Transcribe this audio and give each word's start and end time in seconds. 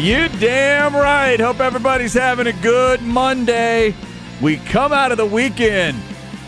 You 0.00 0.30
damn 0.30 0.96
right. 0.96 1.38
Hope 1.38 1.60
everybody's 1.60 2.14
having 2.14 2.46
a 2.46 2.54
good 2.54 3.02
Monday. 3.02 3.94
We 4.40 4.56
come 4.56 4.94
out 4.94 5.12
of 5.12 5.18
the 5.18 5.26
weekend 5.26 6.00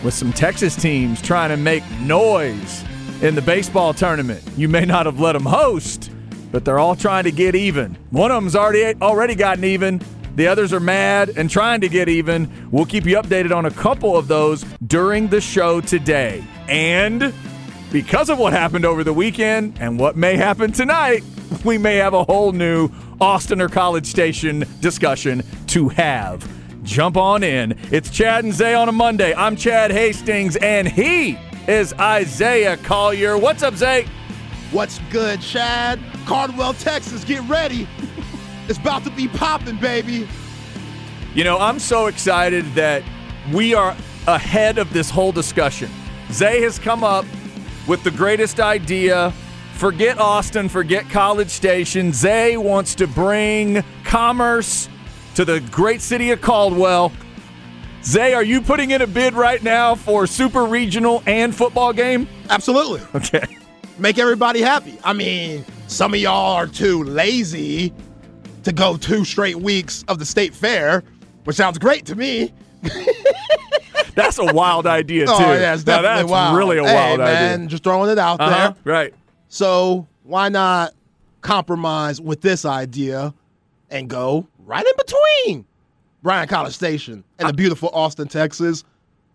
with 0.02 0.14
some 0.14 0.32
Texas 0.32 0.74
teams 0.74 1.20
trying 1.20 1.50
to 1.50 1.58
make 1.58 1.84
noise 2.00 2.82
in 3.20 3.34
the 3.34 3.42
baseball 3.42 3.92
tournament. 3.92 4.42
You 4.56 4.68
may 4.68 4.86
not 4.86 5.04
have 5.04 5.20
let 5.20 5.34
them 5.34 5.44
host, 5.44 6.10
but 6.50 6.64
they're 6.64 6.78
all 6.78 6.96
trying 6.96 7.24
to 7.24 7.30
get 7.30 7.54
even. 7.54 7.94
One 8.08 8.30
of 8.30 8.42
them's 8.42 8.56
already 8.56 8.98
already 9.02 9.34
gotten 9.34 9.64
even. 9.64 10.00
The 10.34 10.46
others 10.46 10.72
are 10.72 10.80
mad 10.80 11.34
and 11.36 11.50
trying 11.50 11.82
to 11.82 11.90
get 11.90 12.08
even. 12.08 12.50
We'll 12.70 12.86
keep 12.86 13.04
you 13.04 13.16
updated 13.16 13.54
on 13.54 13.66
a 13.66 13.70
couple 13.70 14.16
of 14.16 14.28
those 14.28 14.64
during 14.86 15.28
the 15.28 15.42
show 15.42 15.82
today. 15.82 16.42
And 16.68 17.34
because 17.92 18.30
of 18.30 18.38
what 18.38 18.54
happened 18.54 18.86
over 18.86 19.04
the 19.04 19.12
weekend 19.12 19.76
and 19.78 19.98
what 19.98 20.16
may 20.16 20.36
happen 20.36 20.72
tonight, 20.72 21.22
we 21.64 21.78
may 21.78 21.96
have 21.96 22.14
a 22.14 22.24
whole 22.24 22.52
new 22.52 22.90
Austin 23.20 23.60
or 23.60 23.68
College 23.68 24.06
Station 24.06 24.64
discussion 24.80 25.42
to 25.68 25.88
have. 25.90 26.48
Jump 26.82 27.16
on 27.16 27.42
in. 27.42 27.78
It's 27.90 28.10
Chad 28.10 28.44
and 28.44 28.52
Zay 28.52 28.74
on 28.74 28.88
a 28.88 28.92
Monday. 28.92 29.34
I'm 29.34 29.56
Chad 29.56 29.92
Hastings, 29.92 30.56
and 30.56 30.88
he 30.88 31.38
is 31.68 31.92
Isaiah 31.94 32.76
Collier. 32.78 33.38
What's 33.38 33.62
up, 33.62 33.74
Zay? 33.74 34.06
What's 34.72 34.98
good, 35.10 35.40
Chad? 35.40 36.00
Caldwell, 36.26 36.74
Texas, 36.74 37.24
get 37.24 37.42
ready. 37.48 37.86
It's 38.68 38.78
about 38.78 39.04
to 39.04 39.10
be 39.10 39.28
popping, 39.28 39.76
baby. 39.76 40.28
You 41.34 41.44
know, 41.44 41.58
I'm 41.58 41.78
so 41.78 42.06
excited 42.06 42.64
that 42.74 43.02
we 43.52 43.74
are 43.74 43.96
ahead 44.26 44.78
of 44.78 44.92
this 44.92 45.10
whole 45.10 45.32
discussion. 45.32 45.90
Zay 46.30 46.62
has 46.62 46.78
come 46.78 47.04
up 47.04 47.24
with 47.86 48.02
the 48.04 48.10
greatest 48.10 48.60
idea. 48.60 49.32
Forget 49.82 50.20
Austin, 50.20 50.68
forget 50.68 51.10
College 51.10 51.48
Station. 51.50 52.12
Zay 52.12 52.56
wants 52.56 52.94
to 52.94 53.08
bring 53.08 53.82
commerce 54.04 54.88
to 55.34 55.44
the 55.44 55.58
great 55.72 56.00
city 56.00 56.30
of 56.30 56.40
Caldwell. 56.40 57.10
Zay, 58.04 58.32
are 58.32 58.44
you 58.44 58.60
putting 58.60 58.92
in 58.92 59.02
a 59.02 59.08
bid 59.08 59.34
right 59.34 59.60
now 59.60 59.96
for 59.96 60.28
super 60.28 60.66
regional 60.66 61.20
and 61.26 61.52
football 61.52 61.92
game? 61.92 62.28
Absolutely. 62.48 63.00
Okay. 63.16 63.42
Make 63.98 64.20
everybody 64.20 64.60
happy. 64.60 64.96
I 65.02 65.14
mean, 65.14 65.64
some 65.88 66.14
of 66.14 66.20
y'all 66.20 66.54
are 66.54 66.68
too 66.68 67.02
lazy 67.02 67.92
to 68.62 68.72
go 68.72 68.96
two 68.96 69.24
straight 69.24 69.56
weeks 69.56 70.04
of 70.06 70.20
the 70.20 70.24
state 70.24 70.54
fair, 70.54 71.02
which 71.42 71.56
sounds 71.56 71.78
great 71.78 72.06
to 72.06 72.14
me. 72.14 72.52
That's 74.14 74.38
a 74.38 74.44
wild 74.54 74.86
idea 74.86 75.26
too. 75.26 75.32
Oh, 75.34 75.52
yeah, 75.54 75.74
it's 75.74 75.84
Now, 75.84 76.02
definitely 76.02 76.22
that's 76.22 76.30
wild. 76.30 76.56
really 76.56 76.78
a 76.78 76.84
Hey, 76.84 76.94
wild 76.94 77.18
man, 77.18 77.54
idea. 77.54 77.66
Just 77.66 77.82
throwing 77.82 78.10
it 78.12 78.18
out 78.20 78.40
Uh-huh. 78.40 78.74
there. 78.84 78.94
Right. 78.94 79.14
So 79.52 80.08
why 80.22 80.48
not 80.48 80.94
compromise 81.42 82.22
with 82.22 82.40
this 82.40 82.64
idea 82.64 83.34
and 83.90 84.08
go 84.08 84.48
right 84.60 84.82
in 84.82 84.92
between 84.96 85.66
Bryan 86.22 86.48
College 86.48 86.72
Station 86.72 87.22
and 87.38 87.50
the 87.50 87.52
beautiful 87.52 87.90
Austin, 87.92 88.28
Texas, 88.28 88.82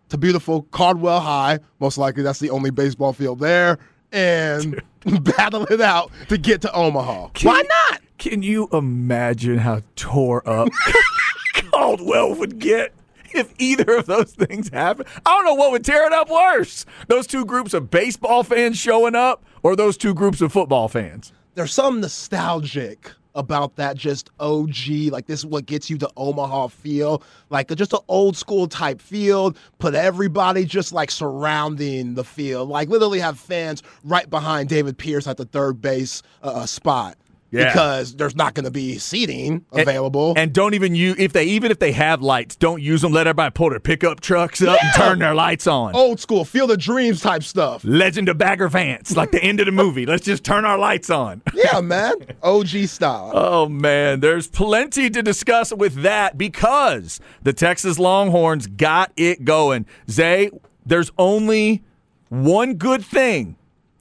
to 0.10 0.18
beautiful 0.18 0.64
Caldwell 0.72 1.20
High. 1.20 1.60
Most 1.80 2.00
likely 2.00 2.24
that's 2.24 2.40
the 2.40 2.50
only 2.50 2.72
baseball 2.72 3.14
field 3.14 3.38
there. 3.38 3.78
And 4.12 4.82
battle 5.22 5.66
it 5.66 5.82
out 5.82 6.12
to 6.30 6.40
get 6.40 6.62
to 6.62 6.74
Omaha. 6.74 7.30
Why 7.44 7.62
not? 7.62 8.02
Can 8.18 8.42
you 8.42 8.70
imagine 8.74 9.60
how 9.60 9.82
tore 9.96 10.42
up 10.50 10.70
Caldwell 11.54 12.34
would 12.34 12.58
get 12.58 12.92
if 13.38 13.54
either 13.58 13.96
of 13.96 14.06
those 14.06 14.32
things 14.36 14.70
happen, 14.70 15.06
I 15.26 15.36
don't 15.36 15.46
know 15.46 15.54
what 15.54 15.72
would 15.72 15.86
tear 15.86 16.06
it 16.06 16.14
up 16.14 16.30
worse. 16.30 16.86
Those 17.08 17.28
two 17.28 17.46
groups 17.46 17.74
of 17.74 17.90
baseball 17.90 18.44
fans 18.44 18.78
showing 18.78 19.16
up 19.16 19.46
or 19.64 19.76
those 19.76 19.98
two 19.98 20.14
groups 20.14 20.42
of 20.42 20.52
football 20.52 20.88
fans. 20.88 21.32
There's 21.56 21.74
some 21.74 22.02
nostalgic 22.02 23.12
about 23.38 23.76
that 23.76 23.96
just 23.96 24.32
OG, 24.40 25.12
like 25.12 25.28
this 25.28 25.40
is 25.40 25.46
what 25.46 25.66
gets 25.68 25.90
you 25.90 25.98
the 25.98 26.12
Omaha 26.18 26.68
feel, 26.68 27.24
like 27.50 27.74
just 27.76 27.94
an 27.94 28.00
old 28.08 28.36
school 28.36 28.68
type 28.68 29.00
field. 29.00 29.58
Put 29.78 29.94
everybody 29.94 30.66
just 30.66 30.92
like 30.92 31.12
surrounding 31.12 32.16
the 32.16 32.24
field, 32.24 32.68
like 32.70 32.90
literally 32.90 33.20
have 33.20 33.40
fans 33.40 33.84
right 34.04 34.30
behind 34.30 34.70
David 34.70 34.98
Pierce 34.98 35.28
at 35.28 35.38
the 35.38 35.46
third 35.46 35.82
base 35.82 36.24
uh, 36.42 36.66
spot. 36.66 37.16
Yeah. 37.50 37.72
Because 37.72 38.16
there's 38.16 38.36
not 38.36 38.56
going 38.56 38.66
to 38.66 38.72
be 38.72 38.98
seating 38.98 39.66
available. 39.72 40.34
And 40.36 40.52
don't 40.52 40.74
even 40.74 40.96
use 40.96 41.16
if 41.18 41.32
they 41.32 41.46
even 41.46 41.72
if 41.72 41.80
they 41.80 41.94
have 41.94 42.22
lights, 42.22 42.56
don't 42.58 42.82
use 42.82 43.02
them. 43.02 43.14
Let 43.14 43.26
everybody 43.28 43.52
pull 43.52 43.70
their 43.70 43.80
pickup 43.80 44.20
trucks 44.20 44.62
up 44.62 44.78
and 44.84 44.94
turn 44.96 45.20
their 45.20 45.34
lights 45.34 45.66
on. 45.66 45.96
old 45.96 46.20
school, 46.20 46.44
field 46.44 46.72
of 46.72 46.80
dreams 46.80 47.22
type 47.22 47.44
stuff. 47.44 47.84
Legend 47.86 48.28
of 48.30 48.38
Bagger 48.38 48.68
Vance, 48.68 49.16
like 49.16 49.32
the 49.32 49.42
end 49.42 49.60
of 49.62 49.66
the 49.66 49.72
movie. 49.72 50.06
Let's 50.06 50.26
just 50.26 50.44
turn 50.44 50.66
our 50.66 50.78
lights 50.78 51.10
on. 51.10 51.42
Yeah, 51.54 51.82
man. 51.82 52.14
OG 52.44 52.68
style. 52.88 53.32
Oh 53.34 53.68
man, 53.68 54.20
there's 54.20 54.48
plenty 54.48 55.10
to 55.10 55.24
discuss 55.24 55.74
with 55.74 56.04
that 56.04 56.38
because 56.38 57.20
the 57.44 57.52
Texas 57.54 57.98
Longhorns 57.98 58.68
got 58.68 59.12
it 59.18 59.44
going. 59.44 59.86
Zay, 60.10 60.52
there's 60.86 61.12
only 61.18 61.84
one 62.30 62.76
good 62.76 63.04
thing 63.04 63.56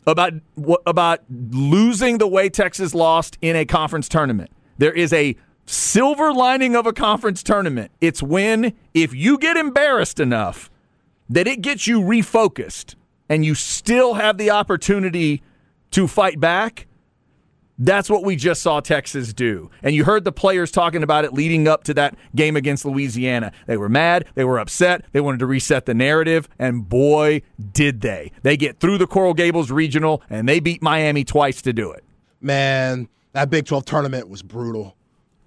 about 0.07 0.35
about 0.87 1.21
losing 1.29 2.19
the 2.19 2.29
way 2.29 2.49
Texas 2.49 2.95
lost 2.95 3.39
in 3.43 3.57
a 3.57 3.65
conference 3.65 4.09
tournament. 4.09 4.51
There 4.79 4.93
is 4.93 5.13
a 5.13 5.37
silver 5.67 6.33
lining 6.33 6.77
of 6.77 6.87
a 6.87 6.93
conference 6.93 7.43
tournament. 7.43 7.91
It's 8.01 8.23
when 8.23 8.73
if 8.95 9.15
you 9.15 9.39
get 9.39 9.57
embarrassed 9.57 10.21
enough 10.21 10.71
that 11.29 11.49
it 11.49 11.61
gets 11.61 11.87
you 11.87 12.01
refocused 12.01 12.95
and 13.29 13.45
you 13.45 13.55
still 13.55 14.15
have 14.15 14.39
the 14.39 14.51
opportunity 14.51 15.43
to 15.91 16.07
fight 16.07 16.39
back. 16.39 16.86
That's 17.79 18.09
what 18.09 18.25
we 18.25 18.37
just 18.37 18.63
saw 18.63 18.81
Texas 18.81 19.33
do. 19.35 19.71
And 19.83 19.95
you 19.95 20.05
heard 20.05 20.25
the 20.25 20.33
players 20.33 20.71
talking 20.71 21.03
about 21.03 21.25
it 21.25 21.35
leading 21.35 21.69
up 21.69 21.85
to 21.85 21.95
that 21.95 22.17
game 22.35 22.57
against 22.57 22.85
Louisiana. 22.85 23.53
They 23.67 23.77
were 23.77 23.89
mad, 23.89 24.27
they 24.35 24.45
were 24.45 24.59
upset, 24.59 25.05
they 25.13 25.21
wanted 25.21 25.41
to 25.41 25.47
reset 25.47 25.85
the 25.87 25.95
narrative, 25.95 26.49
and 26.59 26.89
boy, 26.89 27.43
did 27.73 28.01
they. 28.01 28.33
They 28.43 28.57
get 28.57 28.81
through 28.81 28.99
the 28.99 29.07
Coral 29.07 29.35
Gables 29.35 29.71
Regional 29.71 30.23
and 30.31 30.49
they 30.49 30.61
beat 30.61 30.83
Miami 30.83 31.25
twice 31.25 31.61
to 31.63 31.73
do 31.73 31.91
it. 31.93 32.03
man, 32.41 33.09
that 33.33 33.51
Big 33.51 33.67
12 33.67 33.85
tournament 33.85 34.29
was 34.29 34.43
brutal. 34.43 34.97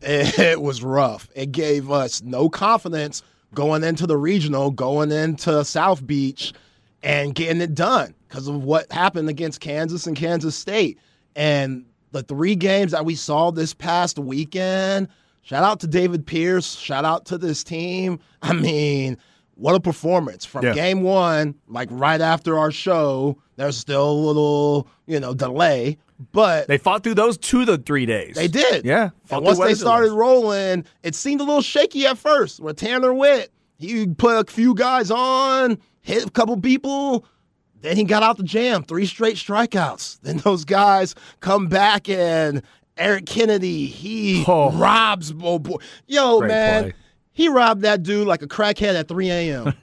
It 0.02 0.62
was 0.62 0.84
rough. 0.84 1.28
It 1.36 1.52
gave 1.52 1.92
us 1.92 2.22
no 2.22 2.48
confidence 2.50 3.24
going 3.54 3.84
into 3.84 4.06
the 4.08 4.16
regional, 4.16 4.72
going 4.72 5.12
into 5.12 5.66
South 5.66 6.06
Beach, 6.06 6.54
and 7.02 7.34
getting 7.34 7.62
it 7.62 7.74
done 7.74 8.14
because 8.28 8.48
of 8.48 8.64
what 8.64 8.92
happened 8.92 9.28
against 9.28 9.60
Kansas 9.60 10.06
and 10.08 10.16
Kansas 10.16 10.56
State. 10.56 11.00
And 11.36 11.86
the 12.12 12.24
three 12.24 12.56
games 12.56 12.92
that 12.92 13.06
we 13.06 13.16
saw 13.16 13.52
this 13.52 13.74
past 13.74 14.18
weekend, 14.20 15.08
shout 15.42 15.64
out 15.64 15.80
to 15.82 15.88
David 15.88 16.26
Pierce, 16.26 16.76
shout 16.76 17.06
out 17.06 17.26
to 17.28 17.38
this 17.38 17.64
team. 17.64 18.20
I 18.42 18.54
mean, 18.54 19.18
what 19.56 19.76
a 19.76 19.80
performance 19.80 20.46
from 20.46 20.66
Yeah. 20.66 20.74
game 20.74 21.02
one, 21.04 21.56
like 21.68 21.90
right 21.92 22.22
after 22.22 22.58
our 22.58 22.72
show. 22.72 23.38
There's 23.58 23.76
still 23.78 24.10
a 24.10 24.14
little, 24.14 24.88
you 25.06 25.20
know, 25.20 25.34
delay, 25.34 25.98
but 26.32 26.68
They 26.70 26.78
fought 26.78 27.04
through 27.04 27.16
those 27.16 27.38
two 27.38 27.66
to 27.66 27.78
three 27.78 28.06
days. 28.06 28.36
they 28.36 28.48
did. 28.48 28.86
Yeah. 28.86 29.10
And 29.30 29.44
once 29.44 29.60
they 29.60 29.74
started 29.74 30.14
rolling, 30.14 30.86
it 31.04 31.14
seemed 31.14 31.42
a 31.42 31.44
little 31.44 31.62
shaky 31.62 32.06
at 32.08 32.18
first. 32.18 32.62
With 32.62 32.78
Tanner 32.78 33.14
Witt, 33.14 33.52
he 33.78 34.08
put 34.08 34.50
a 34.50 34.52
few 34.52 34.74
guys 34.76 35.12
on, 35.12 35.78
hit 36.02 36.26
a 36.26 36.30
couple 36.32 36.56
people. 36.60 37.26
Then 37.82 37.96
he 37.96 38.04
got 38.04 38.24
out 38.24 38.38
the 38.38 38.44
jam, 38.44 38.84
three 38.84 39.06
straight 39.06 39.36
strikeouts. 39.36 40.20
Then 40.22 40.38
those 40.38 40.66
guys 40.66 41.16
come 41.40 41.68
back 41.68 42.10
and 42.10 42.62
Eric 42.98 43.26
Kennedy, 43.26 43.86
he 43.86 44.44
Oh. 44.48 44.72
robs 44.72 45.34
oh 45.42 45.60
boy. 45.60 45.78
Yo, 46.08 46.40
Great 46.40 46.48
man. 46.50 46.84
play. 46.84 46.94
He 47.32 47.48
robbed 47.48 47.84
that 47.84 48.04
dude 48.04 48.28
like 48.28 48.42
a 48.42 48.48
crackhead 48.48 48.96
at 49.00 49.08
3 49.08 49.30
a.m. 49.30 49.74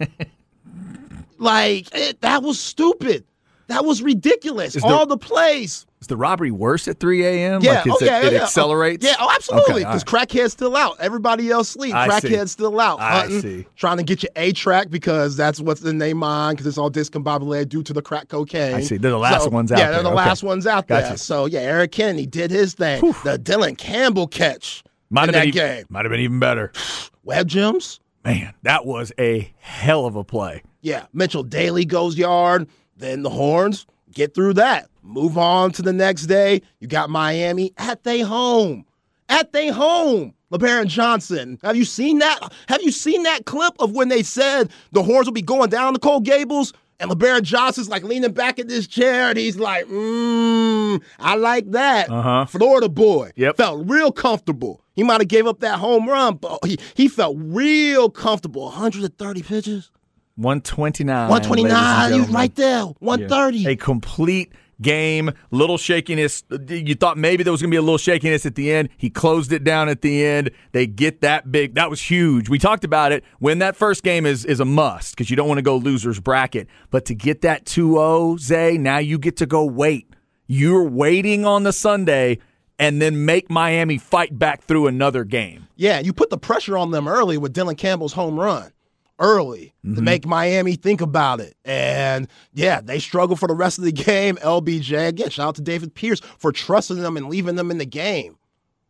like, 1.39 1.89
it, 1.95 2.21
that 2.21 2.43
was 2.43 2.61
stupid. 2.61 3.25
That 3.69 3.85
was 3.85 4.03
ridiculous. 4.03 4.77
Is 4.77 4.85
All 4.85 5.07
the 5.07 5.17
plays. 5.17 5.87
Is 6.01 6.09
the 6.09 6.17
robbery 6.17 6.51
worse 6.51 6.89
at 6.89 7.01
3 7.01 7.25
a.m.? 7.25 7.63
Yeah, 7.63 7.73
like 7.73 7.87
oh, 7.89 7.99
yeah, 8.03 8.19
it, 8.19 8.33
yeah, 8.33 8.39
it 8.39 8.43
accelerates? 8.43 9.05
Yeah, 9.05 9.15
oh, 9.19 9.33
absolutely. 9.35 9.83
Okay, 9.83 9.91
Because 9.91 10.05
right. 10.13 10.29
crackhead's 10.29 10.53
still 10.53 10.77
out. 10.77 10.97
Everybody 11.01 11.51
else 11.51 11.71
sleep. 11.71 11.95
I 11.95 12.07
see. 12.21 12.29
Crackhead's 12.29 12.53
still 12.53 12.79
out. 12.79 13.01
I 13.01 13.21
hunting, 13.21 13.41
see. 13.41 13.67
Trying 13.77 13.97
to 13.97 14.03
get 14.03 14.23
your 14.23 14.31
A 14.37 14.53
track 14.53 14.91
because 14.91 15.39
that's 15.39 15.59
what's 15.59 15.83
in 15.83 15.97
their 15.97 16.15
mind 16.15 16.59
because 16.59 16.67
it's 16.67 16.77
all 16.77 16.91
discombobulated 16.91 17.71
due 17.71 17.83
to 17.83 17.95
the 17.95 18.03
crack 18.03 18.29
cocaine. 18.29 18.75
I 18.75 18.81
see. 18.83 18.99
They're 18.99 19.11
the 19.11 19.17
last 19.19 19.45
So, 19.45 19.51
ones 19.51 19.73
out 19.73 19.79
Yeah, 19.79 19.91
they're 19.91 20.03
the 20.03 20.09
Okay. 20.11 20.17
last 20.17 20.43
ones 20.43 20.67
out 20.67 20.87
there. 20.89 21.17
So 21.17 21.47
yeah, 21.47 21.61
Eric 21.61 21.93
Kennedy 21.93 22.27
did 22.27 22.51
his 22.51 22.75
thing. 22.75 23.01
The 23.25 23.39
Dylan 23.43 23.79
Campbell 23.79 24.27
catch 24.29 24.85
Might 25.09 25.29
in 25.31 25.35
have 25.35 25.45
that 25.47 25.55
been 25.55 25.77
game. 25.77 25.87
Might 25.89 26.05
have 26.05 26.11
been 26.11 26.21
even 26.21 26.39
better. 26.39 26.73
Web 27.25 27.49
gems. 27.49 28.01
Man, 28.23 28.53
that 28.65 28.85
was 28.85 29.13
a 29.19 29.51
hell 29.61 30.05
of 30.05 30.15
a 30.15 30.25
play. 30.25 30.63
Yeah, 30.83 31.07
Mitchell 31.15 31.43
Daly 31.43 31.87
goes 31.87 32.19
yard. 32.19 32.69
Then 32.99 33.23
the 33.23 33.31
Horns 33.31 33.87
get 34.13 34.35
through 34.35 34.55
that. 34.55 34.89
Move 35.07 35.39
on 35.39 35.71
to 35.73 35.83
the 35.83 35.93
next 35.93 36.27
day. 36.27 36.63
You 36.81 36.89
got 36.89 37.11
Miami 37.11 37.73
at 37.79 38.05
they 38.05 38.21
home. 38.21 38.85
At 39.29 39.53
they 39.53 39.69
home. 39.69 40.35
Lebarron 40.53 40.87
Johnson. 40.87 41.59
Have 41.63 41.77
you 41.77 41.85
seen 41.85 42.19
that? 42.21 42.53
Have 42.69 42.83
you 42.83 42.93
seen 42.93 43.25
that 43.25 43.47
clip 43.47 43.75
of 43.79 43.93
when 43.93 44.09
they 44.09 44.23
said 44.23 44.71
the 44.93 45.03
Horns 45.03 45.27
will 45.27 45.33
be 45.33 45.43
going 45.43 45.71
down 45.71 45.93
to 45.95 45.99
Coral 45.99 46.21
Gables 46.21 46.73
And 46.99 47.11
Lebarron 47.11 47.43
Johnson's 47.43 47.89
like 47.89 48.03
leaning 48.05 48.33
back 48.33 48.59
in 48.59 48.69
this 48.69 48.87
chair 48.87 49.29
and 49.29 49.39
he's 49.39 49.57
like, 49.57 49.87
mmm, 49.87 51.03
I 51.19 51.35
like 51.35 51.71
that. 51.73 52.09
Uh-huh. 52.09 52.47
Florida 52.47 52.89
boy. 52.89 53.33
Yep. 53.37 53.57
Felt 53.57 53.89
real 53.89 54.13
comfortable. 54.13 54.81
He 54.95 55.03
might 55.03 55.21
have 55.21 55.29
gave 55.29 55.47
up 55.47 55.61
that 55.61 55.79
home 55.79 56.09
run, 56.09 56.37
but 56.37 56.65
he, 56.65 56.79
he 56.95 57.09
felt 57.09 57.37
real 57.39 58.09
comfortable. 58.09 58.63
130 58.65 59.43
pitches. 59.43 59.91
129. 60.37 61.29
129. 61.29 62.11
ladies 62.11 62.15
He 62.15 62.21
was 62.21 62.31
right 62.31 62.55
there. 62.55 62.83
130. 62.83 63.67
A 63.67 63.77
complete 63.77 64.53
game, 64.81 65.31
little 65.51 65.79
shakiness. 65.79 66.45
You 66.69 66.95
thought 66.95 67.19
maybe 67.19 67.43
there 67.43 67.53
was 67.53 67.61
going 67.61 67.71
to 67.71 67.75
be 67.75 67.79
a 67.79 67.83
little 67.83 67.99
shakiness 67.99 68.47
at 68.47 68.55
the 68.55 68.73
end. 68.73 68.89
He 68.97 69.11
closed 69.11 69.53
it 69.53 69.65
down 69.65 69.89
at 69.89 70.03
the 70.03 70.25
end. 70.25 70.51
They 70.73 70.87
get 70.87 71.21
that 71.23 71.51
big. 71.51 71.75
That 71.75 71.91
was 71.91 72.01
huge. 72.01 72.49
We 72.49 72.59
talked 72.59 72.85
about 72.85 73.13
it. 73.13 73.25
When 73.39 73.59
that 73.59 73.77
first 73.77 74.03
game 74.03 74.27
is 74.27 74.45
is 74.45 74.61
a 74.61 74.65
must 74.65 75.15
because 75.15 75.31
you 75.31 75.37
don't 75.37 75.49
want 75.49 75.59
to 75.59 75.63
go 75.63 75.77
losers 75.77 76.21
bracket. 76.21 76.69
But 76.91 77.05
to 77.07 77.15
get 77.15 77.43
that 77.43 77.65
2-0, 77.65 78.39
Zay, 78.39 78.79
now 78.79 78.99
you 78.99 79.19
get 79.19 79.37
to 79.39 79.47
go 79.47 79.65
wait. 79.65 80.11
You're 80.47 80.85
waiting 80.89 81.45
on 81.45 81.65
the 81.65 81.73
Sunday 81.73 82.39
and 82.79 83.01
then 83.01 83.25
make 83.25 83.51
Miami 83.51 83.99
fight 83.99 84.39
back 84.39 84.63
through 84.63 84.87
another 84.87 85.25
game. 85.25 85.67
Yeah, 85.77 85.99
you 85.99 86.13
put 86.13 86.31
the 86.31 86.39
pressure 86.39 86.77
on 86.77 86.91
them 86.91 87.09
early 87.09 87.39
with 87.39 87.55
Dylan 87.55 87.77
Campbell's 87.77 88.13
home 88.13 88.39
run. 88.39 88.71
Early 89.19 89.73
to 89.83 89.89
mm-hmm. 89.89 90.05
make 90.05 90.27
Miami 90.27 90.75
think 90.75 91.01
about 91.01 91.41
it. 91.41 91.57
And 91.65 92.29
yeah, 92.53 92.83
they 92.83 92.99
struggle 92.99 93.35
for 93.35 93.49
the 93.49 93.55
rest 93.55 93.79
of 93.79 93.85
the 93.85 93.93
game. 94.05 94.37
LBJ, 94.37 95.09
again, 95.09 95.31
shout 95.31 95.49
out 95.49 95.55
to 95.57 95.63
David 95.63 95.95
Pierce 95.95 96.21
for 96.39 96.53
trusting 96.53 97.01
them 97.01 97.17
and 97.17 97.29
leaving 97.29 97.57
them 97.57 97.71
in 97.71 97.79
the 97.79 97.87
game. 97.87 98.37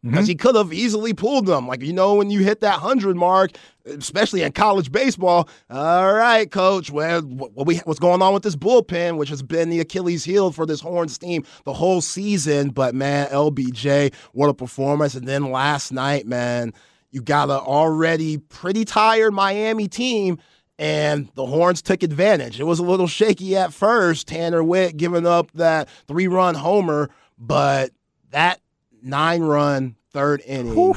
Mm-hmm. 0.06 0.10
Because 0.10 0.28
he 0.28 0.34
could 0.34 0.54
have 0.54 0.72
easily 0.72 1.14
pulled 1.14 1.46
them. 1.46 1.66
Like, 1.66 1.82
you 1.82 1.92
know, 1.92 2.14
when 2.14 2.30
you 2.30 2.40
hit 2.40 2.60
that 2.60 2.80
100 2.80 3.16
mark, 3.16 3.52
especially 3.86 4.42
in 4.42 4.52
college 4.52 4.92
baseball, 4.92 5.48
all 5.70 6.12
right, 6.12 6.50
coach, 6.50 6.90
well, 6.90 7.22
what 7.22 7.66
we, 7.66 7.78
what's 7.78 7.98
going 7.98 8.22
on 8.22 8.34
with 8.34 8.42
this 8.42 8.56
bullpen, 8.56 9.16
which 9.16 9.30
has 9.30 9.42
been 9.42 9.70
the 9.70 9.80
Achilles 9.80 10.24
heel 10.24 10.52
for 10.52 10.66
this 10.66 10.80
Horns 10.80 11.18
team 11.18 11.44
the 11.64 11.72
whole 11.72 12.00
season. 12.00 12.70
But 12.70 12.94
man, 12.94 13.28
LBJ, 13.30 14.14
what 14.32 14.48
a 14.48 14.54
performance. 14.54 15.14
And 15.14 15.26
then 15.26 15.50
last 15.50 15.92
night, 15.92 16.26
man, 16.26 16.72
you 17.16 17.22
got 17.22 17.48
an 17.48 17.56
already 17.56 18.36
pretty 18.36 18.84
tired 18.84 19.32
Miami 19.32 19.88
team, 19.88 20.38
and 20.78 21.30
the 21.34 21.46
Horns 21.46 21.80
took 21.80 22.02
advantage. 22.02 22.60
It 22.60 22.64
was 22.64 22.78
a 22.78 22.82
little 22.82 23.06
shaky 23.06 23.56
at 23.56 23.72
first, 23.72 24.28
Tanner 24.28 24.62
Witt 24.62 24.98
giving 24.98 25.26
up 25.26 25.50
that 25.52 25.88
three 26.06 26.26
run 26.28 26.54
homer, 26.54 27.08
but 27.38 27.90
that 28.32 28.60
nine 29.02 29.40
run 29.40 29.96
third 30.12 30.42
inning 30.46 30.94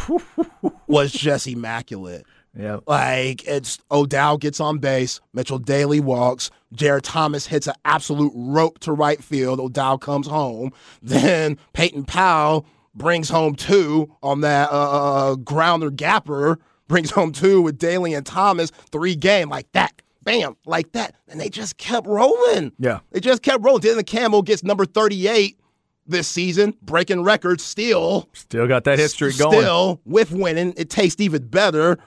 was 0.87 1.13
just 1.13 1.47
immaculate. 1.47 2.25
Yeah. 2.53 2.79
Like 2.85 3.47
it's 3.47 3.79
Odell 3.89 4.37
gets 4.37 4.59
on 4.59 4.79
base, 4.79 5.21
Mitchell 5.31 5.57
Daly 5.57 6.01
walks, 6.01 6.51
Jared 6.73 7.05
Thomas 7.05 7.47
hits 7.47 7.67
an 7.67 7.75
absolute 7.85 8.33
rope 8.35 8.79
to 8.79 8.91
right 8.91 9.23
field. 9.23 9.61
Odell 9.61 9.97
comes 9.97 10.27
home. 10.27 10.73
Then 11.01 11.57
Peyton 11.71 12.03
Powell 12.03 12.65
brings 12.95 13.29
home 13.29 13.55
two 13.55 14.13
on 14.23 14.41
that 14.41 14.69
uh, 14.71 15.35
grounder 15.35 15.89
gapper, 15.91 16.59
brings 16.87 17.11
home 17.11 17.31
two 17.31 17.61
with 17.61 17.77
Daly 17.77 18.13
and 18.13 18.25
Thomas, 18.25 18.71
three 18.91 19.15
game 19.15 19.49
like 19.49 19.71
that. 19.73 20.01
Bam, 20.23 20.55
like 20.65 20.91
that. 20.91 21.15
And 21.27 21.39
they 21.39 21.49
just 21.49 21.77
kept 21.77 22.05
rolling. 22.05 22.71
Yeah. 22.77 22.99
They 23.11 23.19
just 23.19 23.41
kept 23.41 23.63
rolling. 23.63 23.81
Dylan 23.81 24.05
Campbell 24.05 24.41
gets 24.41 24.63
number 24.63 24.85
38 24.85 25.57
this 26.05 26.27
season, 26.27 26.75
breaking 26.81 27.23
records 27.23 27.63
still. 27.63 28.29
Still 28.33 28.67
got 28.67 28.83
that 28.83 28.99
history 28.99 29.31
going. 29.33 29.59
Still, 29.59 30.01
with 30.05 30.31
winning, 30.31 30.73
it 30.75 30.89
tastes 30.89 31.21
even 31.21 31.47
better. 31.47 31.97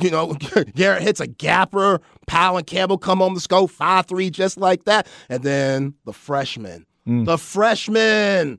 You 0.00 0.10
know, 0.10 0.34
Garrett 0.74 1.02
hits 1.02 1.20
a 1.20 1.26
gapper. 1.26 2.00
Powell 2.26 2.58
and 2.58 2.66
Campbell 2.66 2.98
come 2.98 3.20
on 3.20 3.34
the 3.34 3.40
scope, 3.40 3.70
5 3.70 4.06
3, 4.06 4.30
just 4.30 4.58
like 4.58 4.84
that. 4.84 5.06
And 5.28 5.42
then 5.42 5.94
the 6.04 6.12
freshman, 6.12 6.86
Mm. 7.06 7.24
the 7.24 7.38
freshman, 7.38 8.58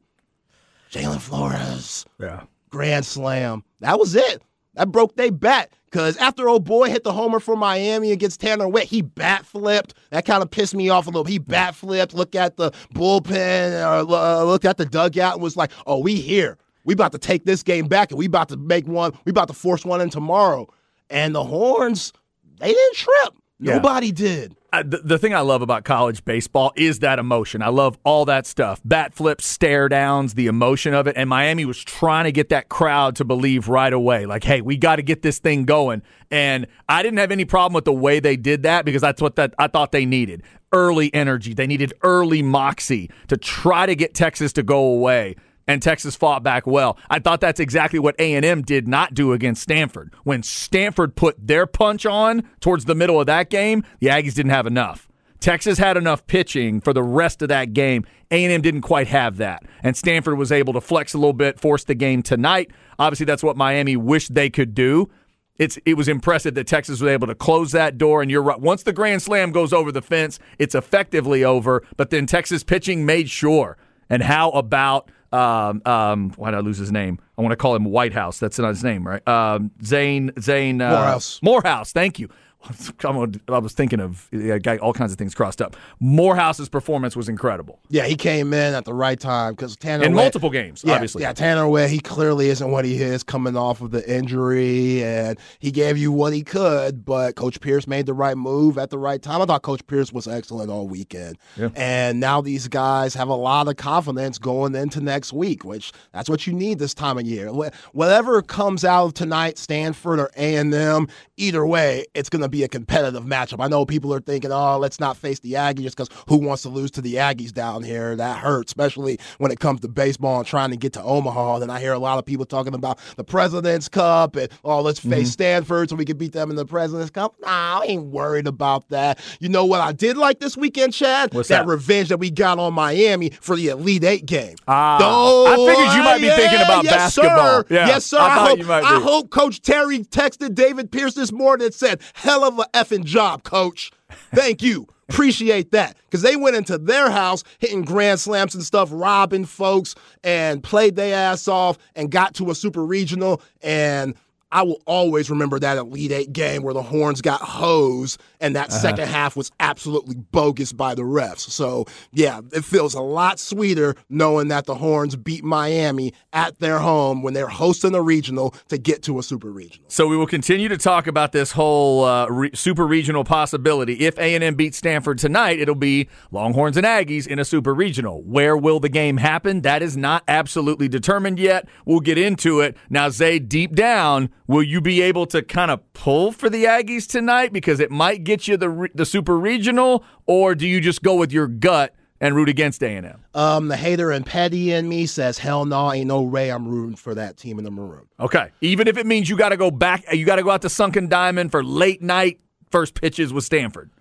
Jalin 0.92 1.19
Flores, 1.19 2.06
Yeah. 2.19 2.44
grand 2.69 3.06
slam. 3.06 3.63
That 3.81 4.00
was 4.00 4.16
it. 4.16 4.42
That 4.75 4.92
broke 4.92 5.16
they 5.16 5.30
bat. 5.30 5.72
Because 5.89 6.18
after 6.18 6.50
old 6.50 6.66
boy 6.66 6.89
hit 6.89 7.04
the 7.06 7.13
homer 7.13 7.39
for 7.39 7.56
Miami 7.56 8.12
against 8.12 8.42
Tanner 8.42 8.68
Witt, 8.68 8.84
he 8.84 9.01
bat 9.01 9.45
flipped. 9.45 9.94
That 10.12 10.25
kind 10.25 10.44
of 10.44 10.51
pissed 10.51 10.75
me 10.75 10.89
off 10.89 11.07
a 11.07 11.10
little. 11.10 11.24
He 11.24 11.38
bat 11.39 11.75
flipped, 11.75 12.13
looked 12.13 12.36
at 12.36 12.57
the 12.57 12.72
bullpen, 12.94 13.81
or 13.81 14.13
uh, 14.13 14.44
looked 14.44 14.66
at 14.66 14.75
the 14.78 14.86
dugout, 14.86 15.36
and 15.36 15.42
was 15.42 15.56
like, 15.56 15.72
"Oh, 15.86 16.00
we 16.00 16.16
here. 16.16 16.57
We 16.84 16.94
about 16.94 17.13
to 17.13 17.18
take 17.18 17.45
this 17.45 17.63
game 17.63 17.88
back, 17.88 18.12
and 18.12 18.18
we 18.19 18.25
about 18.25 18.50
to 18.50 18.57
make 18.57 18.86
one. 18.86 19.18
We 19.24 19.30
about 19.30 19.48
to 19.48 19.54
force 19.54 19.86
one 19.86 20.01
in 20.01 20.10
tomorrow." 20.10 20.68
And 21.10 21.33
the 21.33 21.44
Horns, 21.45 22.12
they 22.60 22.74
didn't 22.74 22.95
trip. 22.95 23.33
Yeah. 23.62 23.75
Nobody 23.75 24.12
did. 24.12 24.56
The, 24.74 25.02
the 25.04 25.18
thing 25.18 25.34
I 25.34 25.40
love 25.40 25.62
about 25.62 25.86
college 25.86 26.25
baseball 26.25 26.74
is 26.75 27.00
that 27.00 27.19
emotion. 27.19 27.62
I 27.62 27.69
love 27.69 27.98
all 28.04 28.25
that 28.25 28.46
stuff. 28.46 28.81
Bat 28.84 29.14
flips, 29.14 29.46
stare 29.46 29.88
downs, 29.88 30.34
the 30.34 30.48
emotion 30.48 30.94
of 30.94 31.08
it. 31.08 31.16
And 31.16 31.30
Miami 31.30 31.64
was 31.64 31.81
trying 31.81 32.25
to 32.25 32.34
get 32.34 32.50
that 32.50 32.68
crowd 32.68 33.16
to 33.16 33.25
believe 33.25 33.69
right 33.69 33.94
away, 33.94 34.25
like, 34.25 34.44
hey, 34.44 34.62
we 34.62 34.75
got 34.75 34.98
to 34.98 35.02
get 35.02 35.22
this 35.22 35.40
thing 35.40 35.64
going. 35.64 36.02
And 36.30 36.68
I 36.90 37.02
didn't 37.02 37.19
have 37.19 37.31
any 37.31 37.46
problem 37.46 37.74
with 37.74 37.86
the 37.86 37.94
way 37.94 38.19
they 38.19 38.36
did 38.36 38.64
that 38.64 38.84
because 38.84 39.02
that's 39.02 39.22
what 39.22 39.38
that 39.38 39.54
I 39.58 39.68
thought 39.68 39.94
they 39.94 40.06
needed. 40.06 40.44
Early 40.74 41.14
energy. 41.14 41.54
They 41.54 41.66
needed 41.66 41.94
early 42.04 42.42
moxie 42.42 43.10
to 43.30 43.38
try 43.38 43.86
to 43.86 43.96
get 43.96 44.14
Texas 44.14 44.52
to 44.54 44.64
go 44.64 44.80
away 44.80 45.38
and 45.68 45.81
Texas 45.81 46.16
fought 46.16 46.44
back 46.44 46.66
well. 46.66 46.98
I 47.10 47.19
thought 47.19 47.42
that's 47.42 47.60
exactly 47.60 48.00
what 48.00 48.16
A&M 48.19 48.62
did 48.62 48.88
not 48.88 49.14
do 49.14 49.34
against 49.34 49.62
Stanford. 49.62 50.14
When 50.24 50.44
Stanford 50.44 51.16
put 51.16 51.36
their 51.46 51.68
punch 51.68 52.06
on 52.06 52.44
towards 52.60 52.86
the 52.86 52.96
middle 52.96 53.19
of 53.19 53.28
that 53.28 53.50
game, 53.50 53.84
the 54.00 54.08
Aggies 54.08 54.34
didn't 54.34 54.52
have 54.52 54.68
enough. 54.68 55.08
Texas 55.40 55.78
had 55.78 55.98
enough 55.98 56.25
pitching 56.25 56.81
for 56.81 56.94
the 56.94 57.04
rest 57.04 57.42
of 57.42 57.50
that 57.50 57.74
game. 57.74 58.06
A&M 58.31 58.62
didn't 58.62 58.81
quite 58.81 59.08
have 59.08 59.38
that. 59.38 59.64
And 59.84 59.96
Stanford 59.96 60.38
was 60.38 60.52
able 60.52 60.74
to 60.74 60.81
flex 60.81 61.14
a 61.14 61.18
little 61.18 61.34
bit, 61.34 61.60
force 61.60 61.84
the 61.84 61.96
game 61.96 62.24
tonight. 62.24 62.72
Obviously, 62.98 63.25
that's 63.25 63.44
what 63.44 63.56
Miami 63.56 63.96
wished 63.96 64.34
they 64.34 64.50
could 64.50 64.74
do. 64.74 65.10
It's 65.58 65.78
it 65.86 65.96
was 65.96 66.08
impressive 66.08 66.54
that 66.56 66.68
Texas 66.68 67.02
was 67.02 67.10
able 67.10 67.28
to 67.28 67.36
close 67.36 67.72
that 67.72 67.98
door. 67.98 68.22
And 68.22 68.30
you're 68.30 68.44
right. 68.44 68.60
Once 68.60 68.84
the 68.84 68.94
grand 68.94 69.22
slam 69.22 69.52
goes 69.52 69.74
over 69.74 69.92
the 69.92 70.02
fence, 70.02 70.40
it's 70.60 70.75
effectively 70.75 71.44
over. 71.44 71.84
But 71.98 72.10
then 72.10 72.25
Texas 72.25 72.64
pitching 72.64 73.06
made 73.06 73.30
sure. 73.30 73.78
And 74.10 74.24
how 74.24 74.52
about 74.52 75.12
um, 75.31 75.81
um, 75.86 76.31
why 76.38 76.52
did 76.52 76.57
I 76.57 76.62
lose 76.62 76.78
his 76.78 76.92
name? 76.92 77.19
I 77.38 77.42
want 77.42 77.52
to 77.52 77.57
call 77.57 77.76
him 77.76 77.86
White 77.86 78.14
House. 78.14 78.40
That's 78.40 78.57
not 78.60 78.69
his 78.69 78.84
name, 78.84 79.06
right? 79.07 79.26
Um, 79.28 79.72
Zane 79.84 80.31
Zane 80.40 80.81
uh, 80.81 80.90
Morehouse. 80.90 81.40
Morehouse. 81.42 81.92
Thank 81.92 82.19
you. 82.19 82.30
I 83.04 83.59
was 83.59 83.73
thinking 83.73 83.99
of 83.99 84.30
got 84.64 84.80
all 84.80 84.94
kinds 84.94 85.11
of 85.11 85.18
things 85.18 85.33
crossed 85.33 85.61
up. 85.61 85.76
Morehouse's 86.02 86.69
performance 86.69 87.16
was 87.16 87.30
incredible 87.30 87.80
Yeah, 87.90 88.06
he 88.06 88.16
came 88.16 88.54
in 88.54 88.73
at 88.73 88.85
the 88.85 88.94
right 88.94 89.19
time 89.19 89.54
because 89.54 89.76
Tanner 89.76 90.04
in 90.04 90.14
multiple 90.14 90.49
games. 90.49 90.83
Yeah, 90.85 90.95
obviously, 90.95 91.21
Yeah, 91.21 91.33
Tanner 91.33 91.68
Witt, 91.68 91.90
he 91.90 91.99
clearly 91.99 92.49
isn't 92.49 92.69
what 92.69 92.83
he 92.85 93.02
is 93.02 93.23
coming 93.23 93.56
off 93.56 93.81
of 93.81 93.92
the 93.92 94.07
injury, 94.11 95.04
and 95.04 95.40
he 95.59 95.71
gave 95.71 95.97
you 95.97 96.11
what 96.11 96.33
he 96.33 96.44
could, 96.44 97.06
but 97.06 97.35
Coach 97.35 97.61
Pierce 97.61 97.87
made 97.87 98.06
the 98.06 98.14
right 98.14 98.37
move 98.37 98.78
at 98.78 98.90
the 98.90 98.97
right 98.97 99.21
time. 99.21 99.42
I 99.42 99.45
thought 99.45 99.61
Coach 99.61 99.85
Pierce 99.87 100.11
was 100.11 100.28
excellent 100.28 100.69
all 100.69 100.87
weekend. 100.87 101.37
Yeah. 101.56 101.69
And 101.76 102.19
now 102.19 102.42
these 102.42 102.68
guys 102.68 103.14
have 103.14 103.30
a 103.30 103.35
lot 103.35 103.68
of 103.68 103.78
confidence 103.78 104.37
going 104.37 104.76
into 104.76 104.99
next 105.02 105.31
week, 105.31 105.64
which 105.64 105.92
that's 106.11 106.30
what 106.30 106.47
you 106.47 106.54
need 106.54 106.80
this 106.80 106.94
time 106.94 107.18
of 107.18 107.26
year. 107.26 107.49
Whatever 107.94 108.42
comes 108.42 108.83
out 108.83 109.06
of 109.06 109.14
tonight, 109.14 109.57
Stanford 109.57 110.19
or 110.19 110.30
A&M, 110.35 111.07
either 111.37 111.66
way, 111.66 112.06
it's 112.14 112.30
going 112.30 112.42
to 112.42 112.46
be 112.49 112.63
a 112.63 112.68
competitive 112.68 113.23
matchup. 113.23 113.63
I 113.63 113.68
know 113.68 113.85
people 113.85 114.13
are 114.13 114.19
thinking, 114.19 114.51
oh, 114.51 114.77
let's 114.77 114.99
not 114.99 115.18
face 115.18 115.39
the 115.39 115.54
Aggies 115.54 115.83
just 115.83 115.97
because 115.97 116.09
who 116.27 116.37
wants 116.37 116.63
to 116.63 116.69
lose 116.69 116.92
to 116.92 117.01
the 117.01 117.16
Aggies 117.16 117.51
down 117.51 117.83
here? 117.83 118.16
That 118.16 118.37
hurts, 118.39 118.69
especially 118.71 119.19
when 119.37 119.51
it 119.51 119.59
comes 119.59 119.81
to 119.81 119.87
baseball 119.87 120.39
and 120.39 120.47
trying 120.47 120.71
to 120.71 120.77
get 120.77 120.94
to 120.94 121.01
Omaha. 121.04 121.59
Then 121.59 121.69
I 121.69 121.80
hear 121.80 121.94
a 121.94 121.99
lot 121.99 122.19
of 122.19 122.25
people 122.25 122.45
talking 122.45 122.73
about 122.73 122.99
the 123.16 123.23
President's 123.23 123.87
Cup 123.89 124.35
and, 124.35 124.49
oh, 124.63 124.81
let's 124.81 124.97
Mm-hmm. 124.97 125.11
face 125.11 125.31
Stanford 125.31 125.89
so 125.89 125.95
we 125.95 126.06
can 126.06 126.18
beat 126.18 126.33
them 126.33 126.49
in 126.49 126.56
the 126.56 126.66
President's 126.66 127.11
Cup. 127.11 127.35
Nah, 127.42 127.81
I 127.81 127.85
ain't 127.85 128.06
worried 128.06 128.47
about 128.47 128.89
that. 128.89 129.19
You 129.39 129.47
know 129.49 129.63
what 129.66 129.80
I 129.80 129.92
did 129.92 130.18
like 130.18 130.39
this 130.39 130.57
weekend, 130.57 130.94
Chad? 130.94 131.33
What's 131.35 131.49
that, 131.49 131.66
that? 131.66 131.68
revenge 131.69 132.09
that 132.09 132.18
we 132.18 132.31
got 132.31 132.57
on 132.57 132.73
Miami 132.73 133.30
for 133.42 133.56
the 133.56 133.68
Elite 133.68 134.04
Eight 134.04 134.25
game. 134.25 134.56
Ah, 134.68 134.97
Oh, 135.01 135.45
I 135.45 135.56
figured 135.71 135.95
you 135.95 136.04
might 136.04 136.19
be 136.19 136.25
yeah, 136.27 136.35
thinking 136.35 136.61
about 136.61 136.83
yes, 136.83 136.94
basketball. 136.94 137.61
Sir. 137.61 137.66
Yeah, 137.69 137.87
yes, 137.87 138.06
sir. 138.06 138.19
I 138.19 138.27
I, 138.27 138.47
hope, 138.49 138.57
you 138.59 138.66
might 138.66 138.83
I 138.83 138.99
hope 138.99 139.30
Coach 139.30 139.61
Terry 139.61 139.99
texted 139.99 140.56
David 140.56 140.92
Pierce 140.92 141.13
this 141.13 141.31
morning 141.31 141.66
and 141.66 141.73
said, 141.75 142.01
hell 142.16 142.36
of 142.44 142.59
a 142.59 142.63
effing 142.73 143.03
job, 143.03 143.44
coach. 143.44 143.91
Thank 144.33 144.61
you. 144.61 144.87
Appreciate 145.09 145.71
that. 145.71 145.95
Because 146.06 146.21
they 146.21 146.35
went 146.35 146.56
into 146.56 146.77
their 146.77 147.09
house 147.09 147.44
hitting 147.59 147.83
grand 147.83 148.19
slams 148.19 148.53
and 148.56 148.63
stuff, 148.63 148.89
robbing 148.91 149.45
folks, 149.45 149.95
and 150.23 150.61
played 150.61 150.95
their 150.95 151.15
ass 151.15 151.47
off 151.47 151.77
and 151.95 152.11
got 152.11 152.33
to 152.35 152.51
a 152.51 152.56
super 152.56 152.85
regional. 152.85 153.41
And 153.61 154.15
I 154.51 154.61
will 154.63 154.81
always 154.85 155.30
remember 155.30 155.59
that 155.59 155.77
Elite 155.77 156.11
Eight 156.11 156.31
game 156.33 156.63
where 156.63 156.73
the 156.73 156.81
Horns 156.81 157.21
got 157.21 157.42
hosed 157.42 158.19
and 158.39 158.56
that 158.56 158.69
Uh-huh. 158.69 158.80
second 158.80 159.07
half 159.09 159.35
was 159.35 159.51
absolutely 159.59 160.16
bogus 160.16 160.71
by 160.71 160.95
the 160.95 161.01
refs. 161.01 161.49
So, 161.49 161.85
yeah, 162.13 162.39
it 162.54 162.63
feels 162.63 162.94
a 162.94 163.01
lot 163.01 163.39
sweeter 163.39 163.95
knowing 164.09 164.47
that 164.47 164.66
the 164.66 164.75
Horns 164.75 165.16
beat 165.16 165.44
Miami 165.44 166.13
at 166.31 166.59
their 166.59 166.80
home 166.80 167.23
when 167.23 167.33
they're 167.33 167.47
hosting 167.47 167.94
a 167.95 168.01
regional 168.01 168.54
to 168.69 168.77
get 168.77 169.04
to 169.04 169.19
a 169.19 169.23
super 169.23 169.51
regional. 169.51 169.85
So 169.89 170.07
we 170.07 170.16
will 170.16 170.27
continue 170.27 170.69
to 170.69 170.77
talk 170.77 171.07
about 171.07 171.31
this 171.33 171.51
whole 171.51 172.04
uh, 172.06 172.27
re- 172.30 172.51
super 172.54 172.85
regional 172.87 173.23
possibility. 173.23 173.94
If 173.95 174.18
A 174.18 174.33
and 174.35 174.44
M 174.44 174.56
beats 174.56 174.77
Stanford 174.77 175.18
tonight, 175.18 175.59
it'll 175.59 175.75
be 175.75 176.07
Longhorns 176.31 176.77
and 176.77 176.85
Aggies 176.85 177.27
in 177.27 177.39
a 177.39 177.45
super 177.45 177.73
regional. 177.73 178.21
Where 178.23 178.56
will 178.56 178.80
the 178.80 178.89
game 178.89 179.18
happen? 179.18 179.61
That 179.61 179.81
is 179.81 179.97
not 179.97 180.23
absolutely 180.27 180.87
determined 180.87 181.39
yet. 181.39 181.68
We'll 181.85 181.99
get 181.99 182.18
into 182.18 182.59
it 182.61 182.77
now. 182.89 183.09
Zay, 183.09 183.39
deep 183.39 183.73
down, 183.75 184.30
will 184.47 184.63
you 184.63 184.81
be 184.81 185.01
able 185.01 185.25
to 185.27 185.42
kind 185.42 185.69
of 185.69 185.81
pull 185.94 186.31
for 186.31 186.49
the 186.49 186.66
Aggies 186.66 187.07
tonight 187.07 187.54
because 187.54 187.80
it 187.80 187.92
might 187.92 188.23
get 188.23 188.47
you 188.47 188.57
the 188.57 188.89
the 188.95 189.06
super 189.06 189.37
regional, 189.37 190.04
or 190.25 190.56
do 190.56 190.68
you 190.68 190.81
just 190.81 191.04
go 191.04 191.16
with 191.16 191.31
your 191.31 191.47
gut 191.47 191.94
and 192.19 192.35
root 192.35 192.49
against 192.49 192.81
A 192.81 192.87
and 192.87 193.06
M? 193.06 193.23
Um, 193.33 193.68
the 193.68 193.77
hater 193.77 194.11
and 194.11 194.25
petty 194.25 194.71
in 194.71 194.89
me 194.89 195.06
says, 195.06 195.37
hell 195.37 195.66
no, 195.66 195.92
ain't 195.92 196.07
no 196.07 196.21
way 196.21 196.49
I'm 196.49 196.68
rooting 196.68 196.95
for 196.95 197.13
that 197.16 197.37
team 197.37 197.59
in 197.59 197.66
the 197.66 197.71
maroon. 197.71 198.07
Okay, 198.19 198.49
even 198.61 198.87
if 198.87 198.97
it 198.97 199.06
means 199.06 199.30
you 199.30 199.37
got 199.37 199.49
to 199.49 199.57
go 199.57 199.69
back, 199.69 200.04
you 200.11 200.25
got 200.25 200.37
to 200.37 200.44
go 200.44 200.51
out 200.51 200.61
to 200.63 200.69
Sunken 200.69 201.07
Diamond 201.07 201.51
for 201.51 201.63
late 201.63 202.01
night 202.01 202.39
first 202.71 202.95
pitches 202.95 203.31
with 203.31 203.44
Stanford. 203.44 203.92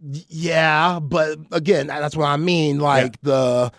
Yeah, 0.00 1.00
but 1.00 1.38
again, 1.52 1.86
that's 1.88 2.16
what 2.16 2.26
I 2.26 2.36
mean. 2.36 2.78
Like 2.78 3.20
the 3.22 3.72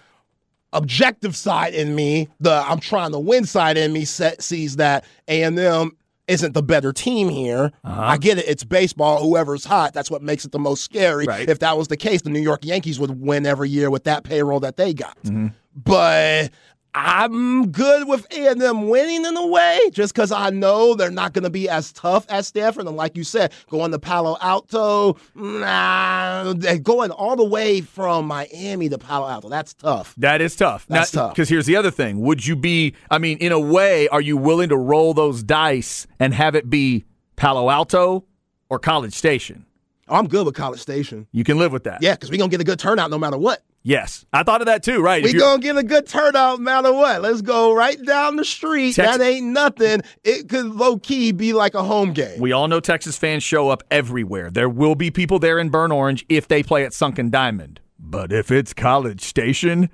objective 0.73 1.35
side 1.35 1.73
in 1.73 1.95
me, 1.95 2.27
the 2.39 2.51
I'm 2.51 2.79
trying 2.79 3.11
to 3.11 3.19
win 3.19 3.45
side 3.45 3.77
in 3.77 3.93
me, 3.93 4.03
set, 4.05 4.41
sees 4.43 4.75
that 4.77 5.05
A 5.27 5.43
and 5.43 5.57
M 5.57 5.97
isn't 6.27 6.53
the 6.53 6.63
better 6.63 6.93
team 6.93 7.29
here. 7.29 7.71
Uh-huh. 7.83 8.01
I 8.01 8.17
get 8.17 8.37
it. 8.37 8.45
It's 8.47 8.63
baseball. 8.63 9.23
Whoever's 9.23 9.65
hot, 9.65 9.93
that's 9.93 10.11
what 10.11 10.21
makes 10.21 10.45
it 10.45 10.51
the 10.51 10.59
most 10.59 10.83
scary. 10.83 11.25
Right. 11.25 11.49
If 11.49 11.59
that 11.59 11.77
was 11.77 11.87
the 11.87 11.97
case, 11.97 12.21
the 12.21 12.29
New 12.29 12.41
York 12.41 12.63
Yankees 12.63 12.99
would 12.99 13.21
win 13.21 13.45
every 13.45 13.69
year 13.69 13.89
with 13.89 14.03
that 14.05 14.23
payroll 14.23 14.59
that 14.61 14.77
they 14.77 14.93
got. 14.93 15.17
Mm-hmm. 15.23 15.47
But 15.75 16.51
I'm 16.99 17.69
good 17.71 18.07
with 18.07 18.25
A&M 18.33 18.89
winning 18.89 19.23
in 19.23 19.37
a 19.37 19.45
way, 19.45 19.91
just 19.91 20.15
because 20.15 20.31
I 20.31 20.49
know 20.49 20.95
they're 20.95 21.11
not 21.11 21.33
going 21.33 21.43
to 21.43 21.49
be 21.51 21.69
as 21.69 21.91
tough 21.91 22.25
as 22.27 22.47
Stanford. 22.47 22.87
And 22.87 22.97
like 22.97 23.15
you 23.15 23.23
said, 23.23 23.53
going 23.69 23.91
to 23.91 23.99
Palo 23.99 24.35
Alto, 24.41 25.15
nah, 25.35 26.53
going 26.53 27.11
all 27.11 27.35
the 27.35 27.45
way 27.45 27.81
from 27.81 28.25
Miami 28.25 28.89
to 28.89 28.97
Palo 28.97 29.27
Alto. 29.29 29.47
That's 29.47 29.75
tough. 29.75 30.15
That 30.17 30.41
is 30.41 30.55
tough. 30.55 30.87
That's 30.87 31.11
tough. 31.11 31.35
Because 31.35 31.49
here's 31.49 31.67
the 31.67 31.75
other 31.75 31.91
thing: 31.91 32.19
Would 32.21 32.47
you 32.47 32.55
be? 32.55 32.95
I 33.11 33.19
mean, 33.19 33.37
in 33.37 33.51
a 33.51 33.59
way, 33.59 34.07
are 34.07 34.21
you 34.21 34.35
willing 34.35 34.69
to 34.69 34.77
roll 34.77 35.13
those 35.13 35.43
dice 35.43 36.07
and 36.19 36.33
have 36.33 36.55
it 36.55 36.67
be 36.67 37.05
Palo 37.35 37.69
Alto 37.69 38.25
or 38.69 38.79
College 38.79 39.13
Station? 39.13 39.67
I'm 40.09 40.27
good 40.27 40.47
with 40.47 40.55
College 40.55 40.79
Station. 40.79 41.27
You 41.31 41.43
can 41.43 41.59
live 41.59 41.71
with 41.71 41.83
that. 41.83 42.01
Yeah, 42.01 42.13
because 42.13 42.31
we're 42.31 42.37
going 42.37 42.49
to 42.49 42.53
get 42.53 42.61
a 42.61 42.65
good 42.65 42.79
turnout 42.79 43.11
no 43.11 43.19
matter 43.19 43.37
what. 43.37 43.61
Yes, 43.87 44.25
I 44.33 44.43
thought 44.43 44.59
of 44.59 44.65
that 44.65 44.83
too. 44.83 45.01
Right. 45.01 45.23
We 45.23 45.31
gonna 45.31 45.61
get 45.61 45.77
a 45.77 45.83
good 45.83 46.07
turnout 46.07 46.59
no 46.59 46.63
matter 46.63 46.91
what. 46.91 47.21
Let's 47.21 47.41
go 47.41 47.73
right 47.73 47.97
down 48.03 48.35
the 48.35 48.43
street. 48.43 48.95
Tex- 48.95 49.17
that 49.17 49.23
ain't 49.23 49.47
nothing. 49.47 50.01
It 50.25 50.49
could 50.49 50.65
low 50.65 50.97
key 50.99 51.31
be 51.31 51.53
like 51.53 51.73
a 51.73 51.81
home 51.81 52.11
game. 52.11 52.37
we 52.41 52.51
all 52.51 52.67
know 52.67 52.81
Texas 52.81 53.17
fans 53.17 53.43
show 53.43 53.69
up 53.69 53.83
everywhere. 53.89 54.51
There 54.51 54.67
will 54.67 54.95
be 54.95 55.09
people 55.09 55.39
there 55.39 55.57
in 55.57 55.69
Burn 55.69 55.93
Orange 55.93 56.25
if 56.27 56.49
they 56.49 56.63
play 56.63 56.83
at 56.83 56.91
Sunken 56.91 57.29
Diamond. 57.29 57.79
But 57.97 58.33
if 58.33 58.51
it's 58.51 58.73
College 58.73 59.21
Station, 59.21 59.89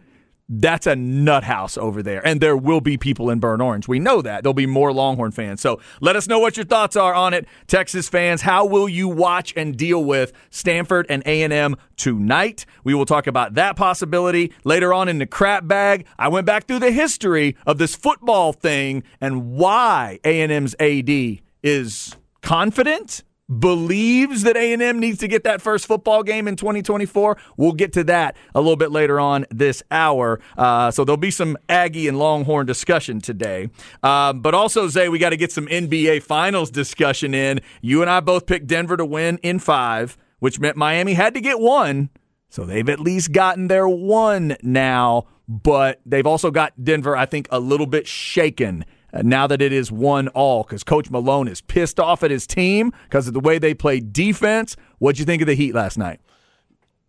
that's 0.50 0.88
a 0.88 0.96
nut 0.96 1.44
house 1.44 1.78
over 1.78 2.04
there. 2.04 2.26
And 2.26 2.42
there 2.42 2.58
will 2.58 2.82
be 2.82 2.98
people 2.98 3.30
in 3.30 3.40
Burn 3.40 3.62
Orange. 3.62 3.88
We 3.88 4.00
know 4.00 4.22
that. 4.22 4.44
There'll 4.44 4.54
be 4.54 4.66
more 4.66 4.92
Longhorn 4.92 5.32
fans. 5.32 5.62
So 5.62 5.80
let 6.02 6.16
us 6.16 6.28
know 6.28 6.40
what 6.40 6.58
your 6.58 6.66
thoughts 6.66 6.96
are 6.96 7.14
on 7.14 7.34
it. 7.34 7.48
Texas 7.68 8.10
fans, 8.10 8.42
how 8.42 8.66
will 8.66 8.90
you 8.90 9.08
watch 9.08 9.54
and 9.56 9.78
deal 9.78 10.04
with 10.04 10.34
Stanford 10.50 11.06
and 11.10 11.24
A&M 11.26 11.76
tonight? 11.96 12.66
We 12.84 12.94
will 12.94 13.06
talk 13.06 13.26
about 13.28 13.54
that 13.56 13.76
possibility 13.76 14.54
later 14.64 14.94
on 14.94 15.08
in 15.08 15.20
the 15.20 15.26
crap 15.26 15.68
bag. 15.68 16.06
I 16.20 16.28
went 16.28 16.46
back 16.46 16.68
through 16.68 16.80
the 16.80 16.92
history 16.92 17.56
of 17.66 17.78
this 17.78 17.96
football 17.96 18.54
thing 18.54 19.04
and 19.22 19.52
why 19.54 20.20
A&M's 20.24 20.76
AD 20.80 21.40
is 21.64 22.16
confident 22.42 23.24
believes 23.60 24.44
that 24.44 24.56
A&M 24.56 25.00
needs 25.00 25.20
to 25.20 25.28
get 25.28 25.44
that 25.44 25.62
first 25.62 25.86
football 25.86 26.24
game 26.24 26.48
in 26.48 26.56
2024. 26.56 27.38
We'll 27.58 27.74
get 27.74 27.94
to 27.94 28.04
that 28.06 28.36
a 28.56 28.62
little 28.62 28.76
bit 28.76 28.92
later 28.92 29.20
on 29.20 29.46
this 29.50 29.84
hour. 29.92 30.40
Uh, 30.58 30.92
so 30.92 31.04
there'll 31.04 31.18
be 31.18 31.32
some 31.32 31.58
Aggie 31.70 32.08
and 32.08 32.18
Longhorn 32.18 32.66
discussion 32.66 33.22
today. 33.22 33.70
Um, 34.02 34.42
but 34.42 34.54
also, 34.54 34.88
Zay, 34.88 35.10
we 35.10 35.20
got 35.20 35.30
to 35.30 35.38
get 35.38 35.52
some 35.52 35.68
NBA 35.68 36.24
Finals 36.24 36.72
discussion 36.72 37.34
in. 37.34 37.62
You 37.82 38.02
and 38.02 38.10
I 38.10 38.20
both 38.20 38.46
picked 38.46 38.68
Denver 38.68 38.98
to 38.98 39.06
win 39.06 39.40
in 39.44 39.60
five, 39.60 40.18
which 40.40 40.60
meant 40.60 40.78
Miami 40.78 41.14
had 41.14 41.34
to 41.34 41.42
get 41.42 41.60
one. 41.60 42.10
So 42.50 42.66
they've 42.66 42.88
at 42.88 43.00
least 43.00 43.32
gotten 43.32 43.68
their 43.68 43.88
one 43.88 44.56
now, 44.62 45.26
but 45.48 46.02
they've 46.06 46.28
also 46.28 46.52
got 46.52 46.84
Denver, 46.84 47.18
I 47.18 47.26
think, 47.26 47.48
a 47.50 47.60
little 47.60 47.88
bit 47.88 48.08
shaken 48.08 48.86
uh, 48.86 49.03
now 49.22 49.46
that 49.48 49.62
it 49.62 49.72
is 49.72 49.92
one 49.92 50.28
all 50.30 50.64
because 50.64 50.84
Coach 50.84 51.10
Malone 51.10 51.48
is 51.48 51.62
pissed 51.62 52.00
off 52.00 52.24
at 52.24 52.32
his 52.32 52.48
team 52.48 52.92
because 53.04 53.28
of 53.28 53.34
the 53.34 53.40
way 53.40 53.60
they 53.60 53.74
played 53.74 54.12
defense. 54.12 54.76
What'd 55.00 55.20
you 55.20 55.26
think 55.26 55.42
of 55.42 55.48
the 55.48 55.54
Heat 55.54 55.76
last 55.76 55.98
night? 55.98 56.20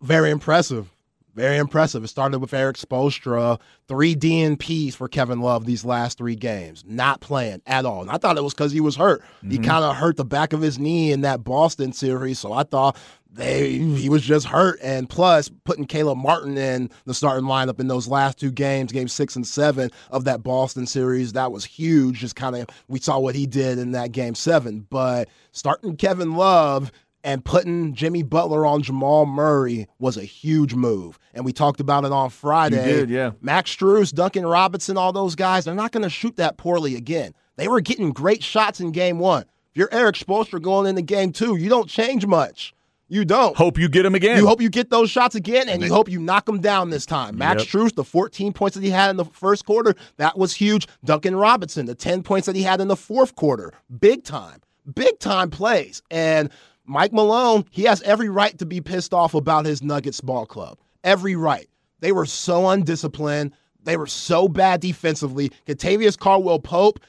Very 0.01 0.29
impressive. 0.29 0.91
Very 1.35 1.57
impressive. 1.57 2.01
It 2.05 2.07
started 2.07 2.39
with 2.39 2.53
Eric 2.53 2.77
Spoelstra, 2.77 3.59
three 3.89 4.15
DNPs 4.15 4.93
for 4.93 5.09
Kevin 5.09 5.41
Love 5.41 5.65
these 5.65 5.83
last 5.83 6.17
three 6.17 6.35
games, 6.35 6.85
not 6.87 7.19
playing 7.19 7.61
at 7.67 7.85
all. 7.85 8.01
And 8.01 8.09
I 8.09 8.17
thought 8.17 8.37
it 8.37 8.43
was 8.43 8.53
because 8.53 8.71
he 8.71 8.79
was 8.79 8.95
hurt. 8.95 9.21
He 9.41 9.57
mm-hmm. 9.57 9.65
kind 9.65 9.83
of 9.83 9.97
hurt 9.97 10.15
the 10.15 10.23
back 10.23 10.53
of 10.53 10.61
his 10.61 10.79
knee 10.79 11.11
in 11.11 11.21
that 11.21 11.43
Boston 11.43 11.91
series, 11.91 12.39
so 12.39 12.53
I 12.53 12.63
thought 12.63 12.95
they 13.35 13.73
he 13.73 14.09
was 14.09 14.23
just 14.23 14.47
hurt. 14.47 14.79
And 14.81 15.09
plus, 15.09 15.49
putting 15.65 15.85
Caleb 15.85 16.17
Martin 16.17 16.57
in 16.57 16.89
the 17.05 17.13
starting 17.13 17.47
lineup 17.47 17.79
in 17.79 17.87
those 17.87 18.07
last 18.07 18.39
two 18.39 18.51
games, 18.51 18.91
game 18.91 19.07
six 19.07 19.35
and 19.35 19.45
seven 19.45 19.91
of 20.09 20.23
that 20.25 20.43
Boston 20.43 20.87
series, 20.87 21.33
that 21.33 21.51
was 21.51 21.65
huge. 21.65 22.19
Just 22.19 22.35
kind 22.35 22.55
of 22.55 22.67
we 22.87 22.99
saw 22.99 23.19
what 23.19 23.35
he 23.35 23.45
did 23.45 23.77
in 23.77 23.91
that 23.91 24.11
game 24.11 24.35
seven, 24.35 24.87
but 24.89 25.27
starting 25.51 25.97
Kevin 25.97 26.35
Love 26.35 26.91
and 27.25 27.43
putting 27.43 27.95
Jimmy 27.95 28.21
Butler 28.21 28.67
on 28.67 28.83
Jamal 28.83 29.25
Murray 29.25 29.87
was 29.97 30.15
a 30.15 30.23
huge 30.23 30.75
move. 30.75 31.17
And 31.33 31.43
we 31.43 31.51
talked 31.51 31.79
about 31.79 32.05
it 32.05 32.11
on 32.11 32.29
Friday. 32.29 32.85
did, 32.85 33.09
yeah. 33.09 33.31
Max 33.41 33.75
Strus, 33.75 34.13
Duncan 34.13 34.45
Robinson, 34.45 34.95
all 34.95 35.11
those 35.11 35.33
guys, 35.33 35.65
they're 35.65 35.73
not 35.73 35.91
going 35.91 36.03
to 36.03 36.09
shoot 36.09 36.37
that 36.37 36.57
poorly 36.57 36.95
again. 36.95 37.33
They 37.55 37.67
were 37.67 37.81
getting 37.81 38.11
great 38.11 38.43
shots 38.43 38.79
in 38.79 38.91
game 38.91 39.17
one. 39.17 39.41
If 39.71 39.79
you're 39.79 39.89
Eric 39.91 40.17
Spoelstra 40.17 40.61
going 40.61 40.87
into 40.87 41.01
game 41.01 41.31
two, 41.31 41.55
you 41.55 41.67
don't 41.67 41.89
change 41.89 42.27
much. 42.27 42.74
You 43.07 43.23
don't. 43.23 43.55
Hope 43.55 43.77
you 43.77 43.87
get 43.87 44.03
them 44.03 44.15
again. 44.15 44.37
You 44.37 44.47
hope 44.47 44.61
you 44.61 44.69
get 44.69 44.89
those 44.89 45.11
shots 45.11 45.35
again, 45.35 45.69
and 45.69 45.81
you 45.83 45.89
hope 45.93 46.09
you 46.09 46.19
knock 46.19 46.45
them 46.45 46.59
down 46.59 46.89
this 46.89 47.05
time. 47.05 47.37
Max 47.37 47.61
Yep. 47.61 47.67
Strus, 47.67 47.95
the 47.95 48.03
14 48.03 48.51
points 48.51 48.75
that 48.75 48.83
he 48.83 48.89
had 48.89 49.11
in 49.11 49.17
the 49.17 49.25
first 49.25 49.65
quarter, 49.65 49.93
that 50.17 50.37
was 50.37 50.55
huge. 50.55 50.87
Duncan 51.03 51.35
Robinson, 51.35 51.85
the 51.85 51.93
10 51.93 52.23
points 52.23 52.47
that 52.47 52.55
he 52.55 52.63
had 52.63 52.81
in 52.81 52.87
the 52.87 52.95
fourth 52.95 53.35
quarter, 53.35 53.71
big 53.99 54.23
time, 54.23 54.59
big 54.95 55.19
time 55.19 55.51
plays. 55.51 56.01
And 56.09 56.49
Mike 56.85 57.13
Malone, 57.13 57.65
he 57.69 57.83
has 57.83 58.01
every 58.01 58.29
right 58.29 58.57
to 58.57 58.65
be 58.65 58.81
pissed 58.81 59.13
off 59.13 59.35
about 59.35 59.65
his 59.65 59.83
Nuggets 59.83 60.21
ball 60.21 60.47
club. 60.47 60.79
Every 61.03 61.35
right. 61.35 61.69
They 61.99 62.11
were 62.11 62.25
so 62.25 62.69
undisciplined. 62.69 63.51
They 63.83 63.97
were 63.97 64.07
so 64.07 64.47
bad 64.47 64.81
defensively. 64.81 65.51
Kentavious 65.67 66.17
Caldwell 66.17 66.59
Pope, 66.59 66.99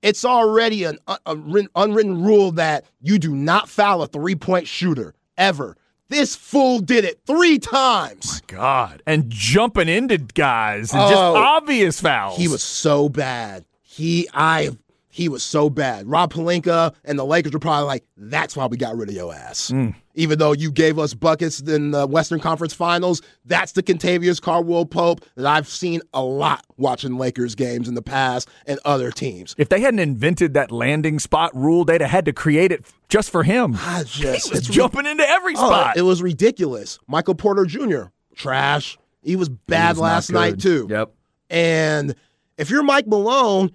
it's 0.00 0.24
already 0.24 0.84
an 0.84 0.98
un- 1.08 1.18
a 1.26 1.34
written- 1.36 1.70
unwritten 1.74 2.22
rule 2.22 2.52
that 2.52 2.84
you 3.02 3.18
do 3.18 3.34
not 3.34 3.68
foul 3.68 4.02
a 4.02 4.06
three 4.06 4.36
point 4.36 4.68
shooter 4.68 5.12
ever. 5.40 5.76
This 6.08 6.36
fool 6.36 6.80
did 6.80 7.04
it 7.04 7.20
three 7.26 7.58
times. 7.58 8.42
My 8.48 8.56
God. 8.56 9.02
And 9.06 9.30
jumping 9.30 9.88
into 9.88 10.18
guys 10.18 10.92
and 10.92 11.02
just 11.02 11.14
Oh. 11.14 11.36
obvious 11.36 12.00
fouls. 12.00 12.36
He 12.36 12.48
was 12.48 12.62
so 12.62 13.08
bad. 13.08 13.64
He 13.82 14.28
I 14.34 14.70
he 15.12 15.28
was 15.28 15.42
so 15.42 15.68
bad. 15.68 16.08
Rob 16.08 16.32
Pelinka 16.32 16.94
and 17.04 17.18
the 17.18 17.24
Lakers 17.24 17.52
were 17.52 17.58
probably 17.58 17.86
like, 17.86 18.04
that's 18.16 18.56
why 18.56 18.66
we 18.66 18.76
got 18.76 18.96
rid 18.96 19.08
of 19.08 19.14
your 19.14 19.34
ass. 19.34 19.70
Mm. 19.70 19.94
Even 20.14 20.38
though 20.38 20.52
you 20.52 20.70
gave 20.70 20.98
us 21.00 21.14
buckets 21.14 21.60
in 21.60 21.90
the 21.90 22.06
Western 22.06 22.38
Conference 22.38 22.72
Finals, 22.72 23.20
that's 23.44 23.72
the 23.72 23.82
Kentavious 23.82 24.40
Caldwell 24.40 24.86
Pope 24.86 25.24
that 25.34 25.46
I've 25.46 25.66
seen 25.68 26.00
a 26.14 26.22
lot 26.22 26.64
watching 26.76 27.16
Lakers 27.18 27.54
games 27.56 27.88
in 27.88 27.94
the 27.94 28.02
past 28.02 28.48
and 28.66 28.78
other 28.84 29.10
teams. 29.10 29.54
If 29.58 29.68
they 29.68 29.80
hadn't 29.80 29.98
invented 30.00 30.54
that 30.54 30.70
landing 30.70 31.18
spot 31.18 31.50
rule, 31.56 31.84
they'd 31.84 32.00
have 32.00 32.10
had 32.10 32.24
to 32.26 32.32
create 32.32 32.70
it 32.70 32.84
just 33.08 33.30
for 33.30 33.42
him. 33.42 33.76
I 33.80 34.02
just 34.06 34.48
He 34.48 34.50
was 34.54 34.62
jumping 34.66 35.06
into 35.06 35.28
every 35.28 35.54
Oh, 35.56 35.66
spot. 35.68 35.96
it 35.96 36.02
was 36.02 36.22
ridiculous. 36.22 36.98
Michael 37.08 37.34
Porter 37.34 37.64
Jr. 37.64 38.04
trash. 38.36 38.96
He 39.22 39.34
was 39.36 39.48
bad 39.48 39.90
was 39.90 39.98
last 39.98 40.30
night 40.30 40.60
too. 40.60 40.86
Yep. 40.88 41.12
And 41.50 42.14
if 42.56 42.70
you're 42.70 42.82
Mike 42.82 43.06
Malone, 43.06 43.72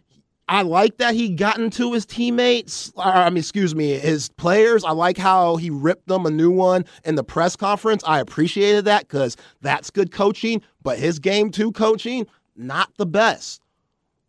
I 0.48 0.62
like 0.62 0.98
that 0.98 1.16
he 1.16 1.30
got 1.30 1.58
into 1.58 1.94
his 1.94 2.06
teammates. 2.06 2.94
uh, 2.98 3.02
I 3.02 3.30
mean, 3.30 3.38
excuse 3.38 3.74
me, 3.74 3.94
his 3.94 4.30
players. 4.30 4.84
I 4.84 4.92
like 4.92 5.18
how 5.18 5.56
he 5.56 5.70
ripped 5.72 6.08
them 6.08 6.26
a 6.26 6.30
new 6.30 6.52
one 6.52 6.86
in 7.04 7.16
the 7.16 7.24
press 7.24 7.56
conference. 7.56 8.04
I 8.06 8.20
appreciated 8.20 8.86
that 8.86 9.08
because 9.08 9.38
that's 9.62 9.90
good 9.90 10.12
coaching. 10.12 10.62
But 10.84 11.00
his 11.00 11.18
game 11.18 11.50
two 11.50 11.72
coaching, 11.72 12.28
not 12.56 12.92
the 12.98 13.08
best. 13.08 13.62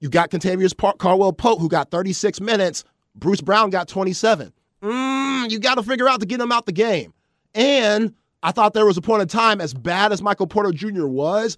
You 0.00 0.08
got 0.08 0.30
Kentavious 0.30 0.76
Par- 0.76 0.94
Caldwell 0.98 1.32
Pope, 1.32 1.60
who 1.60 1.68
got 1.68 1.90
36 1.90 2.40
minutes, 2.40 2.84
Bruce 3.14 3.40
Brown 3.40 3.70
got 3.70 3.88
27. 3.88 4.52
Mm, 4.82 5.50
you 5.50 5.58
got 5.58 5.74
to 5.76 5.82
figure 5.82 6.08
out 6.08 6.20
to 6.20 6.26
get 6.26 6.40
him 6.40 6.52
out 6.52 6.66
the 6.66 6.72
game. 6.72 7.12
And 7.54 8.14
I 8.42 8.52
thought 8.52 8.74
there 8.74 8.86
was 8.86 8.96
a 8.96 9.02
point 9.02 9.22
in 9.22 9.28
time, 9.28 9.60
as 9.60 9.74
bad 9.74 10.12
as 10.12 10.22
Michael 10.22 10.46
Porter 10.46 10.70
Jr. 10.70 11.06
was, 11.06 11.56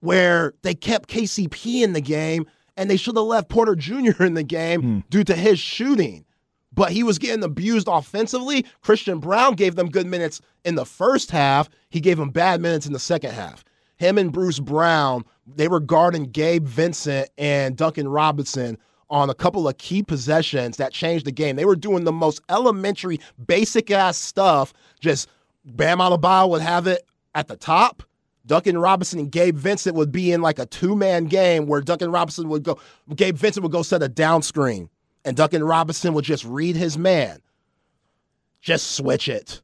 where 0.00 0.54
they 0.62 0.74
kept 0.74 1.08
KCP 1.08 1.82
in 1.82 1.92
the 1.92 2.00
game 2.00 2.46
and 2.76 2.90
they 2.90 2.96
should 2.96 3.16
have 3.16 3.24
left 3.24 3.48
Porter 3.48 3.74
Jr. 3.74 4.24
in 4.24 4.34
the 4.34 4.42
game 4.42 4.82
hmm. 4.82 4.98
due 5.10 5.24
to 5.24 5.34
his 5.34 5.58
shooting. 5.58 6.24
But 6.72 6.90
he 6.90 7.04
was 7.04 7.20
getting 7.20 7.44
abused 7.44 7.86
offensively. 7.88 8.66
Christian 8.80 9.20
Braun 9.20 9.54
gave 9.54 9.76
them 9.76 9.88
good 9.88 10.06
minutes 10.06 10.40
in 10.64 10.74
the 10.74 10.84
first 10.84 11.30
half. 11.30 11.68
He 11.88 12.00
gave 12.00 12.16
them 12.16 12.30
bad 12.30 12.60
minutes 12.60 12.84
in 12.84 12.92
the 12.92 12.98
second 12.98 13.32
half. 13.32 13.64
Him 13.96 14.18
and 14.18 14.32
Bruce 14.32 14.58
Brown, 14.58 15.24
they 15.46 15.68
were 15.68 15.78
guarding 15.78 16.24
Gabe 16.24 16.66
Vincent 16.66 17.30
and 17.38 17.76
Duncan 17.76 18.08
Robinson 18.08 18.76
on 19.08 19.30
a 19.30 19.34
couple 19.34 19.68
of 19.68 19.78
key 19.78 20.02
possessions 20.02 20.76
that 20.78 20.92
changed 20.92 21.26
the 21.26 21.32
game. 21.32 21.54
They 21.54 21.64
were 21.64 21.76
doing 21.76 22.02
the 22.02 22.12
most 22.12 22.40
elementary, 22.48 23.20
basic 23.46 23.92
ass 23.92 24.18
stuff. 24.18 24.72
Just 24.98 25.28
Bam 25.64 25.98
Adebayo 25.98 26.50
would 26.50 26.62
have 26.62 26.88
it 26.88 27.06
at 27.36 27.46
the 27.46 27.56
top 27.56 28.02
Duncan 28.46 28.78
Robinson 28.78 29.18
and 29.18 29.32
Gabe 29.32 29.56
Vincent 29.56 29.96
would 29.96 30.12
be 30.12 30.32
in 30.32 30.42
like 30.42 30.58
a 30.58 30.66
two 30.66 30.94
man 30.94 31.26
game 31.26 31.66
where 31.66 31.80
Duncan 31.80 32.12
Robinson 32.12 32.48
would 32.48 32.62
go, 32.62 32.78
Gabe 33.14 33.36
Vincent 33.36 33.62
would 33.62 33.72
go 33.72 33.82
set 33.82 34.02
a 34.02 34.08
down 34.08 34.42
screen, 34.42 34.90
and 35.24 35.36
Duncan 35.36 35.64
Robinson 35.64 36.14
would 36.14 36.24
just 36.24 36.44
read 36.44 36.76
his 36.76 36.98
man. 36.98 37.40
Just 38.60 38.92
switch 38.92 39.28
it 39.28 39.62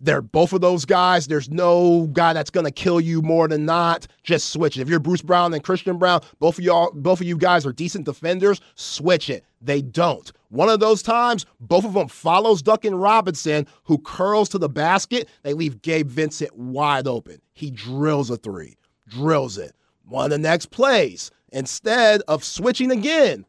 they're 0.00 0.22
both 0.22 0.52
of 0.52 0.60
those 0.60 0.84
guys. 0.84 1.26
There's 1.26 1.50
no 1.50 2.06
guy 2.12 2.32
that's 2.32 2.50
gonna 2.50 2.70
kill 2.70 3.00
you 3.00 3.22
more 3.22 3.48
than 3.48 3.64
not. 3.64 4.06
Just 4.22 4.50
switch 4.50 4.76
it. 4.76 4.82
If 4.82 4.88
you're 4.88 5.00
Bruce 5.00 5.22
Brown 5.22 5.54
and 5.54 5.62
Christian 5.62 5.98
Braun, 5.98 6.20
both 6.38 6.58
of 6.58 6.64
y'all, 6.64 6.90
both 6.92 7.20
of 7.20 7.26
you 7.26 7.36
guys 7.36 7.66
are 7.66 7.72
decent 7.72 8.04
defenders. 8.04 8.60
Switch 8.74 9.30
it. 9.30 9.44
They 9.60 9.82
don't. 9.82 10.30
One 10.48 10.68
of 10.68 10.80
those 10.80 11.02
times, 11.02 11.46
both 11.60 11.84
of 11.84 11.94
them 11.94 12.08
follows 12.08 12.62
Duncan 12.62 12.94
Robinson, 12.94 13.66
who 13.84 13.98
curls 13.98 14.48
to 14.50 14.58
the 14.58 14.68
basket. 14.68 15.28
They 15.42 15.54
leave 15.54 15.82
Gabe 15.82 16.08
Vincent 16.08 16.54
wide 16.56 17.06
open. 17.06 17.40
He 17.54 17.70
drills 17.70 18.28
a 18.30 18.36
three, 18.36 18.76
drills 19.08 19.56
it. 19.56 19.74
One 20.04 20.26
of 20.26 20.30
the 20.30 20.38
next 20.38 20.66
plays, 20.70 21.30
instead 21.52 22.22
of 22.28 22.44
switching 22.44 22.90
again, 22.90 23.46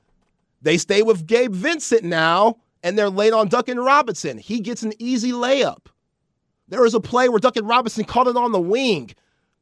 they 0.61 0.77
stay 0.77 1.01
with 1.01 1.27
Gabe 1.27 1.53
Vincent 1.53 2.03
now, 2.03 2.57
and 2.83 2.97
they're 2.97 3.09
late 3.09 3.33
on 3.33 3.49
Duncan 3.49 3.79
Robinson. 3.79 4.37
He 4.37 4.61
gets 4.61 4.83
an 4.83 4.93
easy 4.97 5.31
layup. 5.31 5.87
There 6.67 6.81
was 6.81 6.93
a 6.93 6.99
play 6.99 7.29
where 7.29 7.39
Duncan 7.39 7.65
Robinson 7.65 8.05
caught 8.05 8.27
it 8.27 8.37
on 8.37 8.51
the 8.51 8.61
wing. 8.61 9.11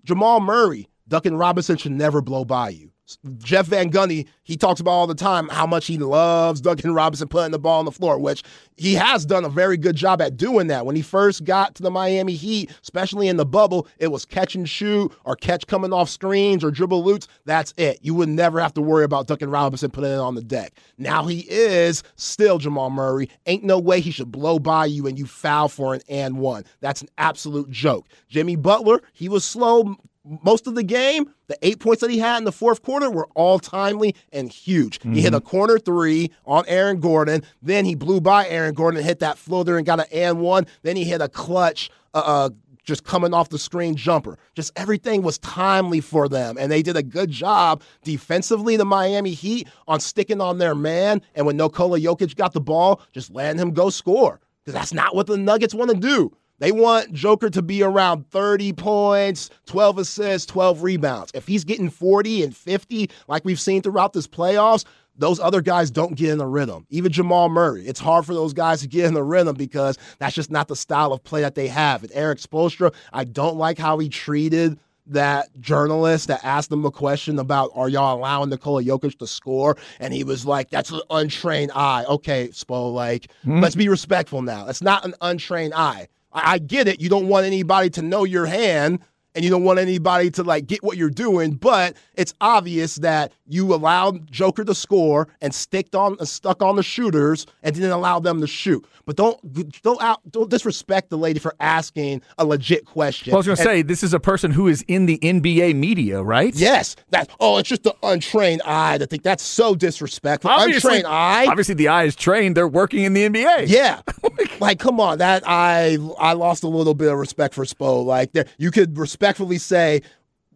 Jamal 0.03 0.39
Murray, 0.39 0.87
Duncan 1.07 1.37
Robinson 1.37 1.77
should 1.77 1.91
never 1.91 2.21
blow 2.21 2.45
by 2.45 2.69
you. 2.69 2.90
Jeff 3.37 3.67
Van 3.67 3.91
Gundy, 3.91 4.27
he 4.43 4.57
talks 4.57 4.79
about 4.79 4.91
all 4.91 5.07
the 5.07 5.15
time 5.15 5.47
how 5.49 5.65
much 5.65 5.87
he 5.87 5.97
loves 5.97 6.61
Duncan 6.61 6.93
Robinson 6.93 7.27
putting 7.27 7.51
the 7.51 7.59
ball 7.59 7.79
on 7.79 7.85
the 7.85 7.91
floor, 7.91 8.17
which 8.19 8.43
he 8.77 8.95
has 8.95 9.25
done 9.25 9.45
a 9.45 9.49
very 9.49 9.77
good 9.77 9.95
job 9.95 10.21
at 10.21 10.37
doing 10.37 10.67
that. 10.67 10.85
When 10.85 10.95
he 10.95 11.01
first 11.01 11.43
got 11.43 11.75
to 11.75 11.83
the 11.83 11.91
Miami 11.91 12.33
Heat, 12.33 12.71
especially 12.81 13.27
in 13.27 13.37
the 13.37 13.45
bubble, 13.45 13.87
it 13.97 14.07
was 14.07 14.25
catch 14.25 14.55
and 14.55 14.67
shoot 14.67 15.11
or 15.23 15.35
catch 15.35 15.67
coming 15.67 15.93
off 15.93 16.09
screens 16.09 16.63
or 16.63 16.71
dribble 16.71 17.03
loops. 17.03 17.27
That's 17.45 17.73
it. 17.77 17.99
You 18.01 18.13
would 18.15 18.29
never 18.29 18.59
have 18.59 18.73
to 18.75 18.81
worry 18.81 19.03
about 19.03 19.27
Duncan 19.27 19.49
Robinson 19.49 19.91
putting 19.91 20.11
it 20.11 20.17
on 20.17 20.35
the 20.35 20.41
deck. 20.41 20.73
Now 20.97 21.25
he 21.25 21.45
is 21.49 22.03
still 22.15 22.57
Jamal 22.57 22.89
Murray. 22.89 23.29
Ain't 23.45 23.63
no 23.63 23.79
way 23.79 24.01
he 24.01 24.11
should 24.11 24.31
blow 24.31 24.59
by 24.59 24.85
you 24.85 25.07
and 25.07 25.17
you 25.17 25.25
foul 25.25 25.69
for 25.69 25.93
an 25.93 26.01
and 26.09 26.39
one. 26.39 26.65
That's 26.79 27.01
an 27.01 27.09
absolute 27.17 27.69
joke. 27.69 28.07
Jimmy 28.27 28.55
Butler, 28.55 29.01
he 29.13 29.29
was 29.29 29.45
slow 29.45 29.95
most 30.23 30.67
of 30.67 30.75
the 30.75 30.83
game, 30.83 31.29
the 31.47 31.57
eight 31.61 31.79
points 31.79 32.01
that 32.01 32.09
he 32.09 32.19
had 32.19 32.37
in 32.37 32.43
the 32.43 32.51
fourth 32.51 32.83
quarter 32.83 33.09
were 33.09 33.27
all 33.35 33.59
timely 33.59 34.15
and 34.31 34.51
huge. 34.51 34.99
Mm-hmm. 34.99 35.13
He 35.13 35.21
hit 35.21 35.33
a 35.33 35.39
mm-hmm. 35.39 35.47
corner 35.47 35.79
three 35.79 36.31
on 36.45 36.63
Aaron 36.67 36.99
Gordon. 36.99 37.43
Then 37.61 37.85
he 37.85 37.95
blew 37.95 38.21
by 38.21 38.47
Aaron 38.47 38.73
Gordon 38.73 38.99
and 38.99 39.07
hit 39.07 39.19
that 39.19 39.37
floater 39.37 39.77
and 39.77 39.85
got 39.85 39.99
an 39.99 40.05
and 40.11 40.39
one. 40.39 40.67
Then 40.83 40.95
he 40.95 41.03
hit 41.03 41.21
a 41.21 41.27
clutch, 41.27 41.89
uh, 42.13 42.23
uh, 42.25 42.49
just 42.83 43.03
coming 43.03 43.33
off 43.33 43.49
the 43.49 43.59
screen 43.59 43.95
jumper. 43.95 44.37
Just 44.55 44.71
everything 44.75 45.21
was 45.21 45.37
timely 45.39 46.01
for 46.01 46.27
them. 46.27 46.57
And 46.59 46.71
they 46.71 46.81
did 46.81 46.97
a 46.97 47.03
good 47.03 47.29
job 47.29 47.81
defensively, 48.03 48.75
the 48.75 48.85
Miami 48.85 49.33
Heat, 49.33 49.67
on 49.87 49.99
sticking 49.99 50.41
on 50.41 50.57
their 50.57 50.75
man. 50.75 51.21
And 51.35 51.45
when 51.45 51.57
Nikola 51.57 51.99
Jokic 51.99 52.35
got 52.35 52.53
the 52.53 52.61
ball, 52.61 53.01
just 53.11 53.31
letting 53.31 53.59
him 53.59 53.71
go 53.71 53.89
score. 53.89 54.39
Because 54.63 54.73
that's 54.73 54.93
not 54.93 55.15
what 55.15 55.27
the 55.27 55.37
Nuggets 55.37 55.73
want 55.73 55.91
to 55.91 55.97
do. 55.97 56.35
They 56.61 56.71
want 56.71 57.11
Joker 57.11 57.49
to 57.49 57.63
be 57.63 57.81
around 57.81 58.29
30 58.29 58.73
points, 58.73 59.49
12 59.65 59.97
assists, 59.97 60.45
12 60.45 60.83
rebounds. 60.83 61.31
If 61.33 61.47
he's 61.47 61.63
getting 61.63 61.89
40 61.89 62.43
and 62.43 62.55
50, 62.55 63.09
like 63.27 63.43
we've 63.43 63.59
seen 63.59 63.81
throughout 63.81 64.13
this 64.13 64.27
playoffs, 64.27 64.85
those 65.17 65.39
other 65.39 65.61
guys 65.61 65.89
don't 65.89 66.15
get 66.15 66.29
in 66.29 66.37
the 66.37 66.45
rhythm. 66.45 66.85
Even 66.91 67.11
Jamal 67.11 67.49
Murray, 67.49 67.87
it's 67.87 67.99
hard 67.99 68.27
for 68.27 68.35
those 68.35 68.53
guys 68.53 68.81
to 68.81 68.87
get 68.87 69.05
in 69.05 69.15
the 69.15 69.23
rhythm 69.23 69.55
because 69.55 69.97
that's 70.19 70.35
just 70.35 70.51
not 70.51 70.67
the 70.67 70.75
style 70.75 71.11
of 71.13 71.23
play 71.23 71.41
that 71.41 71.55
they 71.55 71.67
have. 71.67 72.03
And 72.03 72.11
Erik 72.13 72.37
Spoelstra, 72.37 72.93
I 73.11 73.23
don't 73.23 73.57
like 73.57 73.79
how 73.79 73.97
he 73.97 74.07
treated 74.07 74.77
that 75.07 75.49
journalist 75.59 76.27
that 76.27 76.45
asked 76.45 76.71
him 76.71 76.85
a 76.85 76.91
question 76.91 77.39
about 77.39 77.71
are 77.73 77.89
y'all 77.89 78.15
allowing 78.15 78.51
Nikola 78.51 78.83
Jokic 78.83 79.17
to 79.17 79.25
score? 79.25 79.77
And 79.99 80.13
he 80.13 80.23
was 80.23 80.45
like, 80.45 80.69
That's 80.69 80.91
an 80.91 81.01
untrained 81.09 81.71
eye. 81.73 82.05
Okay, 82.07 82.49
Spo, 82.49 82.93
like, 82.93 83.23
mm-hmm. 83.41 83.61
let's 83.61 83.75
be 83.75 83.89
respectful 83.89 84.43
now. 84.43 84.67
It's 84.67 84.83
not 84.83 85.03
an 85.05 85.15
untrained 85.21 85.73
eye. 85.73 86.07
I, 86.33 86.59
get 86.59 86.87
it. 86.87 87.01
You 87.01 87.09
don't 87.09 87.27
want 87.27 87.45
anybody 87.45 87.89
to 87.91 88.01
know 88.01 88.23
your 88.23 88.45
hand 88.45 88.99
and 89.35 89.43
you 89.43 89.49
don't 89.49 89.63
want 89.63 89.79
anybody 89.79 90.29
to 90.31 90.43
like 90.43 90.67
get 90.67 90.83
what 90.83 90.97
you're 90.97 91.09
doing, 91.09 91.53
but 91.53 91.95
it's 92.15 92.33
obvious 92.41 92.95
that 92.97 93.31
you 93.47 93.73
allowed 93.73 94.31
Joker 94.31 94.63
to 94.63 94.75
score 94.75 95.27
and 95.41 95.53
sticked 95.53 95.95
on 95.95 96.23
stuck 96.25 96.61
on 96.61 96.75
the 96.75 96.83
shooters 96.83 97.45
and 97.63 97.75
didn't 97.75 97.91
allow 97.91 98.19
them 98.19 98.41
to 98.41 98.47
shoot. 98.47 98.85
But 99.05 99.15
don't 99.15 99.81
don't 99.81 100.01
out 100.01 100.19
don't 100.31 100.49
disrespect 100.49 101.09
the 101.09 101.17
lady 101.17 101.39
for 101.39 101.55
asking 101.59 102.21
a 102.37 102.45
legit 102.45 102.85
question. 102.85 103.31
Well, 103.31 103.37
I 103.37 103.39
was 103.39 103.45
going 103.47 103.57
to 103.57 103.63
say 103.63 103.81
this 103.81 104.03
is 104.03 104.13
a 104.13 104.19
person 104.19 104.51
who 104.51 104.67
is 104.67 104.83
in 104.87 105.05
the 105.05 105.17
NBA 105.19 105.75
media, 105.75 106.21
right? 106.23 106.53
Yes. 106.55 106.95
That 107.09 107.29
oh, 107.39 107.57
it's 107.57 107.69
just 107.69 107.83
the 107.83 107.95
untrained 108.03 108.61
eye. 108.63 108.97
that 108.97 109.09
think 109.09 109.23
that's 109.23 109.43
so 109.43 109.75
disrespectful. 109.75 110.51
Obviously, 110.51 110.97
untrained 110.97 111.07
eye. 111.07 111.45
Obviously, 111.47 111.75
the 111.75 111.87
eye 111.87 112.03
is 112.03 112.15
trained. 112.15 112.55
They're 112.55 112.67
working 112.67 113.03
in 113.03 113.13
the 113.13 113.27
NBA. 113.27 113.65
Yeah. 113.67 114.01
Oh 114.23 114.29
like, 114.59 114.79
come 114.79 114.99
on. 114.99 115.17
That 115.17 115.43
I 115.45 115.97
I 116.19 116.33
lost 116.33 116.63
a 116.63 116.67
little 116.67 116.93
bit 116.93 117.11
of 117.11 117.17
respect 117.17 117.55
for 117.55 117.65
Spo. 117.65 118.05
Like, 118.05 118.31
there, 118.33 118.45
you 118.57 118.69
could 118.69 118.97
respectfully 119.21 119.59
say 119.59 120.01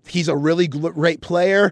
he's 0.07 0.27
a 0.27 0.35
really 0.35 0.67
great 0.67 1.21
player 1.21 1.71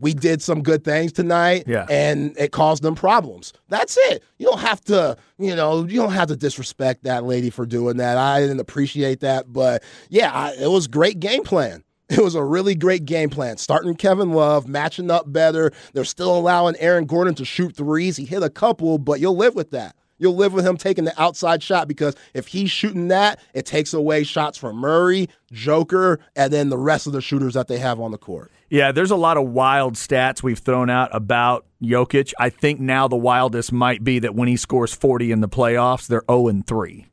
we 0.00 0.14
did 0.14 0.42
some 0.42 0.62
good 0.62 0.82
things 0.82 1.12
tonight 1.12 1.64
yeah. 1.66 1.86
and 1.88 2.34
it 2.36 2.50
caused 2.50 2.82
them 2.82 2.96
problems. 2.96 3.52
That's 3.68 3.96
it. 4.08 4.24
You 4.38 4.46
don't 4.46 4.58
have 4.58 4.80
to, 4.86 5.16
you 5.38 5.54
know, 5.54 5.84
you 5.84 6.00
don't 6.00 6.12
have 6.12 6.26
to 6.28 6.36
disrespect 6.36 7.04
that 7.04 7.22
lady 7.22 7.50
for 7.50 7.64
doing 7.66 7.98
that. 7.98 8.18
I 8.18 8.40
didn't 8.40 8.58
appreciate 8.58 9.20
that, 9.20 9.52
but 9.52 9.84
yeah, 10.08 10.32
I, 10.32 10.54
it 10.54 10.66
was 10.66 10.88
great 10.88 11.20
game 11.20 11.44
plan. 11.44 11.84
It 12.08 12.18
was 12.18 12.34
a 12.34 12.42
really 12.42 12.74
great 12.74 13.04
game 13.04 13.30
plan. 13.30 13.58
Starting 13.58 13.94
Kevin 13.94 14.32
Love, 14.32 14.66
matching 14.66 15.10
up 15.10 15.32
better. 15.32 15.70
They're 15.92 16.04
still 16.04 16.36
allowing 16.36 16.74
Aaron 16.78 17.06
Gordon 17.06 17.34
to 17.36 17.44
shoot 17.44 17.76
threes. 17.76 18.16
He 18.16 18.24
hit 18.24 18.42
a 18.42 18.50
couple, 18.50 18.98
but 18.98 19.20
you'll 19.20 19.36
live 19.36 19.54
with 19.54 19.70
that. 19.70 19.94
You'll 20.22 20.36
live 20.36 20.52
with 20.52 20.64
him 20.64 20.76
taking 20.76 21.04
the 21.04 21.20
outside 21.20 21.64
shot 21.64 21.88
because 21.88 22.14
if 22.32 22.46
he's 22.46 22.70
shooting 22.70 23.08
that, 23.08 23.40
it 23.54 23.66
takes 23.66 23.92
away 23.92 24.22
shots 24.22 24.56
from 24.56 24.76
Murray, 24.76 25.28
Joker, 25.50 26.20
and 26.36 26.52
then 26.52 26.68
the 26.70 26.78
rest 26.78 27.08
of 27.08 27.12
the 27.12 27.20
shooters 27.20 27.54
that 27.54 27.66
they 27.66 27.78
have 27.78 27.98
on 27.98 28.12
the 28.12 28.18
court. 28.18 28.52
Yeah, 28.70 28.92
there's 28.92 29.10
a 29.10 29.16
lot 29.16 29.36
of 29.36 29.48
wild 29.48 29.94
stats 29.94 30.40
we've 30.40 30.60
thrown 30.60 30.90
out 30.90 31.10
about 31.12 31.66
Jokic. 31.82 32.32
I 32.38 32.50
think 32.50 32.78
now 32.78 33.08
the 33.08 33.16
wildest 33.16 33.72
might 33.72 34.04
be 34.04 34.20
that 34.20 34.36
when 34.36 34.46
he 34.46 34.56
scores 34.56 34.94
40 34.94 35.32
in 35.32 35.40
the 35.40 35.48
playoffs, 35.48 36.06
they're 36.06 36.22
0 36.30 36.46
and 36.46 36.64
3 36.64 37.06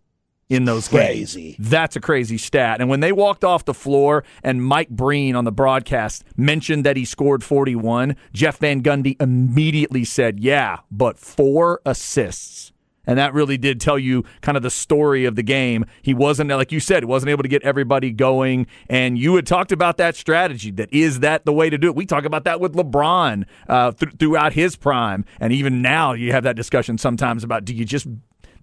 in 0.50 0.66
those 0.66 0.88
crazy. 0.88 1.54
games. 1.54 1.70
That's 1.70 1.96
a 1.96 2.00
crazy 2.00 2.38
stat. 2.38 2.82
And 2.82 2.90
when 2.90 3.00
they 3.00 3.12
walked 3.12 3.44
off 3.44 3.66
the 3.66 3.74
floor 3.74 4.24
and 4.44 4.64
Mike 4.64 4.90
Breen 4.90 5.36
on 5.36 5.46
the 5.46 5.52
broadcast 5.52 6.24
mentioned 6.38 6.86
that 6.86 6.98
he 6.98 7.06
scored 7.06 7.44
41, 7.44 8.16
Jeff 8.34 8.58
Van 8.58 8.82
Gundy 8.82 9.16
immediately 9.22 10.04
said, 10.04 10.40
"Yeah, 10.40 10.78
but 10.92 11.18
four 11.18 11.82
assists." 11.86 12.72
And 13.08 13.18
that 13.18 13.34
really 13.34 13.58
did 13.58 13.82
tell 13.82 13.98
you 13.98 14.24
kind 14.42 14.56
of 14.56 14.64
the 14.64 14.70
story 14.70 15.26
of 15.26 15.36
the 15.36 15.44
game. 15.44 15.86
He 16.02 16.14
wasn't, 16.14 16.52
like 16.52 16.72
you 16.72 16.80
said, 16.80 17.06
wasn't 17.06 17.32
able 17.32 17.44
to 17.44 17.50
get 17.50 17.64
everybody 17.64 18.12
going. 18.12 18.68
And 18.90 19.18
you 19.18 19.36
had 19.36 19.48
talked 19.48 19.72
about 19.72 19.98
that 19.98 20.16
strategy. 20.16 20.72
That 20.72 20.94
is 20.94 21.22
that 21.22 21.46
the 21.46 21.54
way 21.54 21.70
to 21.70 21.78
do 21.78 21.88
it? 21.88 21.96
We 21.96 22.06
talk 22.06 22.26
about 22.26 22.44
that 22.44 22.60
with 22.60 22.74
LeBron 22.76 23.46
uh, 23.68 23.92
th- 23.92 24.14
throughout 24.20 24.54
his 24.54 24.76
prime. 24.76 25.26
And 25.40 25.52
even 25.54 25.82
now, 25.82 26.14
you 26.14 26.32
have 26.34 26.44
that 26.44 26.56
discussion 26.56 26.98
sometimes 26.98 27.44
about 27.44 27.66
do 27.66 27.74
you 27.74 27.86
just 27.86 28.08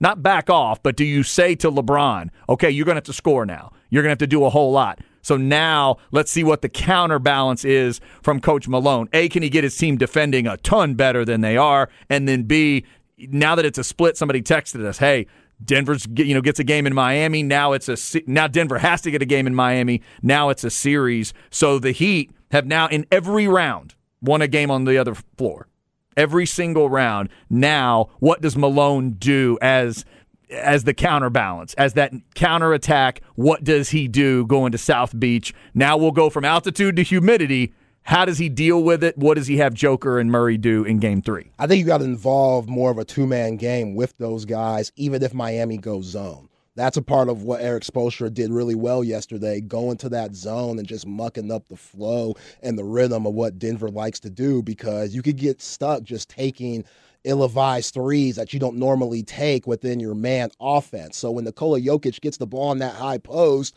not 0.01 0.22
back 0.22 0.51
off, 0.51 0.83
but 0.83 0.96
do 0.96 1.05
you 1.05 1.22
say 1.22 1.55
to 1.57 1.70
LeBron, 1.70 2.29
okay, 2.49 2.70
you're 2.70 2.85
going 2.85 2.94
to 2.94 2.99
have 2.99 3.05
to 3.05 3.12
score 3.12 3.46
now? 3.46 3.72
You're 3.90 4.03
going 4.03 4.11
to 4.11 4.12
have 4.12 4.18
to 4.18 4.27
do 4.27 4.44
a 4.44 4.51
whole 4.51 4.72
lot. 4.72 5.01
So 5.22 5.37
now 5.37 5.96
let's 6.12 6.31
see 6.31 6.44
what 6.44 6.62
the 6.62 6.68
counterbalance 6.68 7.64
is 7.64 8.01
from 8.22 8.40
Coach 8.40 8.68
Malone. 8.68 9.09
A, 9.12 9.29
can 9.29 9.42
he 9.42 9.49
get 9.49 9.64
his 9.64 9.77
team 9.77 9.96
defending 9.96 10.46
a 10.46 10.57
ton 10.59 10.94
better 10.94 11.25
than 11.25 11.40
they 11.40 11.57
are? 11.57 11.88
And 12.09 12.29
then 12.29 12.44
B, 12.44 12.85
now 13.18 13.55
that 13.55 13.64
it's 13.64 13.79
a 13.79 13.85
split, 13.85 14.16
somebody 14.16 14.42
texted 14.42 14.85
us, 14.85 14.98
"Hey, 14.98 15.26
Denver's 15.64 16.07
you 16.16 16.35
know 16.35 16.40
gets 16.42 16.59
a 16.59 16.64
game 16.64 16.87
in 16.87 16.94
Miami. 16.94 17.42
Now 17.42 17.72
it's 17.72 17.88
a 17.88 17.96
now 18.26 18.46
Denver 18.46 18.79
has 18.79 19.00
to 19.02 19.11
get 19.11 19.22
a 19.22 19.26
game 19.26 19.46
in 19.46 19.55
Miami. 19.55 20.02
Now 20.22 20.50
it's 20.50 20.64
a 20.64 20.70
series. 20.70 21.33
So 21.50 21.79
the 21.79 21.92
Heat 21.92 22.31
have 22.52 22.66
now 22.66 22.88
in 22.88 23.07
every 23.11 23.48
round 23.48 23.94
won 24.20 24.42
a 24.42 24.48
game 24.48 24.70
on 24.70 24.85
the 24.85 24.98
other 24.98 25.14
floor. 25.38 25.68
every 26.16 26.46
single 26.46 26.88
round. 26.88 27.29
Now, 27.50 28.09
what 28.20 28.40
does 28.40 28.57
Malone 28.57 29.12
do 29.12 29.59
as 29.61 30.05
as 30.50 30.85
the 30.85 30.94
counterbalance, 30.94 31.74
as 31.74 31.94
that 31.94 32.12
counterattack? 32.35 33.20
What 33.35 33.64
does 33.64 33.90
he 33.90 34.09
do 34.09 34.46
going 34.46 34.72
to 34.72 34.79
South 34.79 35.18
Beach? 35.18 35.52
Now 35.74 35.96
we'll 35.96 36.12
go 36.12 36.31
from 36.31 36.44
altitude 36.44 36.96
to 36.96 37.02
humidity. 37.02 37.72
How 38.06 38.24
does 38.24 38.38
he 38.38 38.48
deal 38.48 38.84
with 38.84 39.02
it? 39.02 39.18
What 39.18 39.34
does 39.34 39.48
he 39.48 39.56
have 39.56 39.74
Joker 39.74 40.20
and 40.20 40.30
Murray 40.30 40.56
do 40.56 40.84
in 40.84 41.00
game 41.00 41.20
three? 41.20 41.50
I 41.58 41.66
think 41.66 41.80
you 41.80 41.84
got 41.86 41.98
to 41.98 42.04
involve 42.04 42.68
more 42.68 42.92
of 42.92 42.98
a 42.98 43.04
two 43.04 43.26
man 43.26 43.56
game 43.56 43.96
with 43.96 44.16
those 44.18 44.44
guys, 44.44 44.92
even 44.94 45.24
if 45.24 45.34
Miami 45.34 45.76
goes 45.76 46.04
zone. 46.04 46.48
That's 46.76 46.96
a 46.96 47.02
part 47.02 47.28
of 47.28 47.42
what 47.42 47.62
Eric 47.62 47.82
Spoelstra 47.82 48.32
did 48.32 48.52
really 48.52 48.76
well 48.76 49.02
yesterday, 49.02 49.60
going 49.60 49.96
to 49.96 50.08
that 50.10 50.36
zone 50.36 50.78
and 50.78 50.86
just 50.86 51.04
mucking 51.04 51.50
up 51.50 51.66
the 51.66 51.76
flow 51.76 52.36
and 52.62 52.78
the 52.78 52.84
rhythm 52.84 53.26
of 53.26 53.34
what 53.34 53.58
Denver 53.58 53.88
likes 53.88 54.20
to 54.20 54.30
do 54.30 54.62
because 54.62 55.12
you 55.12 55.20
could 55.20 55.36
get 55.36 55.60
stuck 55.60 56.04
just 56.04 56.28
taking 56.28 56.84
ill-advised 57.24 57.92
threes 57.92 58.36
that 58.36 58.52
you 58.52 58.60
don't 58.60 58.76
normally 58.76 59.24
take 59.24 59.66
within 59.66 59.98
your 59.98 60.14
man 60.14 60.48
offense. 60.60 61.16
So 61.16 61.32
when 61.32 61.44
Nikola 61.44 61.80
Jokic 61.80 62.20
gets 62.20 62.36
the 62.36 62.46
ball 62.46 62.70
in 62.70 62.78
that 62.78 62.94
high 62.94 63.18
post, 63.18 63.76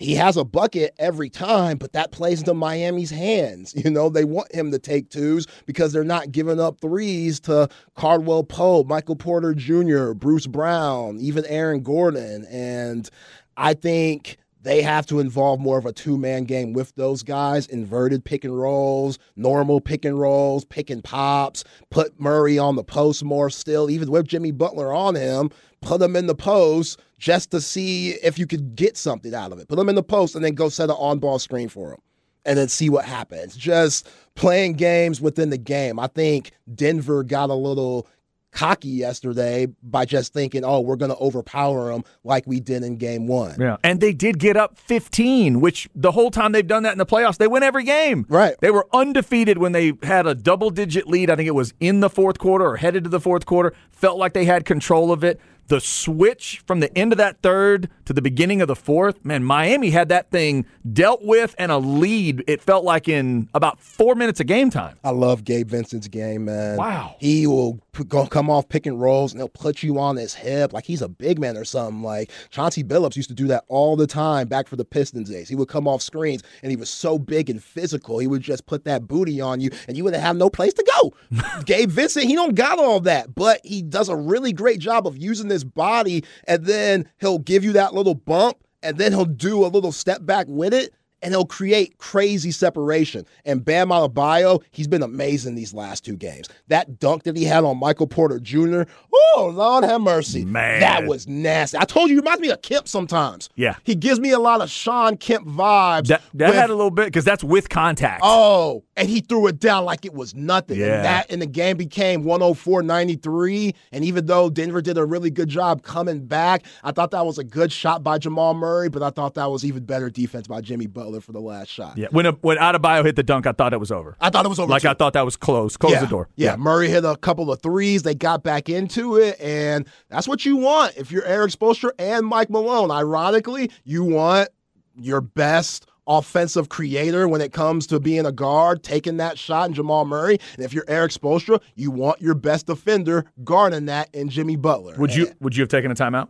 he 0.00 0.14
has 0.14 0.38
a 0.38 0.44
bucket 0.44 0.94
every 0.98 1.28
time, 1.28 1.76
but 1.76 1.92
that 1.92 2.10
plays 2.10 2.40
into 2.40 2.54
Miami's 2.54 3.10
hands. 3.10 3.74
You 3.80 3.90
know, 3.90 4.10
they 4.10 4.24
want 4.24 4.54
him 4.54 4.70
to 4.72 4.78
take 4.78 5.08
twos 5.08 5.46
because 5.64 5.92
they're 5.92 6.04
not 6.04 6.32
giving 6.32 6.60
up 6.60 6.80
threes 6.80 7.40
to 7.40 7.68
Caldwell 7.94 8.44
Pope, 8.44 8.86
Michael 8.86 9.16
Porter 9.16 9.54
Jr., 9.54 10.12
Bruce 10.12 10.46
Brown, 10.46 11.18
even 11.18 11.46
Aaron 11.46 11.82
Gordon. 11.82 12.44
And 12.50 13.08
I 13.56 13.72
think 13.72 14.36
they 14.62 14.82
have 14.82 15.06
to 15.06 15.20
involve 15.20 15.60
more 15.60 15.78
of 15.78 15.86
a 15.86 15.92
two 15.92 16.18
man 16.18 16.44
game 16.44 16.72
with 16.72 16.94
those 16.94 17.22
guys, 17.22 17.66
inverted 17.66 18.24
pick 18.24 18.44
and 18.44 18.58
rolls, 18.58 19.18
normal 19.36 19.80
pick 19.80 20.04
and 20.04 20.18
rolls, 20.18 20.64
pick 20.64 20.90
and 20.90 21.02
pops, 21.02 21.64
put 21.90 22.20
Murray 22.20 22.58
on 22.58 22.76
the 22.76 22.84
post 22.84 23.24
more 23.24 23.48
still, 23.48 23.90
even 23.90 24.10
with 24.10 24.28
Jimmy 24.28 24.50
Butler 24.50 24.92
on 24.92 25.14
him, 25.14 25.50
put 25.80 26.00
them 26.00 26.16
in 26.16 26.26
the 26.26 26.34
post 26.34 27.00
just 27.18 27.50
to 27.50 27.60
see 27.60 28.10
if 28.10 28.38
you 28.38 28.46
could 28.46 28.74
get 28.76 28.96
something 28.96 29.34
out 29.34 29.52
of 29.52 29.58
it. 29.58 29.68
Put 29.68 29.76
them 29.76 29.88
in 29.88 29.94
the 29.94 30.02
post 30.02 30.34
and 30.34 30.44
then 30.44 30.54
go 30.54 30.68
set 30.68 30.90
an 30.90 30.96
on 30.98 31.18
ball 31.18 31.38
screen 31.38 31.68
for 31.68 31.90
them 31.90 32.00
and 32.44 32.58
then 32.58 32.68
see 32.68 32.88
what 32.88 33.04
happens. 33.04 33.56
Just 33.56 34.08
playing 34.34 34.74
games 34.74 35.20
within 35.20 35.50
the 35.50 35.58
game. 35.58 35.98
I 35.98 36.06
think 36.06 36.52
Denver 36.74 37.22
got 37.22 37.50
a 37.50 37.54
little 37.54 38.06
cocky 38.52 38.88
yesterday 38.88 39.66
by 39.82 40.04
just 40.04 40.32
thinking, 40.32 40.64
oh, 40.64 40.80
we're 40.80 40.96
going 40.96 41.10
to 41.10 41.16
overpower 41.18 41.92
them 41.92 42.02
like 42.24 42.46
we 42.46 42.60
did 42.60 42.82
in 42.82 42.96
game 42.96 43.26
one. 43.26 43.54
Yeah. 43.60 43.76
And 43.84 44.00
they 44.00 44.12
did 44.12 44.38
get 44.38 44.56
up 44.56 44.76
15, 44.78 45.60
which 45.60 45.88
the 45.94 46.12
whole 46.12 46.30
time 46.30 46.52
they've 46.52 46.66
done 46.66 46.82
that 46.82 46.92
in 46.92 46.98
the 46.98 47.06
playoffs, 47.06 47.38
they 47.38 47.46
win 47.46 47.62
every 47.62 47.84
game. 47.84 48.26
Right. 48.28 48.56
They 48.60 48.70
were 48.70 48.86
undefeated 48.92 49.58
when 49.58 49.72
they 49.72 49.92
had 50.02 50.26
a 50.26 50.34
double 50.34 50.70
digit 50.70 51.06
lead. 51.06 51.30
I 51.30 51.36
think 51.36 51.46
it 51.46 51.54
was 51.54 51.74
in 51.80 52.00
the 52.00 52.10
fourth 52.10 52.38
quarter 52.38 52.66
or 52.66 52.76
headed 52.76 53.04
to 53.04 53.10
the 53.10 53.20
fourth 53.20 53.46
quarter. 53.46 53.72
Felt 53.90 54.18
like 54.18 54.32
they 54.32 54.44
had 54.44 54.64
control 54.64 55.12
of 55.12 55.22
it 55.22 55.40
the 55.70 55.80
switch 55.80 56.62
from 56.66 56.80
the 56.80 56.96
end 56.98 57.12
of 57.12 57.18
that 57.18 57.40
third 57.42 57.88
to 58.04 58.12
the 58.12 58.20
beginning 58.20 58.60
of 58.60 58.66
the 58.66 58.74
fourth, 58.74 59.24
man, 59.24 59.44
Miami 59.44 59.90
had 59.90 60.08
that 60.08 60.28
thing 60.30 60.66
dealt 60.92 61.22
with 61.22 61.54
and 61.58 61.70
a 61.70 61.78
lead. 61.78 62.42
It 62.48 62.60
felt 62.60 62.84
like 62.84 63.08
in 63.08 63.48
about 63.54 63.78
four 63.78 64.16
minutes 64.16 64.40
of 64.40 64.48
game 64.48 64.68
time. 64.68 64.98
I 65.04 65.10
love 65.10 65.44
Gabe 65.44 65.68
Vincent's 65.68 66.08
game, 66.08 66.46
man. 66.46 66.76
Wow, 66.76 67.14
he 67.20 67.46
will 67.46 67.80
come 68.08 68.50
off 68.50 68.68
pick 68.68 68.86
and 68.86 69.00
rolls 69.00 69.32
and 69.32 69.40
he'll 69.40 69.48
put 69.48 69.82
you 69.82 69.98
on 69.98 70.16
his 70.16 70.34
hip 70.34 70.72
like 70.72 70.84
he's 70.84 71.02
a 71.02 71.08
big 71.08 71.38
man 71.38 71.56
or 71.56 71.64
something. 71.64 72.02
Like 72.02 72.30
Chauncey 72.50 72.82
Billups 72.82 73.16
used 73.16 73.28
to 73.28 73.34
do 73.34 73.46
that 73.48 73.64
all 73.68 73.96
the 73.96 74.06
time 74.06 74.48
back 74.48 74.66
for 74.66 74.76
the 74.76 74.84
Pistons 74.84 75.30
days. 75.30 75.48
He 75.48 75.54
would 75.54 75.68
come 75.68 75.86
off 75.86 76.02
screens 76.02 76.42
and 76.62 76.70
he 76.70 76.76
was 76.76 76.90
so 76.90 77.18
big 77.18 77.48
and 77.50 77.62
physical. 77.62 78.18
He 78.18 78.26
would 78.26 78.42
just 78.42 78.66
put 78.66 78.84
that 78.84 79.06
booty 79.06 79.40
on 79.40 79.60
you 79.60 79.70
and 79.86 79.96
you 79.96 80.04
wouldn't 80.04 80.22
have 80.22 80.36
no 80.36 80.50
place 80.50 80.74
to 80.74 81.00
go. 81.00 81.12
Gabe 81.64 81.90
Vincent, 81.90 82.26
he 82.26 82.34
don't 82.34 82.54
got 82.54 82.78
all 82.78 83.00
that, 83.00 83.34
but 83.34 83.60
he 83.64 83.82
does 83.82 84.08
a 84.08 84.16
really 84.16 84.52
great 84.52 84.80
job 84.80 85.06
of 85.06 85.16
using 85.16 85.48
this 85.48 85.59
his 85.60 85.70
body, 85.70 86.24
and 86.46 86.64
then 86.64 87.08
he'll 87.20 87.38
give 87.38 87.64
you 87.64 87.72
that 87.72 87.94
little 87.94 88.14
bump, 88.14 88.56
and 88.82 88.98
then 88.98 89.12
he'll 89.12 89.24
do 89.24 89.64
a 89.64 89.68
little 89.68 89.92
step 89.92 90.24
back 90.24 90.46
with 90.48 90.72
it 90.74 90.92
and 91.22 91.32
he'll 91.32 91.44
create 91.44 91.98
crazy 91.98 92.50
separation. 92.50 93.26
And 93.44 93.64
Bam 93.64 93.88
Adebayo, 93.88 94.62
he's 94.70 94.88
been 94.88 95.02
amazing 95.02 95.54
these 95.54 95.74
last 95.74 96.04
two 96.04 96.16
games. 96.16 96.48
That 96.68 96.98
dunk 96.98 97.24
that 97.24 97.36
he 97.36 97.44
had 97.44 97.64
on 97.64 97.78
Michael 97.78 98.06
Porter 98.06 98.38
Jr., 98.38 98.82
oh, 99.12 99.52
Lord 99.54 99.84
have 99.84 100.00
mercy. 100.00 100.44
Man. 100.44 100.80
That 100.80 101.06
was 101.06 101.26
nasty. 101.26 101.78
I 101.78 101.84
told 101.84 102.08
you, 102.08 102.16
he 102.16 102.20
reminds 102.20 102.40
me 102.40 102.50
of 102.50 102.62
Kemp 102.62 102.88
sometimes. 102.88 103.48
Yeah. 103.56 103.76
He 103.84 103.94
gives 103.94 104.20
me 104.20 104.30
a 104.30 104.38
lot 104.38 104.60
of 104.60 104.70
Shawn 104.70 105.16
Kemp 105.16 105.46
vibes. 105.46 106.08
That, 106.08 106.22
that 106.34 106.48
with, 106.48 106.56
had 106.56 106.70
a 106.70 106.74
little 106.74 106.90
bit, 106.90 107.06
because 107.06 107.24
that's 107.24 107.44
with 107.44 107.68
contact. 107.68 108.20
Oh, 108.24 108.84
and 108.96 109.08
he 109.08 109.20
threw 109.20 109.46
it 109.46 109.58
down 109.58 109.84
like 109.84 110.04
it 110.04 110.14
was 110.14 110.34
nothing. 110.34 110.78
Yeah. 110.78 110.96
And 110.96 111.04
that 111.04 111.30
in 111.30 111.38
the 111.38 111.46
game 111.46 111.76
became 111.76 112.24
104 112.24 112.82
93. 112.82 113.74
And 113.92 114.04
even 114.04 114.26
though 114.26 114.50
Denver 114.50 114.80
did 114.80 114.98
a 114.98 115.04
really 115.04 115.30
good 115.30 115.48
job 115.48 115.82
coming 115.82 116.26
back, 116.26 116.64
I 116.82 116.92
thought 116.92 117.10
that 117.12 117.24
was 117.24 117.38
a 117.38 117.44
good 117.44 117.72
shot 117.72 118.02
by 118.02 118.18
Jamal 118.18 118.54
Murray, 118.54 118.88
but 118.88 119.02
I 119.02 119.10
thought 119.10 119.34
that 119.34 119.50
was 119.50 119.64
even 119.64 119.84
better 119.84 120.10
defense 120.10 120.46
by 120.46 120.60
Jimmy 120.60 120.86
Butler 120.86 121.09
for 121.18 121.32
the 121.32 121.40
last 121.40 121.68
shot. 121.68 121.98
Yeah, 121.98 122.08
when 122.10 122.26
a, 122.26 122.32
when 122.32 122.58
Adebayo 122.58 123.04
hit 123.04 123.16
the 123.16 123.22
dunk, 123.22 123.46
I 123.46 123.52
thought 123.52 123.72
it 123.72 123.80
was 123.80 123.90
over. 123.90 124.16
I 124.20 124.30
thought 124.30 124.44
it 124.44 124.48
was 124.48 124.60
over. 124.60 124.70
Like 124.70 124.82
too. 124.82 124.88
I 124.88 124.94
thought 124.94 125.14
that 125.14 125.24
was 125.24 125.36
close. 125.36 125.76
Close 125.76 125.92
yeah. 125.92 126.00
the 126.00 126.06
door. 126.06 126.28
Yeah. 126.36 126.50
yeah, 126.50 126.56
Murray 126.56 126.88
hit 126.88 127.04
a 127.04 127.16
couple 127.16 127.50
of 127.50 127.60
threes. 127.62 128.02
They 128.02 128.14
got 128.14 128.44
back 128.44 128.68
into 128.68 129.16
it, 129.16 129.40
and 129.40 129.86
that's 130.08 130.28
what 130.28 130.44
you 130.44 130.56
want 130.56 130.96
if 130.96 131.10
you're 131.10 131.24
Eric 131.24 131.50
Spoelstra 131.52 131.90
and 131.98 132.26
Mike 132.26 132.50
Malone. 132.50 132.90
Ironically, 132.90 133.70
you 133.84 134.04
want 134.04 134.50
your 134.94 135.20
best 135.20 135.86
offensive 136.06 136.68
creator 136.68 137.28
when 137.28 137.40
it 137.40 137.52
comes 137.52 137.86
to 137.86 138.00
being 138.00 138.26
a 138.26 138.32
guard, 138.32 138.82
taking 138.82 139.18
that 139.18 139.38
shot 139.38 139.68
in 139.68 139.74
Jamal 139.74 140.04
Murray. 140.04 140.38
And 140.56 140.64
if 140.64 140.72
you're 140.72 140.84
Eric 140.88 141.12
Spoelstra, 141.12 141.60
you 141.76 141.90
want 141.90 142.20
your 142.20 142.34
best 142.34 142.66
defender 142.66 143.24
guarding 143.44 143.86
that 143.86 144.12
in 144.12 144.28
Jimmy 144.28 144.56
Butler. 144.56 144.96
Would 144.98 145.14
you 145.14 145.32
would 145.40 145.56
you 145.56 145.62
have 145.62 145.68
taken 145.68 145.90
a 145.90 145.94
timeout? 145.94 146.28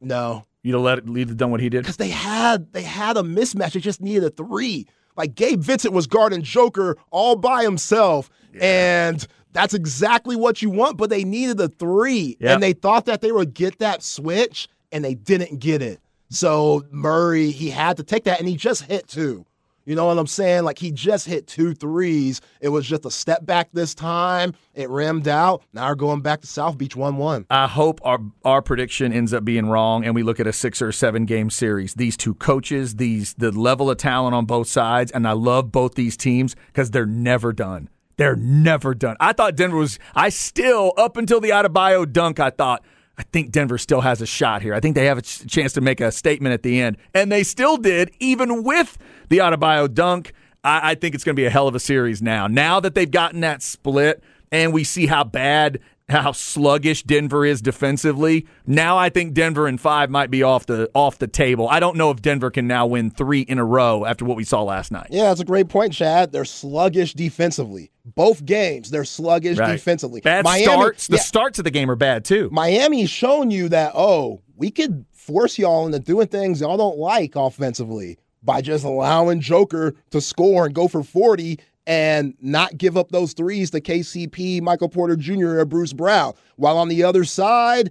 No. 0.00 0.44
You'd 0.62 0.74
have 0.74 0.82
let 0.82 0.98
it, 0.98 1.08
lead 1.08 1.36
done 1.36 1.50
what 1.50 1.60
he 1.60 1.68
did 1.68 1.82
because 1.82 1.96
they 1.96 2.10
had 2.10 2.72
they 2.72 2.82
had 2.82 3.16
a 3.16 3.22
mismatch. 3.22 3.72
They 3.72 3.80
just 3.80 4.00
needed 4.00 4.24
a 4.24 4.30
three. 4.30 4.86
Like 5.16 5.34
Gabe 5.34 5.60
Vincent 5.60 5.92
was 5.92 6.06
guarding 6.06 6.42
Joker 6.42 6.96
all 7.10 7.36
by 7.36 7.62
himself, 7.62 8.30
yeah. 8.54 9.08
and 9.10 9.26
that's 9.52 9.74
exactly 9.74 10.36
what 10.36 10.62
you 10.62 10.70
want. 10.70 10.96
But 10.96 11.10
they 11.10 11.24
needed 11.24 11.60
a 11.60 11.68
three, 11.68 12.36
yep. 12.40 12.54
and 12.54 12.62
they 12.62 12.72
thought 12.72 13.06
that 13.06 13.20
they 13.20 13.32
would 13.32 13.54
get 13.54 13.78
that 13.80 14.02
switch, 14.02 14.68
and 14.92 15.04
they 15.04 15.14
didn't 15.14 15.58
get 15.58 15.82
it. 15.82 16.00
So 16.30 16.84
Murray 16.90 17.50
he 17.50 17.70
had 17.70 17.96
to 17.96 18.04
take 18.04 18.24
that, 18.24 18.38
and 18.38 18.48
he 18.48 18.56
just 18.56 18.84
hit 18.84 19.08
two. 19.08 19.44
You 19.84 19.96
know 19.96 20.06
what 20.06 20.18
I'm 20.18 20.26
saying? 20.26 20.64
Like 20.64 20.78
he 20.78 20.92
just 20.92 21.26
hit 21.26 21.46
two 21.46 21.74
threes. 21.74 22.40
It 22.60 22.68
was 22.68 22.86
just 22.86 23.04
a 23.04 23.10
step 23.10 23.44
back 23.44 23.70
this 23.72 23.94
time. 23.94 24.54
It 24.74 24.88
rimmed 24.88 25.28
out. 25.28 25.62
Now 25.72 25.88
we're 25.88 25.94
going 25.96 26.20
back 26.20 26.40
to 26.42 26.46
South 26.46 26.78
Beach 26.78 26.94
1 26.94 27.16
1. 27.16 27.46
I 27.50 27.66
hope 27.66 28.00
our, 28.04 28.18
our 28.44 28.62
prediction 28.62 29.12
ends 29.12 29.32
up 29.34 29.44
being 29.44 29.66
wrong 29.66 30.04
and 30.04 30.14
we 30.14 30.22
look 30.22 30.40
at 30.40 30.46
a 30.46 30.52
six 30.52 30.80
or 30.80 30.92
seven 30.92 31.24
game 31.24 31.50
series. 31.50 31.94
These 31.94 32.16
two 32.16 32.34
coaches, 32.34 32.96
these 32.96 33.34
the 33.34 33.50
level 33.50 33.90
of 33.90 33.96
talent 33.98 34.34
on 34.34 34.46
both 34.46 34.68
sides, 34.68 35.10
and 35.10 35.26
I 35.26 35.32
love 35.32 35.72
both 35.72 35.94
these 35.94 36.16
teams 36.16 36.54
because 36.66 36.90
they're 36.90 37.06
never 37.06 37.52
done. 37.52 37.88
They're 38.16 38.36
never 38.36 38.94
done. 38.94 39.16
I 39.20 39.32
thought 39.32 39.56
Denver 39.56 39.78
was, 39.78 39.98
I 40.14 40.28
still, 40.28 40.92
up 40.96 41.16
until 41.16 41.40
the 41.40 41.50
Adebayo 41.50 42.10
dunk, 42.10 42.38
I 42.38 42.50
thought, 42.50 42.84
I 43.18 43.24
think 43.24 43.50
Denver 43.50 43.78
still 43.78 44.00
has 44.00 44.22
a 44.22 44.26
shot 44.26 44.62
here. 44.62 44.74
I 44.74 44.80
think 44.80 44.94
they 44.94 45.06
have 45.06 45.18
a 45.18 45.22
chance 45.22 45.72
to 45.74 45.80
make 45.80 46.00
a 46.00 46.10
statement 46.10 46.54
at 46.54 46.62
the 46.62 46.80
end. 46.80 46.96
And 47.14 47.30
they 47.30 47.42
still 47.42 47.76
did, 47.76 48.10
even 48.20 48.62
with 48.62 48.96
the 49.28 49.38
Adebayo 49.38 49.92
dunk. 49.92 50.32
I, 50.64 50.92
I 50.92 50.94
think 50.94 51.14
it's 51.14 51.24
going 51.24 51.36
to 51.36 51.40
be 51.40 51.46
a 51.46 51.50
hell 51.50 51.68
of 51.68 51.74
a 51.74 51.80
series 51.80 52.22
now. 52.22 52.46
Now 52.46 52.80
that 52.80 52.94
they've 52.94 53.10
gotten 53.10 53.40
that 53.40 53.62
split 53.62 54.22
and 54.50 54.72
we 54.72 54.84
see 54.84 55.06
how 55.06 55.24
bad 55.24 55.80
how 56.08 56.32
sluggish 56.32 57.02
Denver 57.02 57.44
is 57.44 57.62
defensively. 57.62 58.46
Now 58.66 58.98
I 58.98 59.08
think 59.08 59.34
Denver 59.34 59.66
in 59.66 59.78
five 59.78 60.10
might 60.10 60.30
be 60.30 60.42
off 60.42 60.66
the 60.66 60.90
off 60.94 61.18
the 61.18 61.26
table. 61.26 61.68
I 61.68 61.80
don't 61.80 61.96
know 61.96 62.10
if 62.10 62.22
Denver 62.22 62.50
can 62.50 62.66
now 62.66 62.86
win 62.86 63.10
three 63.10 63.40
in 63.40 63.58
a 63.58 63.64
row 63.64 64.04
after 64.04 64.24
what 64.24 64.36
we 64.36 64.44
saw 64.44 64.62
last 64.62 64.92
night. 64.92 65.08
Yeah, 65.10 65.24
that's 65.24 65.40
a 65.40 65.44
great 65.44 65.68
point, 65.68 65.92
Chad. 65.92 66.32
They're 66.32 66.44
sluggish 66.44 67.14
defensively. 67.14 67.90
Both 68.04 68.44
games, 68.44 68.90
they're 68.90 69.04
sluggish 69.04 69.58
right. 69.58 69.72
defensively. 69.72 70.20
Bad 70.20 70.44
Miami, 70.44 70.64
starts. 70.64 71.06
The 71.06 71.16
yeah, 71.16 71.22
starts 71.22 71.58
of 71.58 71.64
the 71.64 71.70
game 71.70 71.90
are 71.90 71.96
bad 71.96 72.24
too. 72.24 72.48
Miami's 72.52 73.10
shown 73.10 73.50
you 73.50 73.68
that 73.68 73.92
oh, 73.94 74.42
we 74.56 74.70
could 74.70 75.04
force 75.12 75.58
y'all 75.58 75.86
into 75.86 75.98
doing 75.98 76.26
things 76.26 76.60
y'all 76.60 76.76
don't 76.76 76.98
like 76.98 77.36
offensively 77.36 78.18
by 78.42 78.60
just 78.60 78.84
allowing 78.84 79.40
Joker 79.40 79.94
to 80.10 80.20
score 80.20 80.66
and 80.66 80.74
go 80.74 80.88
for 80.88 81.02
40 81.02 81.60
and 81.86 82.34
not 82.40 82.78
give 82.78 82.96
up 82.96 83.10
those 83.10 83.32
threes 83.32 83.70
to 83.70 83.80
KCP, 83.80 84.62
Michael 84.62 84.88
Porter 84.88 85.16
Jr., 85.16 85.58
or 85.58 85.64
Bruce 85.64 85.92
Brown. 85.92 86.34
While 86.56 86.78
on 86.78 86.88
the 86.88 87.02
other 87.02 87.24
side, 87.24 87.90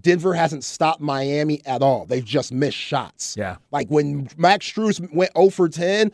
Denver 0.00 0.34
hasn't 0.34 0.64
stopped 0.64 1.00
Miami 1.00 1.60
at 1.66 1.82
all. 1.82 2.06
They've 2.06 2.24
just 2.24 2.52
missed 2.52 2.76
shots. 2.76 3.36
Yeah. 3.36 3.56
Like 3.70 3.88
when 3.88 4.28
Max 4.36 4.70
Strus 4.70 5.00
went 5.12 5.32
0 5.36 5.50
for 5.50 5.68
10, 5.68 6.12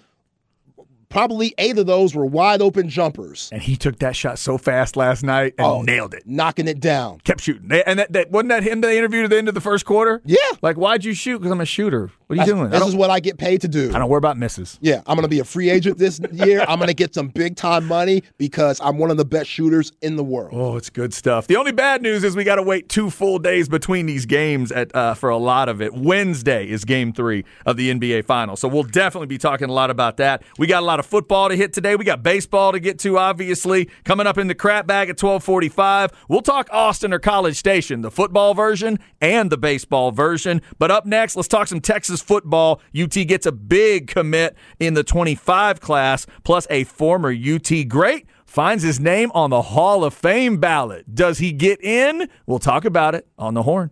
probably 1.09 1.55
eight 1.59 1.77
of 1.77 1.87
those 1.87 2.15
were 2.15 2.25
wide 2.25 2.63
open 2.63 2.89
jumpers. 2.89 3.51
And 3.53 3.61
he 3.61 3.77
took 3.77 3.99
that 3.99 4.17
shot 4.17 4.39
so 4.39 4.57
fast 4.57 4.97
last 4.97 5.23
night 5.23 5.55
and 5.59 5.67
oh, 5.67 5.83
nailed 5.83 6.15
it. 6.15 6.27
Knocking 6.27 6.69
it 6.69 6.81
down. 6.81 7.21
Kept 7.21 7.43
shooting. 7.43 7.71
And 7.87 7.99
that, 7.99 8.13
that 8.13 8.31
wasn't 8.31 8.51
that 8.51 8.63
him 8.63 8.81
they 8.81 8.97
interviewed 8.97 9.25
at 9.25 9.31
the 9.31 9.37
end 9.37 9.49
of 9.49 9.55
the 9.55 9.61
first 9.61 9.85
quarter? 9.85 10.23
Yeah. 10.25 10.39
Like, 10.63 10.77
why'd 10.77 11.05
you 11.05 11.13
shoot? 11.13 11.39
Because 11.39 11.53
I'm 11.53 11.61
a 11.61 11.67
shooter. 11.67 12.11
What 12.31 12.39
are 12.39 12.43
you 12.47 12.53
doing? 12.55 12.71
This 12.71 12.87
is 12.87 12.95
what 12.95 13.11
I 13.11 13.19
get 13.19 13.39
paid 13.39 13.63
to 13.63 13.67
do. 13.69 13.91
I 13.93 13.99
don't 13.99 14.09
worry 14.09 14.19
about 14.19 14.39
misses. 14.39 14.79
Yeah, 14.81 14.99
I'm 14.99 15.17
going 15.17 15.25
to 15.25 15.29
be 15.29 15.41
a 15.41 15.45
free 15.45 15.69
agent 15.69 15.99
this 15.99 16.21
year. 16.33 16.65
I'm 16.69 16.79
going 16.79 16.87
to 16.87 16.95
get 16.95 17.13
some 17.13 17.27
big 17.27 17.57
time 17.57 17.85
money 17.85 18.23
because 18.39 18.81
I'm 18.81 18.99
one 18.99 19.11
of 19.11 19.17
the 19.17 19.25
best 19.25 19.51
shooters 19.51 19.91
in 20.01 20.15
the 20.15 20.23
world. 20.23 20.53
Oh, 20.55 20.77
it's 20.77 20.91
good 20.91 21.13
stuff. 21.13 21.49
The 21.49 21.57
only 21.57 21.73
bad 21.73 22.03
news 22.03 22.23
is 22.23 22.37
we 22.37 22.45
got 22.45 22.55
to 22.55 22.63
wait 22.63 22.89
two 22.89 23.11
full 23.11 23.41
days 23.41 23.69
between 23.69 24.07
these 24.07 24.27
games 24.27 24.71
at 24.71 24.95
uh, 24.95 25.15
for 25.15 25.29
a 25.29 25.39
lot 25.39 25.69
of 25.69 25.83
it. 25.83 25.93
Wednesday 25.93 26.69
is 26.69 26.85
Game 26.85 27.13
Three 27.13 27.45
of 27.67 27.77
the 27.77 27.93
NBA 27.93 28.27
Finals, 28.27 28.61
so 28.61 28.69
we'll 28.69 28.85
definitely 28.85 29.27
be 29.27 29.39
talking 29.39 29.69
a 29.69 29.73
lot 29.73 29.91
about 29.91 30.19
that. 30.19 30.45
We 30.57 30.69
got 30.69 30.85
a 30.85 30.87
lot 30.87 31.01
of 31.01 31.07
football 31.07 31.49
to 31.49 31.57
hit 31.57 31.73
today. 31.73 31.97
We 31.97 32.05
got 32.05 32.23
baseball 32.23 32.71
to 32.71 32.79
get 32.79 33.01
to, 33.01 33.19
obviously, 33.19 33.89
coming 34.05 34.29
up 34.29 34.39
in 34.39 34.47
the 34.47 34.55
crap 34.55 34.87
bag 34.87 35.11
at 35.11 35.17
12:45. 35.17 36.13
We'll 36.29 36.43
talk 36.43 36.69
Austin 36.71 37.13
or 37.13 37.19
College 37.19 37.57
Station, 37.57 38.03
the 38.03 38.11
football 38.13 38.55
version 38.55 39.01
and 39.21 39.51
the 39.51 39.59
baseball 39.59 40.13
version. 40.13 40.63
But 40.79 40.93
up 40.93 41.07
next, 41.07 41.35
let's 41.35 41.49
talk 41.49 41.67
some 41.67 41.81
Texas 41.81 42.20
football. 42.21 42.81
UT 42.99 43.11
gets 43.11 43.47
a 43.47 43.53
big 43.53 44.07
commit 44.07 44.57
in 44.79 44.95
the 44.95 45.05
25 45.05 45.81
class, 45.81 46.27
plus 46.45 46.67
a 46.71 46.85
former 46.85 47.33
UT 47.33 47.71
great 47.89 48.27
finds 48.51 48.83
his 48.83 48.99
name 48.99 49.31
on 49.33 49.51
the 49.51 49.63
Hall 49.63 50.03
of 50.05 50.13
Fame 50.13 50.59
ballot. 50.59 51.15
Does 51.15 51.39
he 51.39 51.53
get 51.53 51.81
in? 51.83 52.29
We'll 52.47 52.59
talk 52.59 52.85
about 52.85 53.15
it 53.15 53.29
on 53.39 53.55
the 53.55 53.63
horn. 53.63 53.91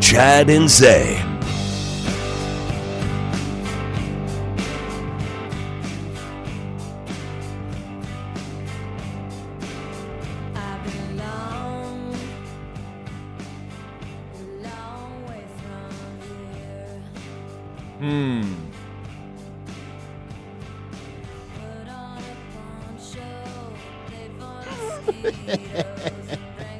Chad 0.00 0.50
and 0.50 0.68
Zay. 0.68 1.29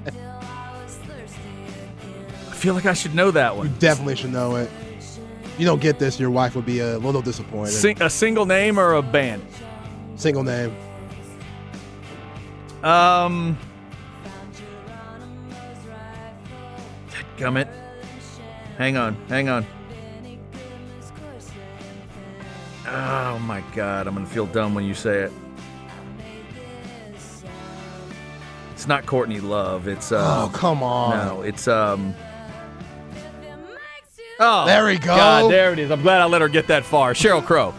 Till 0.06 0.30
I 0.30 0.82
was 0.82 0.96
thirsty 0.96 1.40
again. 1.66 2.48
I 2.48 2.54
feel 2.54 2.74
like 2.74 2.86
I 2.86 2.94
should 2.94 3.14
know 3.14 3.30
that 3.32 3.56
one. 3.56 3.68
You 3.68 3.74
definitely 3.78 4.16
should 4.16 4.32
know 4.32 4.56
it. 4.56 4.70
You 5.58 5.66
don't 5.66 5.82
get 5.82 5.98
this, 5.98 6.18
your 6.18 6.30
wife 6.30 6.56
would 6.56 6.64
be 6.64 6.80
a 6.80 6.98
little 6.98 7.20
disappointed. 7.20 7.72
Sing, 7.72 8.00
a 8.00 8.08
single 8.08 8.46
name 8.46 8.78
or 8.78 8.94
a 8.94 9.02
band? 9.02 9.44
Single 10.16 10.42
name. 10.42 10.74
Um, 12.82 13.58
gummit. 17.36 17.68
Hang 18.78 18.96
on, 18.96 19.14
hang 19.28 19.50
on. 19.50 19.66
Oh 22.92 23.38
my 23.40 23.62
God, 23.74 24.06
I'm 24.06 24.14
gonna 24.14 24.26
feel 24.26 24.46
dumb 24.46 24.74
when 24.74 24.84
you 24.84 24.94
say 24.94 25.20
it. 25.20 25.32
I 25.88 26.18
made 26.18 27.14
this 27.14 27.22
song. 27.22 27.50
It's 28.72 28.86
not 28.88 29.06
Courtney 29.06 29.40
Love. 29.40 29.86
It's 29.88 30.10
uh, 30.12 30.46
Oh, 30.48 30.50
come 30.52 30.82
on. 30.82 31.10
no, 31.26 31.42
it's 31.42 31.68
um. 31.68 32.14
If 33.12 33.16
it 33.44 33.56
makes 33.58 34.18
you 34.18 34.24
Oh, 34.40 34.66
There 34.66 34.86
we 34.86 34.98
go. 34.98 35.14
God, 35.14 35.50
there 35.52 35.72
it 35.72 35.78
is. 35.78 35.90
I'm 35.90 36.02
glad 36.02 36.20
I 36.20 36.24
let 36.26 36.40
her 36.40 36.48
get 36.48 36.66
that 36.68 36.84
far. 36.84 37.12
Sheryl 37.14 37.44
Crow. 37.44 37.72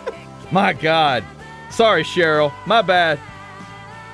My 0.52 0.72
God. 0.72 1.22
Sorry, 1.70 2.02
Sheryl. 2.04 2.52
My 2.66 2.80
bad. 2.80 3.18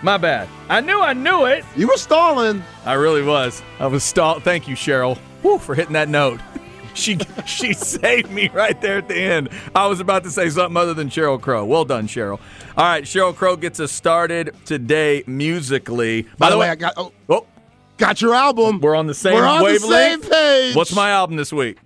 My 0.03 0.17
bad. 0.17 0.49
I 0.69 0.81
knew 0.81 1.01
I 1.01 1.13
knew 1.13 1.45
it. 1.45 1.65
You 1.77 1.87
were 1.87 1.97
stalling. 1.97 2.65
I 2.85 2.95
really 2.95 3.23
was. 3.23 3.63
I 3.79 3.87
was 3.87 4.03
stalled. 4.03 4.43
Thank 4.43 4.67
you, 4.67 4.75
Sheryl, 4.75 5.17
Woo, 5.45 5.59
for 5.59 5.77
hitting 5.77 5.93
that 5.93 6.09
note. 6.09 6.41
She 6.95 7.19
she 7.47 7.73
saved 7.73 8.31
me 8.31 8.49
right 8.49 8.79
there 8.81 8.99
at 8.99 9.09
the 9.09 9.17
end. 9.19 9.49
I 9.75 9.87
was 9.87 10.01
about 10.01 10.25
to 10.25 10.31
say 10.31 10.49
something 10.51 10.77
other 10.77 10.95
than 10.95 11.09
Sheryl 11.09 11.41
Crow. 11.41 11.65
Well 11.65 11.85
done, 11.85 12.07
Sheryl. 12.07 12.39
All 12.77 12.85
right, 12.85 13.05
Sheryl 13.05 13.35
Crow 13.35 13.57
gets 13.57 13.81
us 13.81 13.91
started 13.93 14.55
today 14.65 15.25
musically. 15.27 16.27
By, 16.39 16.51
the 16.51 16.59
way, 16.59 16.69
I 16.69 16.75
got 16.75 16.95
oh, 16.97 17.13
oh, 17.29 17.47
got 17.97 18.21
your 18.21 18.35
album. 18.35 18.81
we're 18.81 18.95
on 18.97 19.07
the 19.07 19.15
same 19.15 19.35
We're 19.35 19.47
on 19.47 19.63
wavelength. 19.63 20.23
the 20.23 20.31
same 20.31 20.31
page. 20.31 20.77
What's 20.77 20.95
my 20.95 21.11
album 21.11 21.37
this 21.37 21.53
week? 21.53 21.79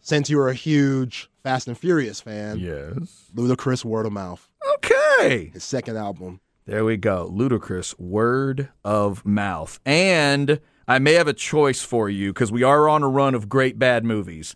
Since 0.00 0.30
you 0.30 0.36
were 0.36 0.48
a 0.48 0.54
huge 0.54 1.28
Fast 1.42 1.66
and 1.68 1.76
Furious 1.76 2.20
fan, 2.20 2.58
Yes. 2.58 3.30
Ludacris 3.34 3.84
Word 3.84 4.06
of 4.06 4.12
Mouth, 4.12 4.48
Okay. 4.74 5.50
his 5.52 5.64
second 5.64 5.96
album. 5.96 6.40
There 6.64 6.84
we 6.84 6.96
go. 6.96 7.30
Ludacris 7.32 7.98
word 7.98 8.70
of 8.84 9.24
mouth. 9.24 9.78
And 9.86 10.60
I 10.88 10.98
may 10.98 11.14
have 11.14 11.28
a 11.28 11.32
choice 11.32 11.82
for 11.82 12.08
you 12.08 12.32
because 12.32 12.52
we 12.52 12.62
are 12.62 12.88
on 12.88 13.02
a 13.02 13.08
run 13.08 13.34
of 13.34 13.48
great 13.48 13.78
bad 13.78 14.04
movies. 14.04 14.54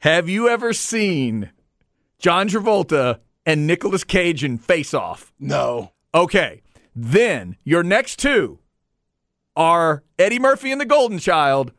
Have 0.00 0.28
you 0.28 0.48
ever 0.48 0.72
seen 0.72 1.50
John 2.18 2.48
Travolta 2.48 3.18
and 3.44 3.66
Nicolas 3.66 4.04
Cage 4.04 4.44
in 4.44 4.58
Face 4.58 4.94
Off? 4.94 5.32
No. 5.40 5.92
Okay. 6.14 6.62
Then 6.94 7.56
your 7.64 7.82
next 7.82 8.18
two 8.18 8.60
are 9.56 10.04
Eddie 10.18 10.38
Murphy 10.38 10.70
and 10.70 10.80
the 10.80 10.86
Golden 10.86 11.18
Child 11.18 11.72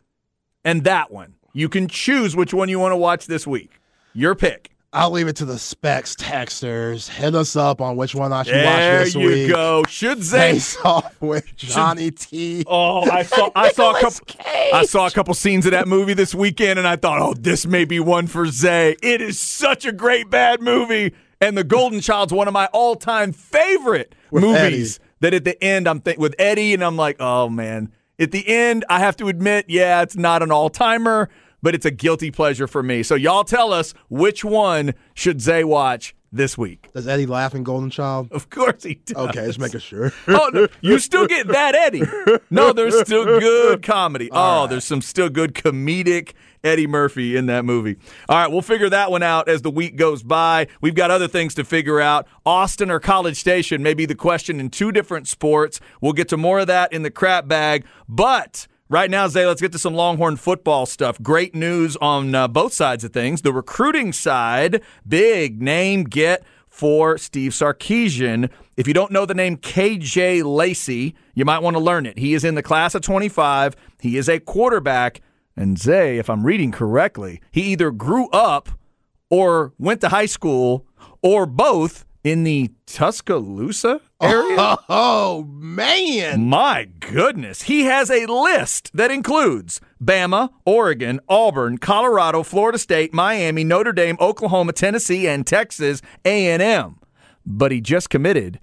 and 0.66 0.84
that 0.84 1.12
one. 1.12 1.36
You 1.54 1.70
can 1.70 1.88
choose 1.88 2.36
which 2.36 2.54
one 2.54 2.68
you 2.68 2.80
want 2.80 2.92
to 2.92 2.98
watch 2.98 3.28
this 3.28 3.48
week. 3.48 3.80
Your 4.14 4.36
pick. 4.36 4.73
I'll 4.96 5.10
leave 5.10 5.28
it 5.28 5.38
to 5.38 5.46
the 5.46 5.58
specs 5.58 6.16
texters. 6.16 7.10
Hit 7.10 7.34
us 7.34 7.56
up 7.56 7.82
on 7.82 7.98
which 7.98 8.14
one 8.14 8.32
I 8.32 8.44
should 8.44 8.54
There 8.54 9.00
watch 9.00 9.06
this 9.06 9.16
week. 9.16 9.26
There 9.26 9.38
you 9.38 9.48
go. 9.48 9.84
Should 9.88 10.24
say 10.24 10.60
off 10.86 11.20
with 11.20 11.56
Johnny 11.56 12.12
T. 12.12 12.64
Oh, 12.68 13.10
I 13.10 13.24
saw 13.24 13.50
I 13.56 13.72
saw 13.72 13.96
a 13.96 14.00
couple 14.00 14.28
I 14.72 14.86
saw 14.86 15.08
a 15.08 15.12
couple 15.12 15.34
scenes 15.34 15.66
of 15.66 15.72
that 15.72 15.88
movie 15.88 16.14
this 16.14 16.36
weekend 16.36 16.78
and 16.78 16.88
I 16.88 16.96
thought, 16.96 17.20
"Oh, 17.20 17.34
this 17.34 17.66
may 17.66 17.86
be 17.86 18.00
one 18.00 18.28
for 18.28 18.46
Zay." 18.46 18.96
It 19.02 19.20
is 19.20 19.40
such 19.40 19.86
a 19.86 19.92
great 19.92 20.30
bad 20.30 20.62
movie 20.62 21.14
and 21.42 21.58
The 21.58 21.64
Golden 21.64 22.00
Child's 22.00 22.32
one 22.32 22.48
of 22.48 22.54
my 22.54 22.68
all-time 22.68 23.34
favorite 23.34 24.14
With 24.30 24.44
movies. 24.44 25.00
That 25.22 25.34
at 25.34 25.44
the 25.44 25.62
end 25.64 25.88
I'm 25.88 26.02
think 26.02 26.20
with 26.20 26.36
Eddie 26.38 26.74
and 26.76 26.84
I'm 26.84 26.98
like, 26.98 27.18
"Oh 27.20 27.50
man." 27.50 27.92
At 28.20 28.30
the 28.30 28.48
end, 28.48 28.86
I 28.90 29.00
have 29.00 29.18
to 29.18 29.28
admit, 29.28 29.66
yeah, 29.70 30.04
it's 30.04 30.16
not 30.16 30.44
an 30.44 30.52
all-timer, 30.52 31.30
but 31.64 31.74
it's 31.74 31.86
a 31.86 31.92
guilty 31.92 32.30
pleasure 32.30 32.68
for 32.68 32.84
me. 32.84 33.02
So 33.02 33.16
y'all 33.16 33.44
tell 33.44 33.74
us 33.74 33.96
which 34.10 34.46
one 34.46 34.94
should 35.16 35.42
Zay 35.42 35.64
watch 35.64 36.14
this 36.32 36.58
week? 36.58 36.90
Does 36.94 37.08
Eddie 37.08 37.26
laugh 37.26 37.56
in 37.56 37.64
Golden 37.64 37.90
Child? 37.90 38.32
Of 38.32 38.50
course 38.50 38.84
he 38.84 38.96
does. 39.06 39.30
Okay, 39.30 39.46
just 39.46 39.60
making 39.60 39.80
sure. 39.80 40.12
oh, 40.28 40.52
no, 40.54 40.68
you 40.82 41.00
still 41.00 41.26
get 41.26 41.48
that 41.48 41.74
Eddie. 41.74 42.04
No, 42.50 42.74
there's 42.74 43.00
still 43.02 43.24
good 43.40 43.82
comedy. 43.82 44.30
oh, 44.32 44.68
there's 44.68 44.84
some 44.84 45.02
still 45.02 45.30
good 45.30 45.54
comedic 45.54 46.34
Eddie 46.64 46.88
Murphy 46.88 47.36
in 47.36 47.46
that 47.48 47.66
movie. 47.66 47.98
All 48.30 48.38
right, 48.38 48.48
we'll 48.48 48.62
figure 48.62 48.90
that 48.90 49.12
one 49.12 49.24
out 49.24 49.50
as 49.50 49.62
the 49.62 49.72
week 49.72 49.96
goes 49.96 50.24
by. 50.24 50.68
We've 50.82 50.96
got 50.96 51.12
other 51.12 51.28
things 51.28 51.54
to 51.56 51.64
figure 51.64 52.00
out. 52.00 52.28
Austin 52.46 52.90
or 52.90 53.00
College 53.00 53.38
Station 53.38 53.84
may 53.84 53.94
be 53.94 54.06
the 54.06 54.16
question 54.16 54.60
in 54.60 54.70
two 54.70 54.92
different 54.92 55.28
sports. 55.28 55.80
We'll 56.02 56.14
get 56.14 56.30
to 56.30 56.38
more 56.38 56.60
of 56.60 56.68
that 56.68 56.94
in 56.94 57.04
the 57.04 57.12
crap 57.12 57.48
bag. 57.48 57.86
But 58.08 58.68
right 58.90 59.10
now, 59.10 59.28
Zay, 59.28 59.46
let's 59.46 59.62
get 59.62 59.72
to 59.74 59.80
some 59.80 59.94
Longhorn 59.94 60.38
football 60.38 60.86
stuff. 60.86 61.22
Great 61.22 61.56
news 61.56 61.96
on 61.98 62.34
uh, 62.34 62.48
both 62.48 62.74
sides 62.74 63.04
of 63.04 63.14
things. 63.14 63.42
The 63.42 63.54
recruiting 63.54 64.14
side, 64.14 64.82
big 65.08 65.62
name 65.62 66.04
get 66.04 66.44
for 66.68 67.18
Steve 67.18 67.52
Sarkisian. 67.52 68.50
If 68.76 68.88
you 68.88 68.94
don't 68.94 69.12
know 69.12 69.26
the 69.26 69.36
name 69.36 69.58
KJ 69.58 70.44
Lacey, 70.44 71.14
you 71.36 71.46
might 71.46 71.62
want 71.62 71.76
to 71.76 71.80
learn 71.80 72.06
it. 72.06 72.18
He 72.18 72.34
is 72.34 72.44
in 72.44 72.56
the 72.56 72.64
class 72.64 72.96
of 72.96 73.04
25. 73.04 73.76
He 74.00 74.18
is 74.18 74.28
a 74.28 74.40
quarterback. 74.40 75.22
And 75.56 75.78
Zay, 75.78 76.18
if 76.18 76.30
I'm 76.30 76.46
reading 76.46 76.72
correctly, 76.72 77.42
he 77.52 77.62
either 77.74 77.92
grew 77.92 78.28
up 78.30 78.70
or 79.30 79.74
went 79.78 80.02
to 80.02 80.10
high 80.10 80.26
school 80.26 80.88
or 81.22 81.46
both 81.46 82.06
in 82.24 82.44
the 82.44 82.72
Tuscaloosa 82.86 84.02
area. 84.24 84.78
Oh, 84.90 85.44
man. 85.50 86.48
My 86.50 86.88
goodness. 87.00 87.64
He 87.64 87.84
has 87.86 88.10
a 88.12 88.26
list 88.26 88.92
that 88.94 89.12
includes 89.12 89.82
Bama, 90.04 90.50
Oregon, 90.66 91.20
Auburn, 91.28 91.78
Colorado, 91.78 92.44
Florida 92.44 92.78
State, 92.78 93.14
Miami, 93.14 93.64
Notre 93.64 93.92
Dame, 93.94 94.18
Oklahoma, 94.20 94.74
Tennessee, 94.74 95.28
and 95.28 95.46
Texas 95.48 96.02
A&M. 96.26 96.98
But 97.46 97.72
he 97.72 97.82
just 97.82 98.10
committed 98.10 98.60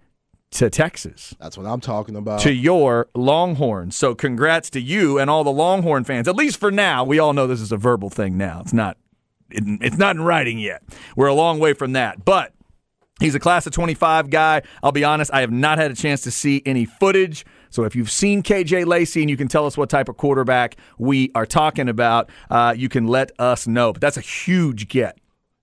to 0.53 0.69
Texas, 0.71 1.35
That's 1.41 1.57
what 1.57 1.67
I'm 1.67 1.81
talking 1.81 2.17
about. 2.17 2.41
to 2.41 2.53
your 2.53 3.09
Longhorns. 3.15 3.95
So 3.97 4.15
congrats 4.17 4.69
to 4.71 4.81
you 4.81 5.19
and 5.19 5.31
all 5.31 5.45
the 5.45 5.53
Longhorn 5.53 6.03
fans. 6.05 6.27
At 6.27 6.35
least 6.37 6.59
for 6.59 6.71
now, 6.73 7.05
we 7.05 7.19
all 7.21 7.33
know 7.33 7.47
this 7.47 7.61
is 7.61 7.71
a 7.73 7.77
verbal 7.77 8.11
thing 8.11 8.37
now. 8.37 8.61
It's 8.61 8.73
not 8.73 8.97
it's 9.53 9.97
not 9.99 10.17
in 10.17 10.23
writing 10.23 10.59
yet. 10.59 10.83
We're 11.17 11.27
a 11.29 11.35
long 11.35 11.59
way 11.61 11.73
from 11.73 11.93
that. 11.93 12.25
But 12.25 12.53
He's 13.21 13.35
a 13.35 13.41
class 13.41 13.67
of 13.67 13.73
25 13.73 14.31
guy. 14.31 14.63
I'll 14.83 14.93
be 14.93 15.05
honest, 15.05 15.31
I 15.33 15.41
have 15.41 15.51
not 15.53 15.79
had 15.79 15.91
a 15.91 15.95
chance 15.95 16.23
to 16.23 16.31
see 16.31 16.63
any 16.67 16.87
footage. 16.87 17.45
So 17.69 17.85
if 17.85 17.95
you've 17.95 18.11
seen 18.11 18.43
KJ 18.43 18.87
Lacey 18.87 19.21
and 19.21 19.31
you 19.31 19.37
can 19.37 19.47
tell 19.47 19.67
us 19.67 19.77
what 19.77 19.91
type 19.91 20.09
of 20.09 20.17
quarterback 20.17 20.77
we 20.99 21.31
are 21.35 21.47
talking 21.47 21.89
about, 21.89 22.31
uh, 22.51 22.75
you 22.77 22.89
can 22.89 23.07
let 23.07 23.31
us 23.39 23.67
know. 23.67 23.93
But 23.93 24.01
that's 24.01 24.17
a 24.17 24.23
huge 24.23 24.89
get. 24.89 25.19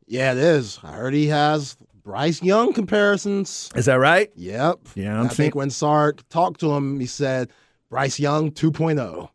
yeah, 0.06 0.32
it 0.32 0.38
is. 0.38 0.80
I 0.84 0.94
heard 0.94 1.14
he 1.14 1.28
has 1.28 1.76
Bryce 2.04 2.42
Young 2.42 2.72
comparisons. 2.74 3.70
Is 3.76 3.86
that 3.88 3.96
right? 3.96 4.32
Yep. 4.36 4.80
Yeah, 4.96 5.20
I'm 5.20 5.26
I 5.26 5.30
think 5.30 5.56
when 5.56 5.70
Sark 5.70 6.28
talked 6.30 6.62
to 6.62 6.72
him, 6.74 7.00
he 7.00 7.06
said 7.08 7.50
Bryce 7.90 8.20
Young 8.20 8.52
2.0, 8.52 9.30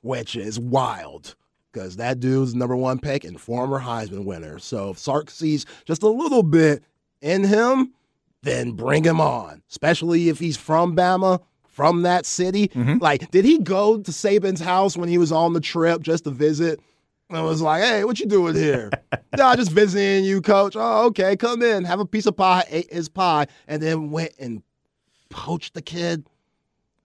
which 0.00 0.36
is 0.36 0.58
wild 0.58 1.34
because 1.72 1.96
that 1.96 2.20
dude's 2.20 2.54
number 2.54 2.74
one 2.76 2.98
pick 2.98 3.24
and 3.24 3.38
former 3.38 3.80
Heisman 3.80 4.24
winner. 4.24 4.58
So 4.58 4.90
if 4.90 4.98
Sark 4.98 5.30
sees 5.30 5.66
just 5.84 6.02
a 6.02 6.08
little 6.08 6.42
bit 6.42 6.82
in 7.20 7.44
him, 7.44 7.92
then 8.42 8.72
bring 8.72 9.04
him 9.04 9.20
on, 9.20 9.62
especially 9.70 10.28
if 10.28 10.38
he's 10.38 10.56
from 10.56 10.94
Bama. 10.96 11.40
From 11.66 12.02
that 12.02 12.26
city, 12.26 12.66
Mm-hmm. 12.74 12.98
like, 12.98 13.30
did 13.30 13.44
he 13.44 13.58
go 13.60 13.98
to 13.98 14.10
Saban's 14.10 14.60
house 14.60 14.96
when 14.96 15.08
he 15.08 15.16
was 15.16 15.30
on 15.30 15.52
the 15.52 15.60
trip 15.60 16.02
just 16.02 16.24
to 16.24 16.30
visit? 16.30 16.80
And 17.30 17.44
was 17.44 17.62
like, 17.62 17.84
"Hey, 17.84 18.02
what 18.02 18.18
you 18.18 18.26
doing 18.26 18.56
here?" 18.56 18.90
no, 19.38 19.54
just 19.54 19.70
visiting 19.70 20.24
you, 20.24 20.40
coach. 20.42 20.74
Oh, 20.76 21.06
okay, 21.06 21.36
come 21.36 21.62
in, 21.62 21.84
have 21.84 22.00
a 22.00 22.04
piece 22.04 22.26
of 22.26 22.36
pie. 22.36 22.64
Ate 22.68 22.92
his 22.92 23.08
pie, 23.08 23.46
and 23.68 23.80
then 23.80 24.10
went 24.10 24.32
and 24.40 24.60
poached 25.28 25.74
the 25.74 25.82
kid. 25.82 26.26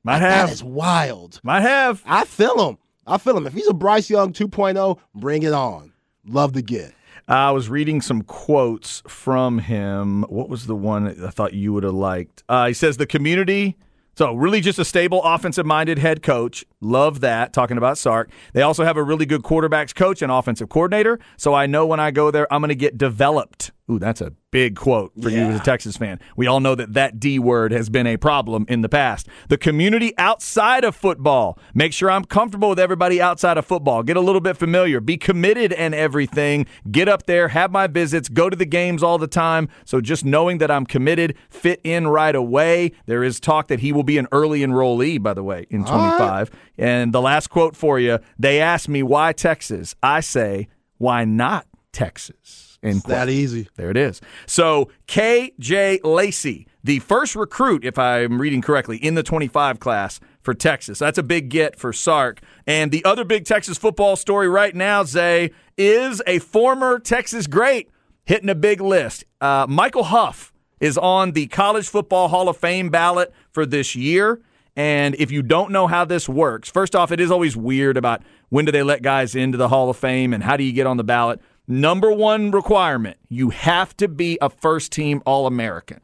Might 0.04 0.20
That 0.20 0.40
have. 0.40 0.50
is 0.52 0.64
wild. 0.64 1.40
Might 1.44 1.62
have. 1.62 2.02
I 2.04 2.26
feel 2.26 2.68
him. 2.70 2.80
I 3.06 3.20
feel 3.20 3.38
him. 3.38 3.46
If 3.46 3.54
he's 3.54 3.68
a 3.68 3.74
Bryce 3.76 4.10
Young 4.10 4.34
2.0, 4.34 4.98
bring 5.14 5.44
it 5.44 5.54
on. 5.54 5.94
Love 6.26 6.54
to 6.54 6.64
get. 6.64 6.96
I 7.28 7.52
was 7.52 7.70
reading 7.70 8.02
some 8.02 8.22
quotes 8.22 9.02
from 9.08 9.60
him. 9.60 10.24
What 10.24 10.50
was 10.50 10.68
the 10.68 10.76
one 10.76 11.24
I 11.24 11.30
thought 11.30 11.54
you 11.54 11.72
would 11.74 11.84
have 11.84 11.94
liked? 11.94 12.44
Uh, 12.50 12.68
he 12.68 12.74
says 12.74 12.98
the 12.98 13.06
community. 13.06 13.78
So 14.16 14.34
really, 14.34 14.62
just 14.62 14.78
a 14.78 14.86
stable, 14.86 15.24
offensive-minded 15.24 15.98
head 15.98 16.22
coach. 16.22 16.64
Love 16.82 17.22
that. 17.22 17.52
Talking 17.52 17.78
about 17.78 17.98
Sark, 17.98 18.30
they 18.54 18.62
also 18.62 18.84
have 18.84 18.98
a 18.98 19.04
really 19.04 19.26
good 19.26 19.42
quarterbacks 19.42 19.96
coach 19.96 20.22
and 20.22 20.32
offensive 20.32 20.70
coordinator. 20.70 21.20
So 21.38 21.54
I 21.54 21.66
know 21.66 21.88
when 21.88 22.00
I 22.00 22.12
go 22.12 22.30
there, 22.30 22.52
I'm 22.54 22.62
going 22.62 22.70
to 22.70 22.76
get 22.76 22.98
developed. 22.98 23.72
Ooh, 23.90 23.98
that's 23.98 24.22
a 24.22 24.34
big 24.54 24.76
quote 24.76 25.12
for 25.20 25.30
you 25.30 25.40
as 25.40 25.60
a 25.60 25.64
Texas 25.64 25.98
fan. 25.98 26.20
We 26.38 26.46
all 26.46 26.60
know 26.60 26.76
that 26.76 26.94
that 26.94 27.20
D 27.20 27.40
word 27.40 27.72
has 27.72 27.90
been 27.90 28.06
a 28.06 28.18
problem 28.18 28.68
in 28.70 28.82
the 28.82 28.88
past. 28.88 29.28
The 29.50 29.58
community 29.58 30.16
outside 30.20 30.84
of 30.84 30.96
football. 30.96 31.58
Make 31.74 31.92
sure 31.92 32.12
I'm 32.12 32.24
comfortable 32.24 32.70
with 32.70 32.80
everybody 32.80 33.20
outside 33.20 33.58
of 33.58 33.66
football. 33.66 34.04
Get 34.04 34.16
a 34.16 34.22
little 34.22 34.40
bit 34.40 34.56
familiar. 34.56 35.02
Be 35.02 35.18
committed 35.18 35.74
and 35.74 35.96
everything. 35.96 36.68
Get 36.92 37.10
up 37.10 37.26
there, 37.26 37.48
have 37.48 37.72
my 37.72 37.88
visits, 37.88 38.30
go 38.30 38.48
to 38.48 38.56
the 38.56 38.66
games 38.66 39.02
all 39.02 39.18
the 39.18 39.26
time. 39.26 39.70
So 39.86 40.00
just 40.00 40.24
knowing 40.24 40.60
that 40.60 40.70
I'm 40.70 40.86
committed, 40.86 41.36
fit 41.50 41.82
in 41.84 42.08
right 42.08 42.36
away. 42.36 42.92
There 43.08 43.24
is 43.24 43.40
talk 43.40 43.70
that 43.70 43.80
he 43.80 43.92
will 43.92 44.04
be 44.04 44.20
an 44.20 44.28
early 44.32 44.60
enrollee, 44.60 45.22
by 45.22 45.34
the 45.34 45.44
way, 45.44 45.66
in 45.72 45.84
25. 45.84 46.52
And 46.78 47.12
the 47.12 47.22
last 47.22 47.48
quote 47.48 47.76
for 47.76 48.00
you 48.00 48.20
they 48.38 48.62
ask 48.62 48.88
me, 48.88 49.02
why 49.02 49.34
Texas? 49.34 49.96
I 50.04 50.20
say, 50.20 50.68
why 51.00 51.26
not 51.26 51.66
Texas? 51.92 52.73
Quote. 52.84 53.06
That 53.06 53.30
easy. 53.30 53.70
There 53.76 53.90
it 53.90 53.98
is. 53.98 54.22
So 54.46 54.90
KJ 55.08 56.04
Lacey, 56.04 56.68
the 56.84 57.00
first 57.00 57.36
recruit, 57.36 57.86
if 57.86 57.98
I'm 57.98 58.40
reading 58.40 58.62
correctly, 58.62 58.98
in 58.98 59.16
the 59.16 59.24
25 59.24 59.80
class 59.80 60.20
for 60.42 60.54
Texas. 60.54 61.00
That's 61.00 61.18
a 61.18 61.24
big 61.24 61.50
get 61.50 61.80
for 61.80 61.94
Sark. 61.94 62.42
And 62.68 62.92
the 62.92 63.04
other 63.06 63.24
big 63.24 63.46
Texas 63.46 63.78
football 63.78 64.16
story 64.16 64.50
right 64.50 64.76
now, 64.76 65.04
Zay, 65.04 65.52
is 65.78 66.22
a 66.28 66.40
former 66.40 67.00
Texas 67.00 67.48
great 67.48 67.90
hitting 68.26 68.50
a 68.50 68.56
big 68.56 68.82
list. 68.82 69.24
Uh, 69.42 69.66
Michael 69.70 70.04
Huff 70.04 70.54
is 70.80 70.98
on 70.98 71.32
the 71.32 71.48
College 71.48 71.88
Football 71.88 72.28
Hall 72.28 72.50
of 72.50 72.58
Fame 72.58 72.90
ballot 72.90 73.34
for 73.52 73.66
this 73.66 73.96
year. 73.96 74.42
And 74.76 75.16
if 75.16 75.32
you 75.32 75.44
don't 75.44 75.72
know 75.72 75.88
how 75.88 76.04
this 76.04 76.28
works, 76.28 76.70
first 76.70 76.96
off, 76.96 77.12
it 77.12 77.20
is 77.20 77.32
always 77.32 77.56
weird 77.56 77.96
about 77.96 78.24
when 78.50 78.66
do 78.66 78.72
they 78.72 78.84
let 78.84 79.02
guys 79.02 79.36
into 79.36 79.58
the 79.58 79.70
Hall 79.70 79.90
of 79.90 79.98
Fame 79.98 80.34
and 80.34 80.44
how 80.44 80.58
do 80.58 80.64
you 80.64 80.74
get 80.74 80.88
on 80.88 80.98
the 80.98 81.04
ballot. 81.04 81.40
Number 81.68 82.12
one 82.12 82.52
requirement 82.52 83.18
you 83.30 83.50
have 83.52 83.96
to 83.98 84.08
be 84.08 84.38
a 84.42 84.50
first 84.50 84.92
team 84.92 85.22
All 85.26 85.48
American. 85.48 86.02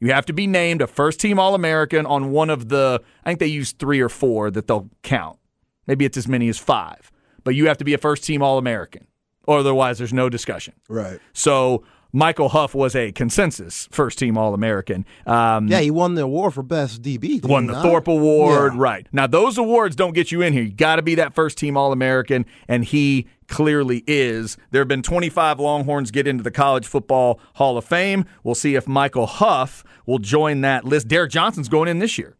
You 0.00 0.12
have 0.12 0.26
to 0.26 0.32
be 0.32 0.46
named 0.46 0.82
a 0.82 0.86
first 0.86 1.20
team 1.20 1.38
All 1.38 1.54
American 1.54 2.04
on 2.06 2.30
one 2.30 2.50
of 2.50 2.68
the, 2.68 3.00
I 3.24 3.30
think 3.30 3.40
they 3.40 3.46
use 3.46 3.72
three 3.72 4.00
or 4.00 4.08
four 4.08 4.50
that 4.50 4.66
they'll 4.66 4.90
count. 5.02 5.38
Maybe 5.86 6.04
it's 6.04 6.16
as 6.16 6.28
many 6.28 6.48
as 6.48 6.58
five. 6.58 7.12
But 7.44 7.54
you 7.54 7.68
have 7.68 7.78
to 7.78 7.84
be 7.84 7.94
a 7.94 7.98
first 7.98 8.24
team 8.24 8.42
All 8.42 8.58
American, 8.58 9.06
otherwise 9.46 9.98
there's 9.98 10.12
no 10.12 10.28
discussion. 10.28 10.74
Right. 10.88 11.20
So 11.32 11.84
Michael 12.16 12.48
Huff 12.48 12.74
was 12.74 12.96
a 12.96 13.12
consensus 13.12 13.88
first 13.92 14.18
team 14.18 14.38
All 14.38 14.54
American. 14.54 15.04
Um, 15.26 15.68
Yeah, 15.68 15.80
he 15.80 15.90
won 15.90 16.14
the 16.14 16.22
award 16.22 16.54
for 16.54 16.62
best 16.62 17.02
DB. 17.02 17.44
won 17.44 17.66
the 17.66 17.74
not? 17.74 17.82
Thorpe 17.82 18.08
Award. 18.08 18.72
Yeah. 18.72 18.80
Right. 18.80 19.06
Now, 19.12 19.26
those 19.26 19.58
awards 19.58 19.94
don't 19.94 20.14
get 20.14 20.32
you 20.32 20.40
in 20.40 20.54
here. 20.54 20.62
You 20.62 20.72
got 20.72 20.96
to 20.96 21.02
be 21.02 21.14
that 21.16 21.34
first 21.34 21.58
team 21.58 21.76
All 21.76 21.92
American, 21.92 22.46
and 22.68 22.86
he 22.86 23.26
clearly 23.48 24.02
is. 24.06 24.56
There 24.70 24.80
have 24.80 24.88
been 24.88 25.02
25 25.02 25.60
Longhorns 25.60 26.10
get 26.10 26.26
into 26.26 26.42
the 26.42 26.50
College 26.50 26.86
Football 26.86 27.38
Hall 27.56 27.76
of 27.76 27.84
Fame. 27.84 28.24
We'll 28.42 28.54
see 28.54 28.76
if 28.76 28.88
Michael 28.88 29.26
Huff 29.26 29.84
will 30.06 30.18
join 30.18 30.62
that 30.62 30.86
list. 30.86 31.08
Derek 31.08 31.30
Johnson's 31.30 31.68
going 31.68 31.88
in 31.88 31.98
this 31.98 32.16
year. 32.16 32.38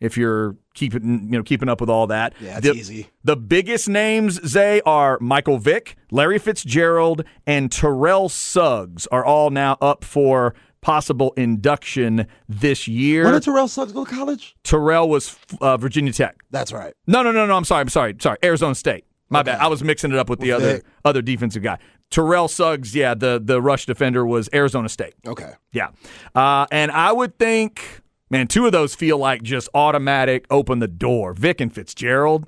If 0.00 0.16
you're 0.16 0.56
keeping 0.74 1.24
you 1.24 1.38
know 1.38 1.42
keeping 1.42 1.68
up 1.68 1.80
with 1.80 1.90
all 1.90 2.06
that, 2.08 2.34
Yeah, 2.40 2.58
it's 2.58 2.66
the, 2.66 2.72
easy. 2.74 3.10
The 3.24 3.36
biggest 3.36 3.88
names, 3.88 4.40
Zay, 4.46 4.80
are 4.86 5.18
Michael 5.20 5.58
Vick, 5.58 5.96
Larry 6.10 6.38
Fitzgerald, 6.38 7.24
and 7.46 7.70
Terrell 7.72 8.28
Suggs 8.28 9.06
are 9.08 9.24
all 9.24 9.50
now 9.50 9.76
up 9.80 10.04
for 10.04 10.54
possible 10.80 11.32
induction 11.36 12.26
this 12.48 12.86
year. 12.86 13.24
Where 13.24 13.32
did 13.32 13.42
Terrell 13.42 13.66
Suggs 13.66 13.92
go 13.92 14.04
to 14.04 14.10
college? 14.10 14.56
Terrell 14.62 15.08
was 15.08 15.36
uh, 15.60 15.76
Virginia 15.76 16.12
Tech. 16.12 16.36
That's 16.50 16.72
right. 16.72 16.94
No, 17.08 17.22
no, 17.22 17.32
no, 17.32 17.46
no. 17.46 17.56
I'm 17.56 17.64
sorry. 17.64 17.80
I'm 17.80 17.88
sorry. 17.88 18.14
Sorry. 18.20 18.38
Arizona 18.44 18.74
State. 18.76 19.04
My 19.30 19.42
bad. 19.42 19.60
I 19.60 19.66
was 19.66 19.82
mixing 19.84 20.12
it 20.12 20.16
up 20.18 20.30
with 20.30 20.40
the 20.40 20.52
other 20.52 20.82
other 21.04 21.20
defensive 21.20 21.62
guy. 21.62 21.78
Terrell 22.10 22.48
Suggs. 22.48 22.94
Yeah, 22.94 23.14
the 23.14 23.40
the 23.44 23.60
rush 23.60 23.84
defender 23.84 24.24
was 24.24 24.48
Arizona 24.54 24.88
State. 24.88 25.14
Okay. 25.26 25.50
Yeah, 25.72 25.88
uh, 26.34 26.66
and 26.70 26.90
I 26.90 27.12
would 27.12 27.38
think, 27.38 28.00
man, 28.30 28.46
two 28.46 28.66
of 28.66 28.72
those 28.72 28.94
feel 28.94 29.18
like 29.18 29.42
just 29.42 29.68
automatic 29.74 30.46
open 30.50 30.78
the 30.78 30.88
door. 30.88 31.32
Vick 31.34 31.60
and 31.60 31.72
Fitzgerald 31.72 32.46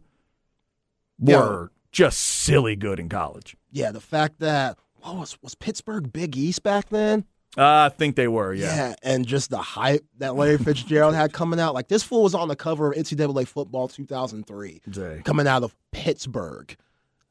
were 1.18 1.70
just 1.92 2.18
silly 2.18 2.76
good 2.76 2.98
in 2.98 3.08
college. 3.08 3.56
Yeah, 3.70 3.90
the 3.92 4.00
fact 4.00 4.40
that 4.40 4.78
what 5.00 5.16
was 5.16 5.38
was 5.42 5.54
Pittsburgh 5.54 6.12
Big 6.12 6.36
East 6.36 6.62
back 6.62 6.88
then? 6.88 7.24
Uh, 7.58 7.64
I 7.64 7.88
think 7.88 8.14
they 8.14 8.28
were. 8.28 8.54
Yeah. 8.54 8.74
Yeah, 8.76 8.94
and 9.02 9.26
just 9.26 9.50
the 9.50 9.58
hype 9.58 10.04
that 10.18 10.36
Larry 10.36 10.56
Fitzgerald 10.56 11.16
had 11.16 11.32
coming 11.32 11.58
out. 11.58 11.74
Like 11.74 11.88
this 11.88 12.02
fool 12.02 12.22
was 12.22 12.34
on 12.34 12.46
the 12.46 12.54
cover 12.54 12.92
of 12.92 12.96
NCAA 12.96 13.46
Football 13.48 13.88
2003, 13.88 14.82
Zay. 14.94 15.22
coming 15.24 15.48
out 15.48 15.64
of 15.64 15.74
Pittsburgh. 15.90 16.76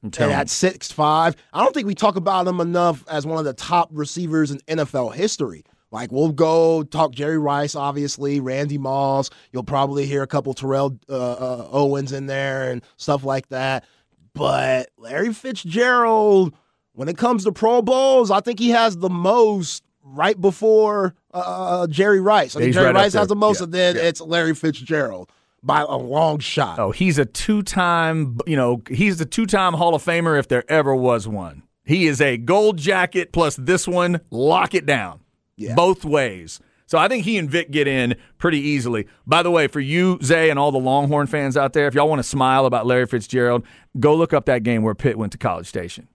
And 0.01 0.17
at 0.17 0.49
six 0.49 0.91
five, 0.91 1.35
I 1.53 1.62
don't 1.63 1.73
think 1.73 1.85
we 1.88 1.95
talk 1.95 2.15
about 2.15 2.47
him 2.47 2.62
enough 2.62 3.03
as 3.09 3.25
one 3.25 3.38
of 3.38 3.43
the 3.45 3.53
top 3.53 3.89
receivers 3.91 4.49
in 4.51 4.59
NFL 4.59 5.13
history. 5.13 5.63
Like 5.91 6.12
we'll 6.12 6.32
go 6.32 6.84
talk 6.84 7.12
Jerry 7.13 7.38
Rice, 7.38 7.75
obviously 7.75 8.39
Randy 8.39 8.78
Moss. 8.78 9.30
You'll 9.52 9.63
probably 9.63 10.06
hear 10.06 10.21
a 10.21 10.28
couple 10.28 10.54
Terrell 10.54 10.97
uh, 11.10 11.13
uh, 11.13 11.67
Owens 11.71 12.12
in 12.12 12.28
there 12.28 12.71
and 12.71 12.84
stuff 12.97 13.23
like 13.23 13.49
that. 13.49 13.86
But 14.34 14.89
Larry 14.97 15.34
Fitzgerald, 15.34 16.54
when 16.93 17.10
it 17.10 17.17
comes 17.17 17.43
to 17.45 17.52
Pro 17.52 17.82
Bowls, 17.82 18.30
I 18.32 18.39
think 18.39 18.60
he 18.60 18.69
has 18.69 18.97
the 18.97 19.10
most 19.10 19.84
right 20.04 20.39
before 20.39 21.15
uh, 21.34 21.88
Jerry 21.88 22.19
Rice. 22.19 22.56
I 22.56 22.60
think 22.60 22.73
Jerry 22.73 22.88
right 22.88 22.95
Rice 22.95 23.13
has 23.13 23.28
the 23.28 23.36
most, 23.36 23.60
Yeah, 23.60 23.65
and 23.65 23.73
then 23.73 23.95
yeah. 23.95 24.02
it's 24.04 24.21
Larry 24.21 24.56
Fitzgerald 24.56 25.32
by 25.62 25.82
a 25.82 25.97
long 25.97 26.39
shot. 26.39 26.80
Oh, 26.80 26.91
he's 26.91 27.17
a 27.17 27.25
two-time, 27.25 28.38
you 28.45 28.56
know, 28.56 28.82
he's 28.89 29.17
the 29.17 29.25
two-time 29.25 29.73
Hall 29.73 29.93
of 29.95 30.04
Famer 30.04 30.39
if 30.39 30.47
there 30.47 30.63
ever 30.71 30.95
was 30.95 31.28
one. 31.28 31.63
He 31.84 32.08
is 32.08 32.21
a 32.21 32.38
gold 32.38 32.78
jacket 32.78 33.32
plus 33.32 33.56
this 33.56 33.88
one. 33.88 34.21
Lock 34.30 34.73
it 34.73 34.86
down, 34.86 35.19
Yeah. 35.59 35.75
both 35.75 36.03
ways. 36.05 36.59
So 36.87 36.97
I 36.97 37.07
think 37.07 37.23
he 37.25 37.37
and 37.37 37.47
Vick 37.47 37.69
get 37.69 37.87
in 37.87 38.15
pretty 38.39 38.59
easily. 38.59 39.07
By 39.27 39.43
the 39.43 39.51
way, 39.51 39.67
for 39.67 39.79
you, 39.79 40.17
Zay, 40.23 40.49
and 40.49 40.57
all 40.57 40.71
the 40.71 40.79
Longhorn 40.79 41.27
fans 41.27 41.55
out 41.55 41.73
there, 41.73 41.85
if 41.85 41.93
y'all 41.93 42.09
want 42.09 42.17
to 42.17 42.23
smile 42.27 42.65
about 42.65 42.87
Larry 42.87 43.05
Fitzgerald, 43.05 43.63
go 43.99 44.15
look 44.15 44.33
up 44.33 44.45
that 44.45 44.63
game 44.63 44.81
where 44.81 44.95
Pitt 44.95 45.15
went 45.15 45.31
to 45.33 45.37
College 45.37 45.67
Station. 45.67 46.07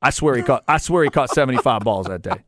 I 0.00 0.08
swear 0.08 0.36
he 0.36 0.42
caught. 0.42 0.64
I 0.66 0.78
swear 0.78 1.04
he 1.04 1.10
caught 1.10 1.30
seventy-five 1.30 1.82
balls 1.84 2.06
that 2.06 2.22
day. 2.22 2.44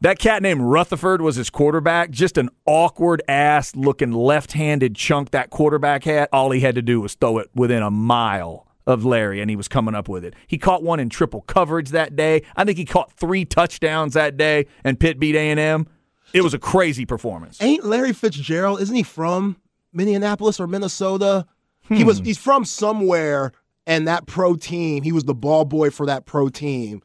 That 0.00 0.18
cat 0.18 0.42
named 0.42 0.60
Rutherford 0.62 1.20
was 1.22 1.36
his 1.36 1.50
quarterback. 1.50 2.10
Just 2.10 2.36
an 2.38 2.50
awkward 2.66 3.22
ass 3.28 3.74
looking 3.74 4.12
left 4.12 4.52
handed 4.52 4.94
chunk 4.94 5.30
that 5.30 5.50
quarterback 5.50 6.04
had. 6.04 6.28
All 6.32 6.50
he 6.50 6.60
had 6.60 6.74
to 6.74 6.82
do 6.82 7.00
was 7.00 7.14
throw 7.14 7.38
it 7.38 7.50
within 7.54 7.82
a 7.82 7.90
mile 7.90 8.66
of 8.86 9.04
Larry, 9.04 9.40
and 9.40 9.48
he 9.48 9.56
was 9.56 9.68
coming 9.68 9.94
up 9.94 10.08
with 10.08 10.24
it. 10.24 10.34
He 10.46 10.58
caught 10.58 10.82
one 10.82 11.00
in 11.00 11.08
triple 11.08 11.40
coverage 11.42 11.90
that 11.90 12.16
day. 12.16 12.42
I 12.56 12.64
think 12.64 12.76
he 12.78 12.84
caught 12.84 13.12
three 13.12 13.44
touchdowns 13.44 14.14
that 14.14 14.36
day, 14.36 14.66
and 14.84 15.00
Pitt 15.00 15.18
beat 15.18 15.34
A 15.36 15.50
and 15.50 15.58
M. 15.60 15.86
It 16.32 16.42
was 16.42 16.52
a 16.54 16.58
crazy 16.58 17.06
performance. 17.06 17.62
Ain't 17.62 17.84
Larry 17.84 18.12
Fitzgerald? 18.12 18.80
Isn't 18.80 18.96
he 18.96 19.02
from 19.04 19.56
Minneapolis 19.92 20.58
or 20.60 20.66
Minnesota? 20.66 21.46
He 21.88 22.02
was. 22.04 22.18
Hmm. 22.18 22.24
He's 22.24 22.38
from 22.38 22.64
somewhere, 22.64 23.52
and 23.86 24.08
that 24.08 24.26
pro 24.26 24.56
team. 24.56 25.02
He 25.02 25.12
was 25.12 25.24
the 25.24 25.34
ball 25.34 25.64
boy 25.64 25.90
for 25.90 26.06
that 26.06 26.26
pro 26.26 26.48
team, 26.48 27.02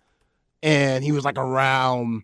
and 0.63 1.03
he 1.03 1.11
was 1.11 1.23
like 1.25 1.37
around 1.37 2.23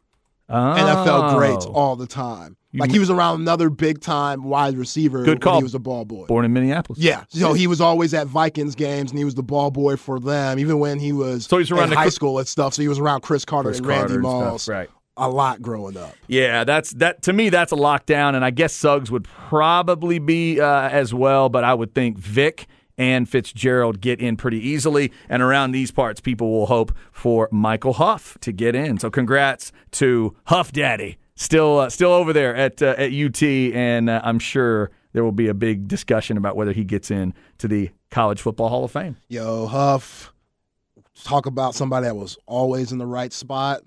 NFL 0.50 1.36
greats 1.38 1.66
Oh. 1.66 1.74
all 1.74 1.96
the 1.96 2.08
time. 2.08 2.58
Like 2.80 2.92
he 2.92 3.00
was 3.00 3.10
around 3.10 3.42
another 3.42 3.70
big 3.70 4.02
time 4.02 4.44
wide 4.44 4.78
receiver 4.78 5.20
Good 5.20 5.28
when 5.30 5.40
call. 5.40 5.58
he 5.58 5.64
was 5.64 5.76
a 5.76 5.80
ball 5.80 6.06
boy. 6.06 6.26
Born 6.26 6.46
in 6.46 6.54
Minneapolis. 6.54 7.00
Yeah, 7.02 7.24
so 7.30 7.54
he 7.54 7.68
was 7.68 7.82
always 7.82 8.14
at 8.14 8.28
Vikings 8.28 8.76
games, 8.76 9.12
and 9.12 9.18
he 9.18 9.26
was 9.26 9.36
the 9.36 9.44
ball 9.44 9.72
boy 9.72 9.96
for 9.98 10.20
them, 10.20 10.60
even 10.60 10.80
when 10.80 11.00
he 11.00 11.12
was 11.12 11.46
So 11.46 11.58
he's 11.58 11.72
around 11.72 11.92
in 11.92 11.98
high 11.98 12.04
Chris- 12.06 12.16
school 12.16 12.38
and 12.40 12.48
stuff. 12.48 12.74
So 12.74 12.82
he 12.82 12.88
was 12.88 13.00
around 13.00 13.22
Cris 13.22 13.46
Carter 13.46 13.70
Chris 13.70 13.80
and 13.80 13.88
Randy 13.88 14.02
Carter 14.02 14.16
and 14.16 14.26
stuff, 14.26 14.52
Moss 14.52 14.68
right. 14.68 14.90
a 15.18 15.30
lot 15.30 15.62
growing 15.62 15.98
up. 15.98 16.14
Yeah, 16.28 16.64
that's 16.64 16.92
that 16.92 17.22
to 17.24 17.34
me. 17.34 17.50
That's 17.50 17.72
a 17.72 17.76
lockdown, 17.76 18.36
and 18.36 18.44
I 18.46 18.50
guess 18.52 18.74
Suggs 18.74 19.10
would 19.12 19.24
probably 19.24 20.20
be 20.20 20.60
uh, 20.60 20.90
as 20.90 21.14
well. 21.14 21.50
But 21.50 21.64
I 21.64 21.74
would 21.74 21.94
think 21.94 22.18
Vick 22.18 22.68
and 22.98 23.28
Fitzgerald 23.28 24.00
get 24.00 24.22
in 24.22 24.38
pretty 24.38 24.60
easily. 24.66 25.12
And 25.28 25.42
around 25.42 25.72
these 25.74 25.92
parts, 25.92 26.22
people 26.22 26.50
will 26.52 26.68
hope 26.68 26.94
for 27.12 27.50
Michael 27.52 27.94
Huff 27.94 28.38
to 28.42 28.54
get 28.54 28.74
in. 28.74 28.98
So 29.00 29.10
congrats 29.10 29.74
to 29.92 30.34
Huff 30.46 30.72
Daddy, 30.72 31.18
still 31.36 31.80
uh, 31.80 31.90
still 31.90 32.12
over 32.12 32.34
there 32.34 32.56
at 32.56 32.82
uh, 32.82 32.96
at 32.98 33.12
UT, 33.14 33.42
and 33.44 34.10
uh, 34.10 34.22
I'm 34.24 34.40
sure 34.40 34.92
there 35.14 35.24
will 35.24 35.32
be 35.32 35.48
a 35.48 35.54
big 35.54 35.88
discussion 35.88 36.38
about 36.38 36.56
whether 36.56 36.72
he 36.74 36.84
gets 36.84 37.10
in 37.12 37.34
to 37.60 37.68
the 37.68 37.90
College 38.12 38.42
Football 38.42 38.70
Hall 38.70 38.84
of 38.84 38.92
Fame. 38.92 39.16
Yo, 39.30 39.66
Huff, 39.68 40.34
talk 41.24 41.46
about 41.46 41.74
somebody 41.76 42.06
that 42.08 42.16
was 42.16 42.38
always 42.46 42.92
in 42.92 42.98
the 42.98 43.06
right 43.08 43.32
spot. 43.32 43.82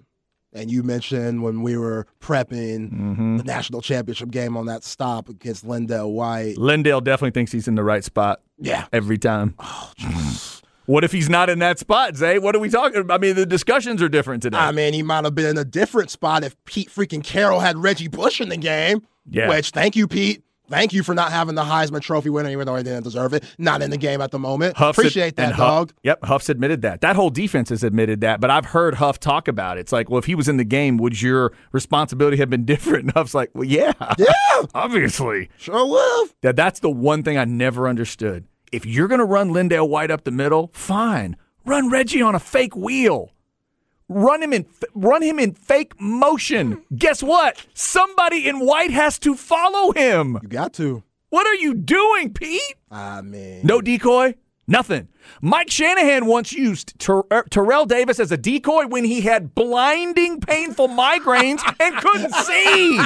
And 0.55 0.71
you 0.71 0.83
mentioned 0.83 1.43
when 1.43 1.61
we 1.63 1.77
were 1.77 2.07
prepping 2.21 2.91
Mm-hmm. 2.91 3.37
the 3.37 3.45
national 3.45 3.83
championship 3.83 4.31
game 4.31 4.57
on 4.57 4.65
that 4.67 4.83
stop 4.83 5.29
against 5.29 5.67
LenDale 5.67 6.11
White. 6.11 6.57
LenDale 6.57 7.05
definitely 7.05 7.33
thinks 7.33 7.53
he's 7.53 7.69
in 7.69 7.75
the 7.75 7.85
right 7.85 8.03
spot 8.03 8.41
Yeah. 8.59 8.87
every 8.91 9.19
time. 9.19 9.55
What 10.89 11.05
if 11.05 11.13
he's 11.13 11.29
not 11.29 11.51
in 11.51 11.59
that 11.59 11.79
spot, 11.79 12.17
Zay? 12.17 12.39
What 12.39 12.57
are 12.57 12.59
we 12.59 12.71
talking 12.71 13.01
about? 13.03 13.15
I 13.15 13.19
mean, 13.21 13.37
the 13.37 13.45
discussions 13.47 14.01
are 14.03 14.09
different 14.09 14.43
today. 14.43 14.57
I 14.59 14.73
mean, 14.73 14.95
he 14.95 15.03
might 15.03 15.25
have 15.25 15.35
been 15.35 15.47
in 15.47 15.59
a 15.59 15.65
different 15.65 16.11
spot 16.11 16.43
if 16.45 16.57
Pete 16.65 16.89
freaking 16.91 17.23
Carroll 17.23 17.61
had 17.61 17.77
Reggie 17.77 18.09
Bush 18.09 18.41
in 18.41 18.49
the 18.49 18.57
game. 18.57 19.07
Yeah. 19.31 19.51
Which, 19.51 19.71
thank 19.71 19.97
you, 19.97 20.09
Pete. 20.09 20.43
Thank 20.71 20.93
you 20.93 21.03
for 21.03 21.15
not 21.15 21.31
having 21.33 21.55
the 21.55 21.63
Heisman 21.63 22.03
Trophy 22.03 22.29
winner, 22.29 22.51
even 22.51 22.67
though 22.67 22.77
he 22.77 22.83
didn't 22.83 23.03
deserve 23.05 23.33
it. 23.33 23.43
Not 23.57 23.81
in 23.81 23.91
the 23.91 23.97
game 23.97 24.21
at 24.21 24.31
the 24.33 24.39
moment. 24.39 24.77
Huff's 24.77 24.99
Appreciate 24.99 25.37
that, 25.37 25.47
and 25.47 25.55
Huff- 25.55 25.67
dog. 25.89 25.93
Yep, 26.03 26.25
Huff's 26.25 26.49
admitted 26.51 26.83
that. 26.83 27.01
That 27.01 27.17
whole 27.17 27.31
defense 27.31 27.71
has 27.71 27.83
admitted 27.83 28.21
that, 28.21 28.39
but 28.41 28.51
I've 28.51 28.67
heard 28.67 28.97
Huff 28.97 29.19
talk 29.19 29.49
about 29.49 29.79
it. 29.79 29.81
It's 29.81 29.93
like, 29.93 30.11
well, 30.11 30.19
if 30.19 30.27
he 30.27 30.35
was 30.35 30.47
in 30.47 30.59
the 30.59 30.65
game, 30.65 30.99
would 30.99 31.23
your 31.23 31.53
responsibility 31.73 32.37
have 32.37 32.51
been 32.51 32.65
different? 32.67 33.05
And 33.05 33.13
Huff's 33.13 33.33
like, 33.35 33.51
well, 33.55 33.65
yeah, 33.65 33.93
Yeah, 34.19 34.27
obviously. 34.75 35.49
sure 35.57 35.87
would. 35.87 36.31
That 36.43 36.57
that's 36.57 36.81
the 36.81 36.91
one 36.91 37.23
thing 37.23 37.39
I 37.39 37.45
never 37.47 37.89
understood. 37.89 38.45
If 38.73 38.85
you're 38.87 39.09
going 39.09 39.19
to 39.21 39.25
run 39.25 39.51
LenDale 39.51 39.89
White 39.89 40.11
up 40.11 40.25
the 40.25 40.31
middle, 40.31 40.71
fine. 40.73 41.37
Run 41.65 41.91
Reggie 41.91 42.23
on 42.23 42.35
a 42.35 42.41
fake 42.41 42.77
wheel. 42.77 43.31
Run 44.09 44.43
him 44.43 44.55
in 44.55 44.65
run 44.95 45.23
him 45.23 45.39
in 45.39 45.53
fake 45.53 45.93
motion. 46.01 46.83
Guess 46.97 47.23
what? 47.23 47.63
Somebody 47.75 48.49
in 48.49 48.61
white 48.61 48.91
has 48.91 49.19
to 49.21 49.35
follow 49.35 49.93
him. 49.93 50.39
You 50.43 50.49
got 50.49 50.73
to. 50.75 51.03
What 51.29 51.47
are 51.47 51.55
you 51.55 51.75
doing, 51.75 52.33
Pete? 52.33 52.75
Ah, 52.91 53.19
I 53.19 53.21
mean, 53.21 53.61
No 53.65 53.83
decoy? 53.83 54.35
Nothing. 54.71 55.09
Mike 55.41 55.71
Shanahan 55.71 56.27
once 56.27 56.53
used 56.53 56.99
Ter- 57.01 57.25
er, 57.33 57.47
Terrell 57.51 57.87
Davis 57.87 58.21
as 58.21 58.31
a 58.31 58.37
decoy 58.37 58.87
when 58.87 59.03
he 59.03 59.23
had 59.23 59.55
blinding, 59.55 60.41
painful 60.41 60.89
migraines 60.89 61.61
and 61.81 61.97
couldn't 61.97 62.35
see. 62.35 63.01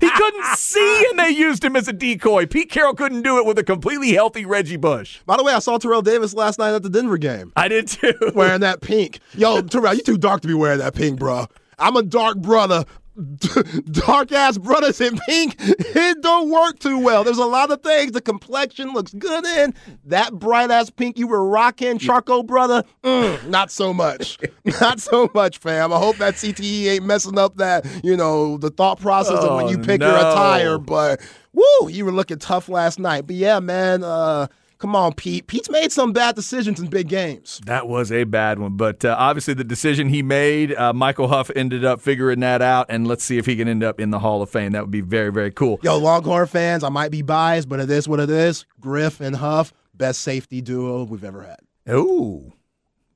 He 0.00 0.10
couldn't 0.10 0.44
see, 0.56 1.06
and 1.10 1.18
they 1.20 1.30
used 1.30 1.64
him 1.64 1.76
as 1.76 1.86
a 1.86 1.92
decoy. 1.92 2.46
Pete 2.46 2.68
Carroll 2.68 2.94
couldn't 2.94 3.22
do 3.22 3.38
it 3.38 3.46
with 3.46 3.58
a 3.58 3.64
completely 3.64 4.12
healthy 4.12 4.44
Reggie 4.44 4.76
Bush. 4.76 5.20
by 5.24 5.36
the 5.36 5.44
way, 5.44 5.52
I 5.52 5.60
saw 5.60 5.78
Terrell 5.78 6.02
Davis 6.02 6.34
last 6.34 6.58
night 6.58 6.74
at 6.74 6.82
the 6.82 6.90
Denver 6.90 7.16
game 7.16 7.52
I 7.54 7.68
did 7.68 7.86
too. 7.86 8.14
wearing 8.34 8.60
that 8.62 8.80
pink. 8.80 9.20
Yo, 9.34 9.62
Terrell, 9.62 9.94
you 9.94 10.02
too 10.02 10.18
dark 10.18 10.40
to 10.42 10.48
be 10.48 10.54
wearing 10.54 10.80
that 10.80 10.96
pink, 10.96 11.20
bro. 11.20 11.46
I'm 11.78 11.96
a 11.96 12.02
dark 12.02 12.38
brother. 12.38 12.84
dark 13.90 14.32
ass 14.32 14.56
brothers 14.56 15.00
in 15.00 15.18
pink, 15.26 15.54
it 15.58 16.22
don't 16.22 16.50
work 16.50 16.78
too 16.78 16.98
well. 16.98 17.24
There's 17.24 17.38
a 17.38 17.44
lot 17.44 17.70
of 17.70 17.82
things. 17.82 18.12
The 18.12 18.20
complexion 18.20 18.92
looks 18.92 19.12
good 19.12 19.44
in. 19.44 19.74
That 20.06 20.32
bright 20.34 20.70
ass 20.70 20.90
pink 20.90 21.18
you 21.18 21.26
were 21.26 21.46
rocking, 21.46 21.98
Charcoal 21.98 22.42
brother, 22.42 22.84
mm, 23.02 23.48
not 23.48 23.70
so 23.70 23.92
much. 23.92 24.38
not 24.80 25.00
so 25.00 25.30
much, 25.34 25.58
fam. 25.58 25.92
I 25.92 25.98
hope 25.98 26.16
that 26.16 26.34
CTE 26.34 26.86
ain't 26.86 27.04
messing 27.04 27.38
up 27.38 27.56
that, 27.56 27.84
you 28.02 28.16
know, 28.16 28.56
the 28.56 28.70
thought 28.70 28.98
process 29.00 29.38
of 29.38 29.56
when 29.56 29.66
Oh, 29.66 29.70
you 29.70 29.78
pick 29.78 30.00
your 30.00 30.16
attire. 30.16 30.78
But 30.78 31.20
woo, 31.52 31.88
you 31.88 32.04
were 32.04 32.12
looking 32.12 32.38
tough 32.38 32.68
last 32.68 32.98
night. 32.98 33.26
But 33.26 33.36
yeah, 33.36 33.60
man, 33.60 34.02
uh, 34.04 34.46
come 34.82 34.96
on, 34.96 35.12
Pete. 35.12 35.46
Pete's 35.46 35.70
made 35.70 35.92
some 35.92 36.12
bad 36.12 36.34
decisions 36.34 36.80
in 36.80 36.88
big 36.88 37.08
games. 37.08 37.60
That 37.66 37.86
was 37.86 38.10
a 38.10 38.24
bad 38.24 38.58
one, 38.58 38.76
but 38.76 39.04
uh, 39.04 39.14
obviously 39.16 39.54
the 39.54 39.62
decision 39.62 40.08
he 40.08 40.22
made, 40.24 40.74
uh, 40.74 40.92
Michael 40.92 41.28
Huff 41.28 41.52
ended 41.54 41.84
up 41.84 42.00
figuring 42.00 42.40
that 42.40 42.60
out, 42.60 42.86
and 42.88 43.06
let's 43.06 43.22
see 43.22 43.38
if 43.38 43.46
he 43.46 43.54
can 43.54 43.68
end 43.68 43.84
up 43.84 44.00
in 44.00 44.10
the 44.10 44.18
Hall 44.18 44.42
of 44.42 44.50
Fame. 44.50 44.72
That 44.72 44.82
would 44.82 44.90
be 44.90 45.00
very, 45.00 45.30
very 45.30 45.52
cool. 45.52 45.78
Yo, 45.84 45.96
Longhorn 45.98 46.48
fans, 46.48 46.82
I 46.82 46.88
might 46.88 47.12
be 47.12 47.22
biased, 47.22 47.68
but 47.68 47.78
it 47.78 47.90
is 47.90 48.08
what 48.08 48.18
it 48.18 48.28
is. 48.28 48.66
Griff 48.80 49.20
and 49.20 49.36
Huff, 49.36 49.72
best 49.94 50.20
safety 50.22 50.60
duo 50.60 51.04
we've 51.04 51.22
ever 51.22 51.42
had. 51.42 51.60
Ooh, 51.94 52.52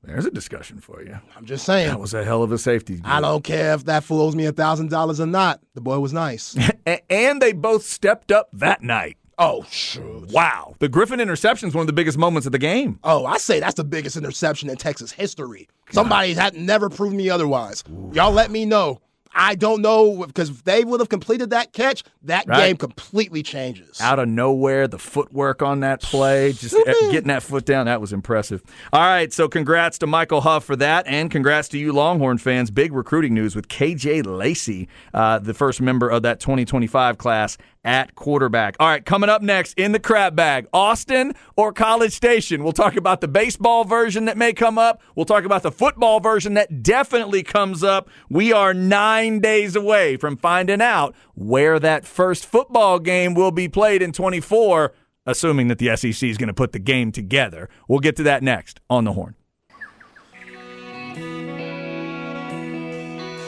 there's 0.03 0.25
a 0.25 0.31
discussion 0.31 0.79
for 0.79 1.03
you. 1.03 1.19
I'm 1.35 1.45
just 1.45 1.65
saying. 1.65 1.89
That 1.89 1.99
was 1.99 2.13
a 2.13 2.23
hell 2.23 2.43
of 2.43 2.53
a 2.53 2.57
safety. 2.57 3.01
I 3.03 3.19
don't 3.19 3.43
care 3.43 3.73
if 3.73 3.83
that 3.85 4.05
fools 4.05 4.37
me 4.37 4.45
a 4.45 4.53
thousand 4.53 4.89
dollars 4.89 5.19
or 5.19 5.25
not. 5.25 5.59
The 5.73 5.81
boy 5.81 5.99
was 5.99 6.13
nice. 6.13 6.57
And 7.09 7.41
they 7.41 7.51
both 7.51 7.83
stepped 7.83 8.31
up 8.31 8.47
that 8.53 8.81
night. 8.81 9.17
Oh, 9.37 9.65
sure. 9.69 10.25
Wow. 10.29 10.75
The 10.79 10.89
Griffin 10.89 11.19
interception 11.19 11.69
is 11.69 11.75
one 11.75 11.81
of 11.81 11.87
the 11.87 11.93
biggest 11.93 12.17
moments 12.17 12.45
of 12.45 12.51
the 12.51 12.59
game. 12.59 12.99
Oh, 13.03 13.25
I 13.25 13.37
say 13.37 13.59
that's 13.59 13.75
the 13.75 13.83
biggest 13.83 14.17
interception 14.17 14.69
in 14.69 14.77
Texas 14.77 15.11
history. 15.11 15.67
Somebody 15.91 16.33
had 16.33 16.55
never 16.55 16.89
proved 16.89 17.15
me 17.15 17.29
otherwise. 17.29 17.83
Y'all 18.11 18.31
let 18.31 18.51
me 18.51 18.65
know. 18.65 19.01
I 19.37 19.55
don't 19.55 19.81
know 19.81 20.25
because 20.25 20.49
if 20.49 20.63
they 20.63 20.83
would 20.83 20.99
have 20.99 21.09
completed 21.09 21.51
that 21.51 21.71
catch, 21.71 22.03
that 22.23 22.45
Right. 22.47 22.67
game 22.67 22.77
completely 22.77 23.43
changes. 23.43 24.01
Out 24.01 24.17
of 24.19 24.27
nowhere, 24.27 24.87
the 24.87 24.97
footwork 24.97 25.61
on 25.61 25.81
that 25.81 26.01
play, 26.01 26.53
just 26.53 26.75
getting 27.11 27.27
that 27.27 27.43
foot 27.43 27.65
down, 27.65 27.85
that 27.85 28.01
was 28.01 28.11
impressive. 28.11 28.63
All 28.91 29.01
right, 29.01 29.31
so 29.31 29.47
congrats 29.47 29.97
to 29.99 30.07
Michael 30.07 30.41
Huff 30.41 30.63
for 30.65 30.75
that, 30.77 31.05
and 31.07 31.29
congrats 31.29 31.67
to 31.69 31.77
you 31.77 31.93
Longhorn 31.93 32.39
fans. 32.39 32.71
Big 32.71 32.91
recruiting 32.93 33.33
news 33.35 33.55
with 33.55 33.67
KJ 33.67 34.23
Lacey, 34.25 34.87
uh, 35.13 35.37
the 35.39 35.53
first 35.53 35.81
member 35.81 36.09
of 36.09 36.23
that 36.23 36.39
2025 36.39 37.17
class 37.17 37.57
at 37.85 38.15
quarterback. 38.15 38.75
All 38.81 38.87
right, 38.87 39.05
coming 39.05 39.29
up 39.29 39.41
next 39.41 39.73
in 39.77 39.93
the 39.93 39.99
crap 39.99 40.35
bag, 40.35 40.67
Austin 40.73 41.33
or 41.55 41.71
College 41.71 42.11
Station. 42.11 42.63
We'll 42.63 42.73
talk 42.73 42.97
about 42.97 43.21
the 43.21 43.29
baseball 43.29 43.85
version 43.85 44.25
that 44.25 44.35
may 44.35 44.51
come 44.51 44.77
up. 44.77 45.01
We'll 45.15 45.25
talk 45.25 45.45
about 45.45 45.63
the 45.63 45.71
football 45.71 46.19
version 46.19 46.55
that 46.55 46.83
definitely 46.83 47.43
comes 47.43 47.83
up. 47.83 48.09
We 48.29 48.51
are 48.51 48.73
nine 48.73 49.26
days 49.35 49.75
away 49.75 50.17
from 50.17 50.37
finding 50.37 50.81
out 50.81 51.15
where 51.35 51.79
that 51.79 52.05
first 52.05 52.45
football 52.45 52.99
game 52.99 53.33
will 53.33 53.51
be 53.51 53.67
played 53.67 54.01
in 54.01 54.11
24, 54.11 54.93
assuming 55.25 55.67
that 55.67 55.77
the 55.77 55.95
SEC 55.95 56.27
is 56.27 56.37
going 56.37 56.47
to 56.47 56.53
put 56.53 56.71
the 56.71 56.79
game 56.79 57.11
together. 57.11 57.69
We'll 57.87 57.99
get 57.99 58.15
to 58.17 58.23
that 58.23 58.41
next 58.41 58.79
on 58.89 59.03
the 59.03 59.13
horn. 59.13 59.35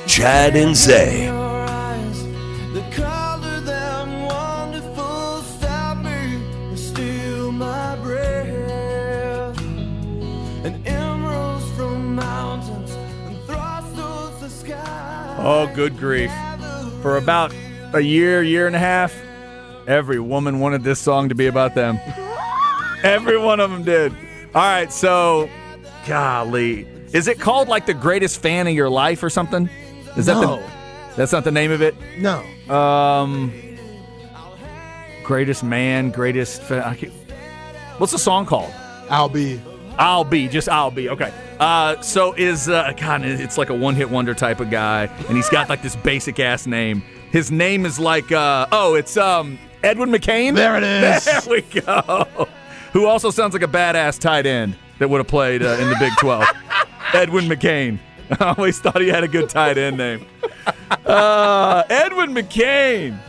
Chad 0.08 0.56
and 0.56 0.76
Zay. 0.76 1.49
Oh, 15.42 15.72
good 15.74 15.98
grief. 15.98 16.32
For 17.02 17.18
about 17.18 17.54
a 17.94 18.02
year, 18.02 18.44
year 18.44 18.68
and 18.68 18.76
a 18.76 18.80
half, 18.80 19.14
every 19.88 20.20
woman 20.20 20.60
wanted 20.60 20.84
this 20.84 21.00
song 21.00 21.30
to 21.30 21.36
be 21.36 21.48
about 21.48 21.76
them. 21.76 22.00
Every 23.04 23.38
one 23.38 23.60
of 23.60 23.72
them 23.72 23.84
did. 23.84 24.12
All 24.54 24.62
right, 24.62 24.92
so, 24.92 25.50
golly. 26.06 26.88
Is 27.14 27.28
it 27.28 27.40
called 27.40 27.68
like 27.70 27.86
the 27.86 27.94
greatest 27.94 28.42
fan 28.42 28.68
of 28.68 28.74
your 28.74 28.90
life 28.90 29.24
or 29.24 29.30
something? 29.30 29.70
Is 30.18 30.26
that 30.26 30.34
No. 30.42 30.58
the. 30.58 30.64
That's 31.16 31.32
not 31.32 31.44
the 31.44 31.52
name 31.52 31.72
of 31.72 31.82
it? 31.82 31.96
no. 32.20 32.44
Um, 32.74 33.52
greatest 35.24 35.64
man, 35.64 36.12
greatest. 36.12 36.62
Fa- 36.62 36.86
I 36.88 36.96
can't- 36.96 37.14
What's 37.98 38.12
the 38.12 38.20
song 38.20 38.46
called? 38.46 38.72
I'll 39.10 39.30
be. 39.30 39.60
I'll 40.00 40.24
be 40.24 40.48
just 40.48 40.70
I'll 40.70 40.92
be 40.92 41.10
okay. 41.10 41.32
Uh, 41.60 42.02
so 42.02 42.34
is 42.34 42.70
uh, 42.70 42.94
God? 42.98 43.26
It's 43.26 43.58
like 43.58 43.70
a 43.70 43.76
one-hit 43.76 44.10
wonder 44.10 44.34
type 44.34 44.62
of 44.62 44.72
guy, 44.72 45.06
and 45.28 45.36
he's 45.36 45.50
got 45.50 45.68
like 45.68 45.82
this 45.82 45.98
basic 45.98 46.40
ass 46.40 46.66
name. 46.66 47.04
His 47.32 47.52
name 47.52 47.86
is 47.86 48.00
like 48.00 48.32
uh, 48.32 48.66
oh, 48.72 48.96
it's 48.96 49.18
um 49.18 49.60
Edwin 49.84 50.10
McCain. 50.10 50.56
There 50.56 50.78
it 50.78 50.84
is. 50.84 51.26
There 51.26 51.42
we 51.50 51.62
go. 51.82 52.48
Who 52.94 53.06
also 53.06 53.30
sounds 53.30 53.54
like 53.54 53.62
a 53.62 53.68
badass 53.68 54.20
tight 54.20 54.46
end 54.46 54.76
that 55.00 55.10
would 55.10 55.18
have 55.20 55.28
played 55.28 55.62
uh, 55.62 55.78
in 55.80 55.90
the 55.90 55.98
Big 56.00 56.14
Twelve. 56.18 56.46
Edwin 57.14 57.46
McCain. 57.46 58.00
I 58.40 58.54
always 58.58 58.80
thought 58.80 59.02
he 59.02 59.10
had 59.10 59.26
a 59.26 59.28
good 59.28 59.50
tight 59.50 59.78
end 59.78 59.98
name. 59.98 60.26
Uh, 61.06 61.84
Edwin 61.90 62.34
McCain. 62.34 63.20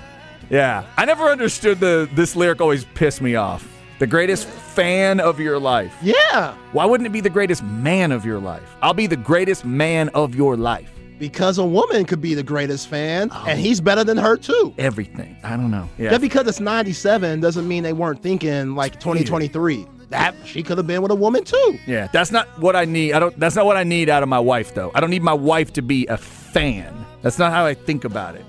Yeah, 0.51 0.85
I 0.97 1.05
never 1.05 1.25
understood 1.31 1.81
the 1.81 2.09
this 2.13 2.37
lyric. 2.37 2.61
Always 2.61 2.85
pissed 2.85 3.21
me 3.21 3.35
off. 3.35 3.67
The 4.01 4.07
greatest 4.07 4.49
fan 4.49 5.21
of 5.21 5.39
your 5.39 5.59
life. 5.59 5.95
Yeah. 6.01 6.55
Why 6.73 6.87
wouldn't 6.87 7.07
it 7.07 7.13
be 7.13 7.21
the 7.21 7.29
greatest 7.29 7.63
man 7.63 8.13
of 8.13 8.25
your 8.25 8.41
life? 8.41 8.63
I'll 8.81 8.95
be 8.95 9.07
the 9.07 9.15
greatest 9.15 9.63
man 9.67 10.09
of 10.15 10.35
your 10.35 10.57
life. 10.57 10.91
Because 11.19 11.59
a 11.59 11.67
woman 11.67 12.07
could 12.07 12.23
be 12.23 12.33
the 12.33 12.43
greatest 12.43 12.89
fan, 12.89 13.29
oh. 13.31 13.45
and 13.47 13.61
he's 13.61 13.79
better 13.79 14.03
than 14.03 14.17
her 14.17 14.39
too. 14.39 14.73
Everything. 14.79 15.37
I 15.45 15.51
don't 15.51 15.71
know. 15.71 15.87
Yeah. 15.99 16.09
Just 16.09 16.23
because 16.23 16.49
it's 16.49 16.61
97 16.61 17.41
doesn't 17.41 17.69
mean 17.69 17.83
they 17.83 17.93
weren't 17.93 18.23
thinking 18.23 18.75
like 18.75 18.95
2023. 19.01 19.87
That 20.09 20.35
she 20.47 20.63
could 20.63 20.79
have 20.79 20.87
been 20.87 21.03
with 21.03 21.11
a 21.11 21.15
woman 21.15 21.45
too. 21.45 21.79
yeah. 21.87 22.09
That's 22.11 22.33
not 22.33 22.49
what 22.59 22.75
I 22.75 22.87
need. 22.87 23.13
I 23.13 23.19
don't. 23.19 23.39
That's 23.39 23.55
not 23.55 23.67
what 23.67 23.77
I 23.77 23.85
need 23.85 24.09
out 24.09 24.23
of 24.23 24.31
my 24.31 24.41
wife, 24.41 24.73
though. 24.75 24.91
I 24.95 25.01
don't 25.01 25.11
need 25.11 25.23
my 25.23 25.35
wife 25.35 25.75
to 25.75 25.83
be 25.83 26.07
a 26.07 26.17
fan. 26.17 27.05
That's 27.21 27.39
not 27.39 27.53
how 27.53 27.67
I 27.67 27.75
think 27.75 28.05
about 28.05 28.35
it. 28.35 28.47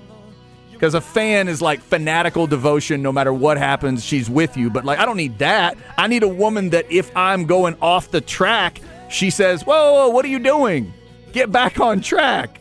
Because 0.82 0.94
a 0.94 1.00
fan 1.00 1.46
is 1.46 1.62
like 1.62 1.80
fanatical 1.80 2.48
devotion 2.48 3.02
no 3.02 3.12
matter 3.12 3.32
what 3.32 3.56
happens, 3.56 4.04
she's 4.04 4.28
with 4.28 4.56
you. 4.56 4.68
But 4.68 4.84
like, 4.84 4.98
I 4.98 5.04
don't 5.06 5.16
need 5.16 5.38
that. 5.38 5.78
I 5.96 6.08
need 6.08 6.24
a 6.24 6.28
woman 6.28 6.70
that 6.70 6.90
if 6.90 7.16
I'm 7.16 7.44
going 7.46 7.76
off 7.80 8.10
the 8.10 8.20
track, 8.20 8.80
she 9.08 9.30
says, 9.30 9.62
Whoa, 9.62 9.92
whoa, 9.94 10.08
what 10.08 10.24
are 10.24 10.28
you 10.28 10.40
doing? 10.40 10.92
Get 11.30 11.52
back 11.52 11.78
on 11.78 12.00
track. 12.00 12.60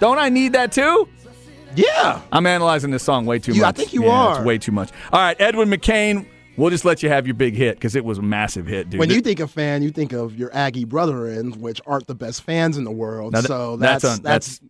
Don't 0.00 0.18
I 0.18 0.28
need 0.28 0.54
that 0.54 0.72
too? 0.72 1.08
Yeah. 1.76 2.20
I'm 2.32 2.46
analyzing 2.48 2.90
this 2.90 3.04
song 3.04 3.26
way 3.26 3.38
too 3.38 3.52
much. 3.52 3.58
You- 3.58 3.64
I 3.64 3.70
think 3.70 3.92
you 3.92 4.06
Yeah, 4.06 4.10
are. 4.10 4.36
It's 4.38 4.44
way 4.44 4.58
too 4.58 4.72
much. 4.72 4.90
All 5.12 5.20
right, 5.20 5.40
Edwin 5.40 5.70
McCain, 5.70 6.26
we'll 6.56 6.70
just 6.70 6.84
let 6.84 7.02
you 7.02 7.08
have 7.08 7.26
your 7.26 7.34
big 7.34 7.54
hit 7.54 7.76
because 7.76 7.94
it 7.96 8.04
was 8.04 8.18
a 8.18 8.22
massive 8.22 8.66
hit, 8.66 8.90
dude. 8.90 8.98
When 9.00 9.10
you 9.10 9.20
think 9.20 9.40
of 9.40 9.50
fan, 9.50 9.82
you 9.82 9.90
think 9.90 10.12
of 10.12 10.36
your 10.36 10.54
Aggie 10.54 10.84
brethren, 10.84 11.52
which 11.60 11.80
aren't 11.86 12.06
the 12.06 12.14
best 12.14 12.42
fans 12.42 12.76
in 12.76 12.84
the 12.84 12.90
world. 12.90 13.34
That- 13.34 13.44
so 13.44 13.76
that's 13.76 14.02
that's 14.02 14.14
un- 14.18 14.22
that's 14.22 14.60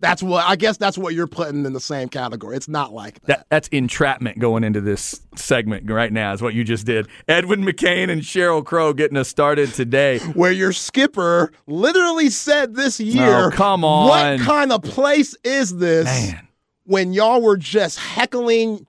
that's 0.00 0.22
what 0.22 0.44
I 0.44 0.56
guess 0.56 0.76
that's 0.76 0.98
what 0.98 1.14
you're 1.14 1.26
putting 1.26 1.64
in 1.64 1.72
the 1.72 1.80
same 1.80 2.08
category. 2.08 2.56
It's 2.56 2.68
not 2.68 2.92
like 2.92 3.14
that. 3.22 3.26
that, 3.26 3.46
that's 3.48 3.68
entrapment 3.68 4.38
going 4.38 4.64
into 4.64 4.80
this 4.80 5.20
segment 5.36 5.90
right 5.90 6.12
now, 6.12 6.32
is 6.32 6.42
what 6.42 6.54
you 6.54 6.64
just 6.64 6.86
did. 6.86 7.08
Edwin 7.28 7.64
McCain 7.64 8.10
and 8.10 8.22
Sheryl 8.22 8.64
Crow 8.64 8.92
getting 8.92 9.16
us 9.16 9.28
started 9.28 9.72
today. 9.72 10.18
Where 10.34 10.52
your 10.52 10.72
skipper 10.72 11.52
literally 11.66 12.30
said 12.30 12.74
this 12.74 13.00
oh, 13.00 13.04
year, 13.04 13.46
Oh, 13.46 13.50
come 13.50 13.84
on. 13.84 14.08
what 14.08 14.40
kind 14.40 14.72
of 14.72 14.82
place 14.82 15.36
is 15.44 15.76
this?" 15.76 16.06
Man. 16.06 16.48
When 16.86 17.14
y'all 17.14 17.40
were 17.40 17.56
just 17.56 17.98
heckling 17.98 18.86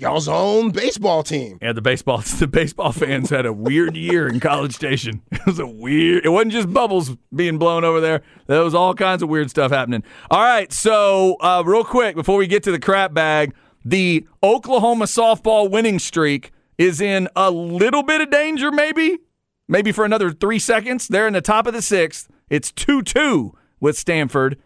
y'all's 0.00 0.28
own 0.28 0.70
baseball 0.70 1.22
team. 1.22 1.58
Yeah, 1.60 1.72
the 1.72 1.82
baseball 1.82 2.18
the 2.38 2.46
baseball 2.46 2.92
fans 2.92 3.30
had 3.30 3.46
a 3.46 3.52
weird 3.52 3.96
year 3.96 4.26
in 4.26 4.40
College 4.40 4.74
Station. 4.74 5.22
It 5.40 5.46
was 5.46 5.58
a 5.58 5.66
weird. 5.66 6.26
It 6.26 6.28
wasn't 6.28 6.52
just 6.52 6.72
bubbles 6.72 7.16
being 7.34 7.56
blown 7.58 7.82
over 7.82 8.00
there. 8.00 8.22
There 8.46 8.62
was 8.62 8.74
all 8.74 8.94
kinds 8.94 9.22
of 9.22 9.28
weird 9.28 9.50
stuff 9.50 9.70
happening. 9.70 10.04
All 10.30 10.42
right, 10.42 10.70
so 10.70 11.36
uh, 11.40 11.62
real 11.64 11.82
quick 11.82 12.14
before 12.14 12.36
we 12.36 12.46
get 12.46 12.62
to 12.64 12.70
the 12.70 12.78
crap 12.78 13.14
bag, 13.14 13.54
the 13.84 14.26
Oklahoma 14.42 15.06
softball 15.06 15.70
winning 15.70 15.98
streak 15.98 16.52
is 16.76 17.00
in 17.00 17.26
a 17.34 17.50
little 17.50 18.02
bit 18.02 18.20
of 18.20 18.30
danger. 18.30 18.70
Maybe, 18.70 19.18
maybe 19.66 19.92
for 19.92 20.04
another 20.04 20.30
three 20.30 20.58
seconds. 20.58 21.08
They're 21.08 21.26
in 21.26 21.32
the 21.32 21.40
top 21.40 21.66
of 21.66 21.72
the 21.72 21.82
sixth. 21.82 22.28
It's 22.50 22.70
two 22.70 23.02
two 23.02 23.56
with 23.80 23.96
Stanford 23.96 24.58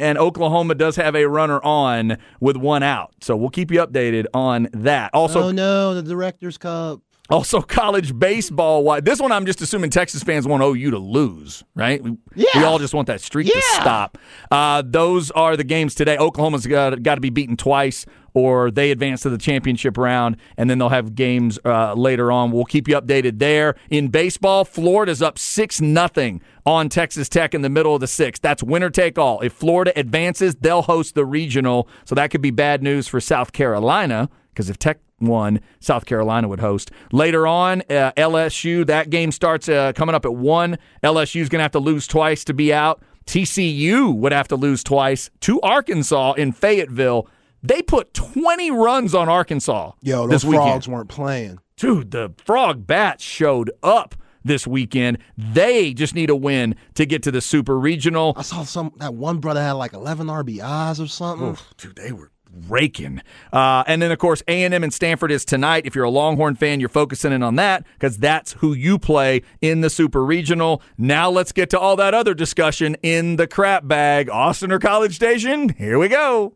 and 0.00 0.18
Oklahoma 0.18 0.74
does 0.74 0.96
have 0.96 1.14
a 1.14 1.26
runner 1.26 1.62
on 1.62 2.16
with 2.40 2.56
one 2.56 2.82
out. 2.82 3.12
So 3.20 3.36
we'll 3.36 3.50
keep 3.50 3.70
you 3.70 3.78
updated 3.84 4.26
on 4.34 4.68
that. 4.72 5.10
Also, 5.14 5.44
oh 5.44 5.50
no, 5.52 5.94
the 5.94 6.02
Directors 6.02 6.58
Cup. 6.58 7.00
Also, 7.30 7.60
college 7.62 8.18
baseball. 8.18 8.82
Why 8.84 9.00
this 9.00 9.20
one? 9.20 9.32
I'm 9.32 9.46
just 9.46 9.60
assuming 9.60 9.90
Texas 9.90 10.22
fans 10.22 10.46
want 10.46 10.62
OU 10.62 10.90
to 10.90 10.98
lose, 10.98 11.62
right? 11.74 12.02
We, 12.02 12.16
Yeah. 12.34 12.46
we 12.56 12.64
all 12.64 12.78
just 12.78 12.94
want 12.94 13.06
that 13.06 13.20
streak 13.20 13.46
to 13.46 13.62
stop. 13.62 14.18
Uh, 14.50 14.82
those 14.84 15.30
are 15.32 15.56
the 15.56 15.64
games 15.64 15.94
today. 15.94 16.16
Oklahoma's 16.18 16.66
got, 16.66 17.02
got 17.02 17.14
to 17.16 17.20
be 17.20 17.30
beaten 17.30 17.56
twice, 17.56 18.04
or 18.34 18.70
they 18.70 18.90
advance 18.90 19.22
to 19.22 19.30
the 19.30 19.38
championship 19.38 19.96
round, 19.96 20.36
and 20.56 20.68
then 20.70 20.78
they'll 20.78 20.88
have 20.88 21.14
games 21.14 21.58
uh, 21.64 21.94
later 21.94 22.30
on. 22.32 22.50
We'll 22.52 22.64
keep 22.64 22.88
you 22.88 23.00
updated 23.00 23.38
there. 23.38 23.74
In 23.90 24.08
baseball, 24.08 24.64
Florida's 24.64 25.20
up 25.22 25.38
six 25.38 25.80
nothing 25.80 26.40
on 26.66 26.88
Texas 26.88 27.28
Tech 27.28 27.54
in 27.54 27.62
the 27.62 27.68
middle 27.70 27.94
of 27.94 28.00
the 28.00 28.06
sixth. 28.06 28.42
That's 28.42 28.62
winner 28.62 28.90
take 28.90 29.18
all. 29.18 29.40
If 29.40 29.52
Florida 29.52 29.92
advances, 29.96 30.54
they'll 30.56 30.82
host 30.82 31.14
the 31.14 31.24
regional, 31.24 31.88
so 32.04 32.14
that 32.14 32.30
could 32.30 32.42
be 32.42 32.50
bad 32.50 32.82
news 32.82 33.08
for 33.08 33.20
South 33.20 33.52
Carolina 33.52 34.28
because 34.52 34.68
if 34.70 34.78
Tech 34.78 34.98
won, 35.20 35.60
South 35.80 36.06
Carolina 36.06 36.48
would 36.48 36.60
host. 36.60 36.90
Later 37.12 37.46
on, 37.46 37.82
uh, 37.90 38.12
LSU, 38.16 38.86
that 38.86 39.10
game 39.10 39.32
starts 39.32 39.68
uh, 39.68 39.92
coming 39.94 40.14
up 40.14 40.24
at 40.24 40.34
1. 40.34 40.78
LSU's 41.02 41.48
going 41.48 41.58
to 41.58 41.62
have 41.64 41.72
to 41.72 41.78
lose 41.78 42.06
twice 42.06 42.44
to 42.44 42.54
be 42.54 42.72
out. 42.72 43.02
TCU 43.26 44.14
would 44.14 44.32
have 44.32 44.48
to 44.48 44.56
lose 44.56 44.82
twice 44.82 45.30
to 45.40 45.60
Arkansas 45.60 46.32
in 46.32 46.52
Fayetteville. 46.52 47.28
They 47.62 47.82
put 47.82 48.14
20 48.14 48.70
runs 48.70 49.14
on 49.14 49.28
Arkansas 49.28 49.92
Yo, 50.02 50.26
this 50.26 50.42
those 50.42 50.50
weekend. 50.50 50.68
frogs 50.70 50.88
weren't 50.88 51.08
playing. 51.08 51.58
Dude, 51.76 52.10
the 52.10 52.32
Frog 52.44 52.86
Bats 52.86 53.22
showed 53.22 53.70
up 53.82 54.14
this 54.42 54.66
weekend. 54.66 55.18
They 55.36 55.92
just 55.94 56.14
need 56.14 56.30
a 56.30 56.36
win 56.36 56.74
to 56.94 57.06
get 57.06 57.22
to 57.24 57.30
the 57.30 57.40
Super 57.40 57.78
Regional. 57.78 58.34
I 58.36 58.42
saw 58.42 58.64
some 58.64 58.92
that 58.96 59.14
one 59.14 59.38
brother 59.38 59.62
had 59.62 59.72
like 59.72 59.92
11 59.92 60.26
RBIs 60.26 61.02
or 61.02 61.06
something. 61.06 61.56
dude, 61.76 61.96
they 61.96 62.12
were 62.12 62.30
raking. 62.68 63.22
Uh, 63.52 63.84
and 63.86 64.00
then, 64.00 64.12
of 64.12 64.18
course, 64.18 64.42
A&M 64.48 64.72
and 64.72 64.92
Stanford 64.92 65.30
is 65.32 65.44
tonight. 65.44 65.86
If 65.86 65.94
you're 65.94 66.04
a 66.04 66.10
Longhorn 66.10 66.54
fan, 66.54 66.80
you're 66.80 66.88
focusing 66.88 67.32
in 67.32 67.42
on 67.42 67.56
that 67.56 67.84
because 67.94 68.18
that's 68.18 68.52
who 68.54 68.72
you 68.72 68.98
play 68.98 69.42
in 69.60 69.80
the 69.80 69.90
Super 69.90 70.24
Regional. 70.24 70.82
Now 70.98 71.30
let's 71.30 71.52
get 71.52 71.70
to 71.70 71.78
all 71.78 71.96
that 71.96 72.14
other 72.14 72.34
discussion 72.34 72.96
in 73.02 73.36
the 73.36 73.46
crap 73.46 73.86
bag. 73.86 74.28
Austin 74.30 74.72
or 74.72 74.78
College 74.78 75.16
Station? 75.16 75.70
Here 75.70 75.98
we 75.98 76.08
go. 76.08 76.54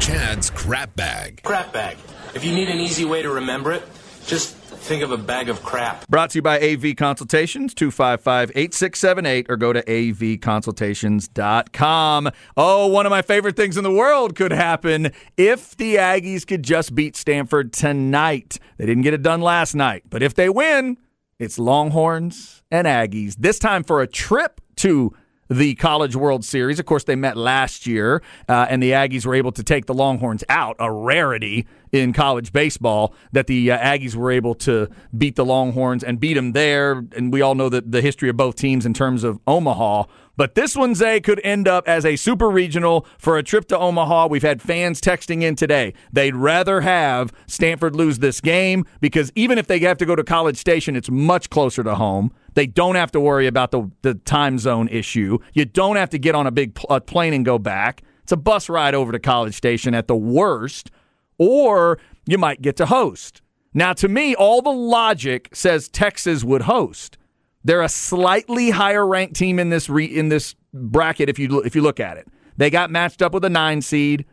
Chad's 0.00 0.50
Crap 0.50 0.96
Bag. 0.96 1.42
Crap 1.42 1.72
bag. 1.72 1.96
If 2.34 2.44
you 2.44 2.54
need 2.54 2.68
an 2.68 2.78
easy 2.78 3.04
way 3.04 3.22
to 3.22 3.30
remember 3.30 3.72
it, 3.72 3.82
just 4.26 4.56
think 4.78 5.02
of 5.02 5.10
a 5.10 5.16
bag 5.16 5.48
of 5.48 5.62
crap. 5.62 6.06
Brought 6.08 6.30
to 6.30 6.38
you 6.38 6.42
by 6.42 6.60
AV 6.60 6.96
Consultations, 6.96 7.74
255 7.74 8.52
8678, 8.54 9.46
or 9.48 9.56
go 9.56 9.72
to 9.72 9.82
avconsultations.com. 9.82 12.30
Oh, 12.56 12.86
one 12.86 13.06
of 13.06 13.10
my 13.10 13.22
favorite 13.22 13.56
things 13.56 13.76
in 13.76 13.84
the 13.84 13.92
world 13.92 14.34
could 14.34 14.52
happen 14.52 15.12
if 15.36 15.76
the 15.76 15.96
Aggies 15.96 16.46
could 16.46 16.62
just 16.62 16.94
beat 16.94 17.16
Stanford 17.16 17.72
tonight. 17.72 18.58
They 18.76 18.86
didn't 18.86 19.02
get 19.02 19.14
it 19.14 19.22
done 19.22 19.40
last 19.40 19.74
night, 19.74 20.04
but 20.08 20.22
if 20.22 20.34
they 20.34 20.48
win, 20.48 20.98
it's 21.38 21.58
Longhorns 21.58 22.62
and 22.70 22.86
Aggies. 22.86 23.36
This 23.36 23.58
time 23.58 23.84
for 23.84 24.02
a 24.02 24.06
trip 24.06 24.60
to 24.76 25.14
the 25.48 25.74
College 25.76 26.16
World 26.16 26.44
Series. 26.44 26.78
Of 26.78 26.86
course, 26.86 27.04
they 27.04 27.16
met 27.16 27.36
last 27.36 27.86
year, 27.86 28.22
uh, 28.48 28.66
and 28.68 28.82
the 28.82 28.92
Aggies 28.92 29.24
were 29.24 29.34
able 29.34 29.52
to 29.52 29.62
take 29.62 29.86
the 29.86 29.94
Longhorns 29.94 30.44
out, 30.48 30.76
a 30.78 30.92
rarity 30.92 31.66
in 31.92 32.12
college 32.12 32.52
baseball 32.52 33.14
that 33.32 33.46
the 33.46 33.70
uh, 33.70 33.78
Aggies 33.78 34.14
were 34.14 34.30
able 34.30 34.54
to 34.54 34.88
beat 35.16 35.36
the 35.36 35.44
Longhorns 35.44 36.04
and 36.04 36.20
beat 36.20 36.34
them 36.34 36.52
there. 36.52 37.04
And 37.16 37.32
we 37.32 37.40
all 37.40 37.54
know 37.54 37.68
that 37.68 37.90
the 37.92 38.02
history 38.02 38.28
of 38.28 38.36
both 38.36 38.56
teams 38.56 38.84
in 38.84 38.94
terms 38.94 39.24
of 39.24 39.40
Omaha. 39.46 40.04
But 40.36 40.54
this 40.54 40.76
one, 40.76 40.94
Zay, 40.94 41.18
could 41.20 41.40
end 41.42 41.66
up 41.66 41.88
as 41.88 42.04
a 42.04 42.14
super 42.14 42.48
regional 42.48 43.06
for 43.18 43.38
a 43.38 43.42
trip 43.42 43.66
to 43.68 43.78
Omaha. 43.78 44.28
We've 44.28 44.42
had 44.42 44.62
fans 44.62 45.00
texting 45.00 45.42
in 45.42 45.56
today. 45.56 45.94
They'd 46.12 46.36
rather 46.36 46.82
have 46.82 47.32
Stanford 47.48 47.96
lose 47.96 48.20
this 48.20 48.40
game 48.40 48.84
because 49.00 49.32
even 49.34 49.58
if 49.58 49.66
they 49.66 49.80
have 49.80 49.98
to 49.98 50.06
go 50.06 50.14
to 50.14 50.22
College 50.22 50.56
Station, 50.56 50.94
it's 50.94 51.10
much 51.10 51.50
closer 51.50 51.82
to 51.82 51.96
home. 51.96 52.32
They 52.58 52.66
don't 52.66 52.96
have 52.96 53.12
to 53.12 53.20
worry 53.20 53.46
about 53.46 53.70
the, 53.70 53.88
the 54.02 54.14
time 54.14 54.58
zone 54.58 54.88
issue. 54.88 55.38
You 55.54 55.64
don't 55.64 55.94
have 55.94 56.10
to 56.10 56.18
get 56.18 56.34
on 56.34 56.48
a 56.48 56.50
big 56.50 56.74
pl- 56.74 56.88
uh, 56.90 56.98
plane 56.98 57.32
and 57.32 57.44
go 57.44 57.56
back. 57.56 58.02
It's 58.24 58.32
a 58.32 58.36
bus 58.36 58.68
ride 58.68 58.96
over 58.96 59.12
to 59.12 59.20
College 59.20 59.54
Station 59.54 59.94
at 59.94 60.08
the 60.08 60.16
worst, 60.16 60.90
or 61.38 62.00
you 62.26 62.36
might 62.36 62.60
get 62.60 62.74
to 62.78 62.86
host. 62.86 63.42
Now, 63.74 63.92
to 63.92 64.08
me, 64.08 64.34
all 64.34 64.60
the 64.60 64.72
logic 64.72 65.50
says 65.52 65.88
Texas 65.88 66.42
would 66.42 66.62
host. 66.62 67.16
They're 67.62 67.80
a 67.80 67.88
slightly 67.88 68.70
higher 68.70 69.06
ranked 69.06 69.36
team 69.36 69.60
in 69.60 69.70
this 69.70 69.88
re- 69.88 70.06
in 70.06 70.28
this 70.28 70.56
bracket 70.74 71.28
if 71.28 71.38
you 71.38 71.60
if 71.60 71.76
you 71.76 71.82
look 71.82 72.00
at 72.00 72.16
it. 72.16 72.26
They 72.56 72.70
got 72.70 72.90
matched 72.90 73.22
up 73.22 73.34
with 73.34 73.44
a 73.44 73.50
nine 73.50 73.82
seed. 73.82 74.24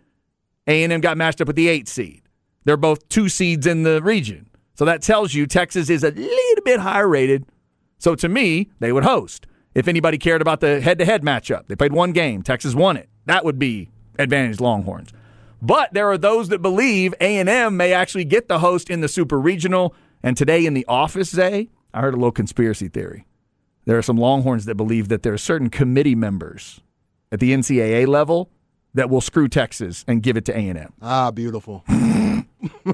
A&M 0.66 1.00
got 1.00 1.16
matched 1.16 1.42
up 1.42 1.48
with 1.48 1.58
the 1.58 1.68
eight 1.68 1.88
seed. 1.88 2.24
They're 2.64 2.76
both 2.76 3.08
two 3.08 3.30
seeds 3.30 3.68
in 3.68 3.84
the 3.84 4.02
region. 4.02 4.50
So 4.74 4.84
that 4.86 5.04
tells 5.04 5.36
you 5.36 5.46
Texas 5.46 5.92
is 5.92 6.04
a 6.04 6.10
little 6.10 6.64
bit 6.64 6.80
higher 6.80 7.08
rated. 7.08 7.46
So 7.98 8.16
to 8.16 8.30
me, 8.30 8.70
they 8.80 8.92
would 8.92 9.04
host. 9.04 9.48
If 9.74 9.88
anybody 9.88 10.18
cared 10.18 10.42
about 10.42 10.62
the 10.62 10.80
head 10.80 11.00
to 11.00 11.06
head 11.06 11.22
matchup, 11.22 11.68
they 11.68 11.76
played 11.76 11.92
one 11.94 12.14
game. 12.14 12.42
Texas 12.42 12.74
won 12.74 12.96
it. 12.98 13.10
That 13.26 13.44
would 13.44 13.60
be 13.60 13.90
advantage 14.18 14.60
Longhorns. 14.60 15.12
But 15.62 15.94
there 15.94 16.10
are 16.10 16.18
those 16.18 16.50
that 16.50 16.62
believe 16.62 17.14
A&M 17.20 17.76
may 17.76 17.92
actually 17.92 18.26
get 18.26 18.48
the 18.48 18.60
host 18.60 18.90
in 18.90 19.02
the 19.02 19.08
Super 19.08 19.40
Regional. 19.40 19.96
And 20.24 20.38
today 20.38 20.66
in 20.66 20.74
the 20.74 20.86
office, 20.88 21.30
Zay, 21.32 21.70
I 21.94 22.02
heard 22.02 22.14
a 22.14 22.18
little 22.18 22.32
conspiracy 22.32 22.88
theory. 22.88 23.26
There 23.86 23.98
are 23.98 24.02
some 24.02 24.18
Longhorns 24.18 24.66
that 24.66 24.76
believe 24.76 25.10
that 25.10 25.24
there 25.24 25.34
are 25.34 25.38
certain 25.38 25.70
committee 25.70 26.16
members 26.16 26.82
at 27.32 27.40
the 27.40 27.52
NCAA 27.52 28.08
level 28.08 28.50
that 28.94 29.10
will 29.10 29.22
screw 29.22 29.48
Texas 29.48 30.06
and 30.08 30.24
give 30.24 30.38
it 30.38 30.46
to 30.46 30.58
A&M. 30.58 30.94
Ah, 31.02 31.32
beautiful. 31.32 31.84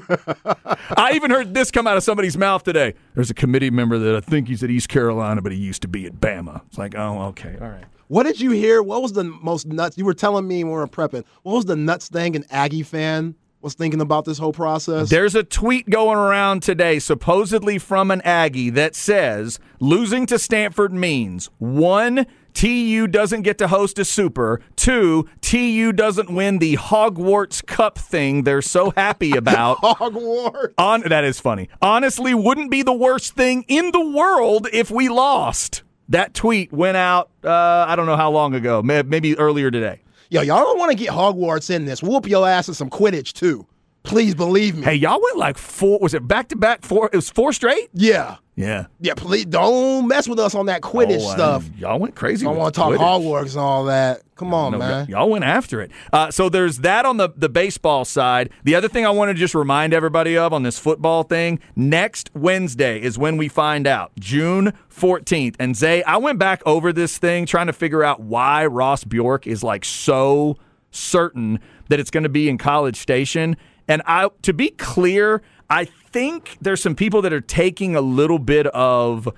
I 0.96 1.12
even 1.14 1.30
heard 1.30 1.54
this 1.54 1.70
come 1.70 1.86
out 1.86 1.96
of 1.96 2.02
somebody's 2.02 2.36
mouth 2.36 2.62
today. 2.62 2.94
There's 3.14 3.30
a 3.30 3.34
committee 3.34 3.70
member 3.70 3.98
that 3.98 4.16
I 4.16 4.20
think 4.20 4.48
he's 4.48 4.62
at 4.62 4.70
East 4.70 4.88
Carolina, 4.88 5.42
but 5.42 5.52
he 5.52 5.58
used 5.58 5.82
to 5.82 5.88
be 5.88 6.06
at 6.06 6.20
Bama. 6.20 6.62
It's 6.66 6.78
like, 6.78 6.94
oh, 6.96 7.22
okay, 7.28 7.56
all 7.60 7.68
right. 7.68 7.84
What 8.08 8.24
did 8.24 8.40
you 8.40 8.50
hear? 8.50 8.82
What 8.82 9.00
was 9.00 9.12
the 9.12 9.24
most 9.24 9.66
nuts? 9.66 9.96
You 9.96 10.04
were 10.04 10.14
telling 10.14 10.46
me 10.46 10.64
when 10.64 10.72
we 10.72 10.78
were 10.78 10.86
prepping. 10.86 11.24
What 11.42 11.54
was 11.54 11.64
the 11.64 11.76
nuts 11.76 12.08
thing 12.08 12.36
an 12.36 12.44
Aggie 12.50 12.82
fan 12.82 13.36
was 13.62 13.74
thinking 13.74 14.00
about 14.02 14.24
this 14.24 14.38
whole 14.38 14.52
process? 14.52 15.08
There's 15.08 15.34
a 15.34 15.42
tweet 15.42 15.88
going 15.88 16.18
around 16.18 16.62
today, 16.62 16.98
supposedly 16.98 17.78
from 17.78 18.10
an 18.10 18.20
Aggie, 18.22 18.70
that 18.70 18.94
says 18.94 19.58
losing 19.80 20.26
to 20.26 20.38
Stanford 20.38 20.92
means 20.92 21.48
one, 21.58 22.26
TU 22.54 23.06
doesn't 23.06 23.42
get 23.42 23.58
to 23.58 23.68
host 23.68 23.98
a 23.98 24.04
super, 24.04 24.60
two, 24.76 25.28
TU 25.40 25.92
doesn't 25.92 26.30
win 26.30 26.58
the 26.58 26.76
Hogwarts 26.76 27.64
Cup 27.64 27.98
thing 27.98 28.44
they're 28.44 28.62
so 28.62 28.90
happy 28.90 29.32
about. 29.36 29.78
Hogwarts. 29.78 30.74
On 30.78 31.02
that 31.02 31.24
is 31.24 31.40
funny. 31.40 31.68
Honestly, 31.80 32.34
wouldn't 32.34 32.70
be 32.70 32.82
the 32.82 32.92
worst 32.92 33.34
thing 33.34 33.64
in 33.68 33.90
the 33.92 34.04
world 34.04 34.68
if 34.72 34.90
we 34.90 35.08
lost. 35.08 35.82
That 36.08 36.34
tweet 36.34 36.72
went 36.72 36.96
out. 36.96 37.30
Uh, 37.42 37.86
I 37.88 37.96
don't 37.96 38.06
know 38.06 38.16
how 38.16 38.30
long 38.30 38.54
ago. 38.54 38.82
Maybe 38.82 39.36
earlier 39.38 39.70
today. 39.70 40.00
Yo, 40.30 40.40
y'all 40.40 40.64
don't 40.64 40.78
want 40.78 40.90
to 40.90 40.96
get 40.96 41.10
Hogwarts 41.10 41.68
in 41.68 41.84
this. 41.84 42.02
Whoop 42.02 42.26
your 42.26 42.48
ass 42.48 42.68
in 42.68 42.74
some 42.74 42.90
Quidditch 42.90 43.32
too. 43.32 43.66
Please 44.02 44.34
believe 44.34 44.76
me. 44.76 44.82
Hey, 44.84 44.94
y'all 44.94 45.20
went 45.22 45.36
like 45.38 45.56
four. 45.56 45.98
Was 46.00 46.12
it 46.12 46.26
back 46.26 46.48
to 46.48 46.56
back 46.56 46.82
four? 46.82 47.08
It 47.12 47.16
was 47.16 47.30
four 47.30 47.52
straight. 47.52 47.88
Yeah. 47.94 48.36
Yeah. 48.56 48.86
Yeah, 49.00 49.14
please 49.14 49.46
don't 49.46 50.08
mess 50.08 50.28
with 50.28 50.38
us 50.38 50.54
on 50.54 50.66
that 50.66 50.82
Quidditch 50.82 51.20
Oh, 51.22 51.28
I- 51.28 51.34
stuff. 51.34 51.70
y'all 51.78 51.98
went 51.98 52.14
crazy. 52.16 52.46
I 52.46 52.50
want 52.50 52.74
to 52.74 52.78
talk 52.80 52.90
Quidditch. 52.92 52.98
Hogwarts 52.98 53.50
and 53.52 53.58
all 53.60 53.84
that. 53.84 54.22
Come 54.34 54.52
on, 54.52 54.72
No, 54.72 54.78
man. 54.78 55.06
y'all 55.08 55.30
went 55.30 55.44
after 55.44 55.80
it. 55.80 55.90
Uh, 56.12 56.30
so 56.32 56.48
there's 56.48 56.78
that 56.78 57.06
on 57.06 57.16
the, 57.16 57.30
the 57.36 57.48
baseball 57.48 58.04
side. 58.04 58.50
The 58.64 58.74
other 58.74 58.88
thing 58.88 59.06
I 59.06 59.10
want 59.10 59.30
to 59.30 59.34
just 59.34 59.54
remind 59.54 59.94
everybody 59.94 60.36
of 60.36 60.52
on 60.52 60.64
this 60.64 60.78
football 60.80 61.22
thing 61.22 61.60
next 61.76 62.28
Wednesday 62.34 63.00
is 63.00 63.16
when 63.16 63.36
we 63.36 63.46
find 63.48 63.86
out, 63.86 64.10
June 64.18 64.72
14th. 64.92 65.54
And 65.60 65.76
Zay, 65.76 66.02
I 66.02 66.16
went 66.16 66.38
back 66.40 66.60
over 66.66 66.92
this 66.92 67.16
thing 67.18 67.46
trying 67.46 67.68
to 67.68 67.72
figure 67.72 68.02
out 68.02 68.20
why 68.20 68.66
Ross 68.66 69.04
Bjork 69.04 69.46
is 69.46 69.62
like 69.62 69.84
so 69.84 70.56
certain 70.90 71.58
that 71.88 72.00
it's 72.00 72.10
going 72.10 72.24
to 72.24 72.28
be 72.28 72.48
in 72.48 72.58
College 72.58 72.96
Station. 72.96 73.56
And 73.88 74.02
I, 74.06 74.28
to 74.42 74.52
be 74.52 74.70
clear, 74.70 75.42
I 75.68 75.84
think 75.84 76.58
there's 76.60 76.82
some 76.82 76.94
people 76.94 77.22
that 77.22 77.32
are 77.32 77.40
taking 77.40 77.96
a 77.96 78.00
little 78.00 78.38
bit 78.38 78.66
of 78.68 79.28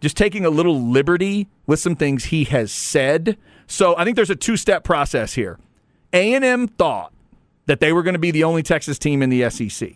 just 0.00 0.16
taking 0.16 0.44
a 0.44 0.50
little 0.50 0.80
liberty 0.80 1.48
with 1.66 1.80
some 1.80 1.96
things 1.96 2.26
he 2.26 2.44
has 2.44 2.72
said. 2.72 3.36
So 3.66 3.96
I 3.96 4.04
think 4.04 4.16
there's 4.16 4.30
a 4.30 4.36
two-step 4.36 4.82
process 4.82 5.34
here. 5.34 5.58
A&M 6.12 6.68
thought 6.68 7.12
that 7.66 7.80
they 7.80 7.92
were 7.92 8.02
going 8.02 8.14
to 8.14 8.20
be 8.20 8.30
the 8.30 8.44
only 8.44 8.62
Texas 8.62 8.98
team 8.98 9.22
in 9.22 9.30
the 9.30 9.48
SEC. 9.50 9.90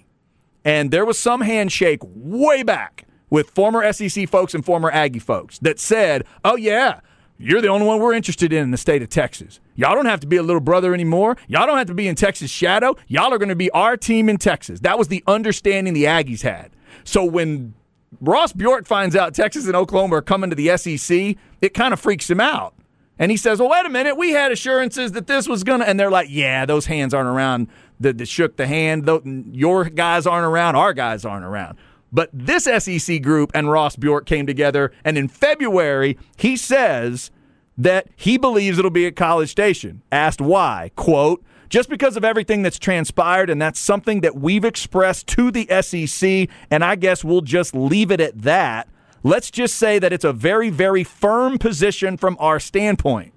And 0.64 0.90
there 0.90 1.04
was 1.04 1.18
some 1.18 1.40
handshake 1.40 2.00
way 2.02 2.62
back 2.62 3.06
with 3.30 3.50
former 3.50 3.92
SEC 3.92 4.28
folks 4.28 4.54
and 4.54 4.64
former 4.64 4.90
Aggie 4.90 5.18
folks 5.18 5.58
that 5.58 5.80
said, 5.80 6.24
"Oh 6.44 6.56
yeah, 6.56 7.00
you're 7.38 7.60
the 7.60 7.68
only 7.68 7.86
one 7.86 7.98
we're 7.98 8.14
interested 8.14 8.52
in 8.52 8.62
in 8.62 8.70
the 8.70 8.76
state 8.76 9.02
of 9.02 9.08
Texas. 9.08 9.60
Y'all 9.74 9.94
don't 9.94 10.06
have 10.06 10.20
to 10.20 10.26
be 10.26 10.36
a 10.36 10.42
little 10.42 10.60
brother 10.60 10.94
anymore. 10.94 11.36
Y'all 11.48 11.66
don't 11.66 11.78
have 11.78 11.88
to 11.88 11.94
be 11.94 12.06
in 12.06 12.14
Texas 12.14 12.50
shadow. 12.50 12.96
Y'all 13.08 13.32
are 13.32 13.38
going 13.38 13.48
to 13.48 13.56
be 13.56 13.70
our 13.70 13.96
team 13.96 14.28
in 14.28 14.36
Texas." 14.36 14.80
That 14.80 14.98
was 14.98 15.08
the 15.08 15.22
understanding 15.26 15.94
the 15.94 16.04
Aggies 16.04 16.42
had. 16.42 16.70
So 17.04 17.24
when 17.24 17.74
Ross 18.20 18.52
Bjork 18.52 18.86
finds 18.86 19.16
out 19.16 19.34
Texas 19.34 19.66
and 19.66 19.74
Oklahoma 19.74 20.16
are 20.16 20.22
coming 20.22 20.50
to 20.50 20.56
the 20.56 20.76
SEC, 20.76 21.36
it 21.60 21.74
kind 21.74 21.92
of 21.92 22.00
freaks 22.00 22.30
him 22.30 22.40
out. 22.40 22.74
And 23.18 23.30
he 23.30 23.36
says, 23.36 23.60
Well, 23.60 23.70
wait 23.70 23.86
a 23.86 23.90
minute. 23.90 24.16
We 24.16 24.30
had 24.30 24.52
assurances 24.52 25.12
that 25.12 25.26
this 25.26 25.46
was 25.46 25.64
going 25.64 25.80
to. 25.80 25.88
And 25.88 25.98
they're 25.98 26.10
like, 26.10 26.28
Yeah, 26.30 26.66
those 26.66 26.86
hands 26.86 27.14
aren't 27.14 27.28
around 27.28 27.68
that, 28.00 28.26
shook 28.26 28.56
the 28.56 28.66
hand. 28.66 29.08
Your 29.52 29.84
guys 29.84 30.26
aren't 30.26 30.46
around. 30.46 30.76
Our 30.76 30.92
guys 30.92 31.24
aren't 31.24 31.44
around. 31.44 31.78
But 32.14 32.30
this 32.32 32.64
SEC 32.64 33.20
group 33.22 33.50
and 33.54 33.68
Ross 33.68 33.96
Bjork 33.96 34.24
came 34.24 34.46
together. 34.46 34.92
And 35.04 35.18
in 35.18 35.26
February, 35.26 36.16
he 36.36 36.56
says 36.56 37.32
that 37.76 38.06
he 38.14 38.38
believes 38.38 38.78
it'll 38.78 38.90
be 38.92 39.06
at 39.06 39.16
College 39.16 39.50
Station. 39.50 40.00
Asked 40.12 40.40
why, 40.40 40.92
quote, 40.94 41.44
just 41.68 41.88
because 41.88 42.16
of 42.16 42.24
everything 42.24 42.62
that's 42.62 42.78
transpired, 42.78 43.50
and 43.50 43.60
that's 43.60 43.80
something 43.80 44.20
that 44.20 44.36
we've 44.36 44.64
expressed 44.64 45.26
to 45.26 45.50
the 45.50 45.66
SEC, 45.82 46.48
and 46.70 46.84
I 46.84 46.94
guess 46.94 47.24
we'll 47.24 47.40
just 47.40 47.74
leave 47.74 48.12
it 48.12 48.20
at 48.20 48.42
that. 48.42 48.88
Let's 49.24 49.50
just 49.50 49.74
say 49.74 49.98
that 49.98 50.12
it's 50.12 50.24
a 50.24 50.32
very, 50.32 50.70
very 50.70 51.02
firm 51.02 51.58
position 51.58 52.16
from 52.16 52.36
our 52.38 52.60
standpoint. 52.60 53.32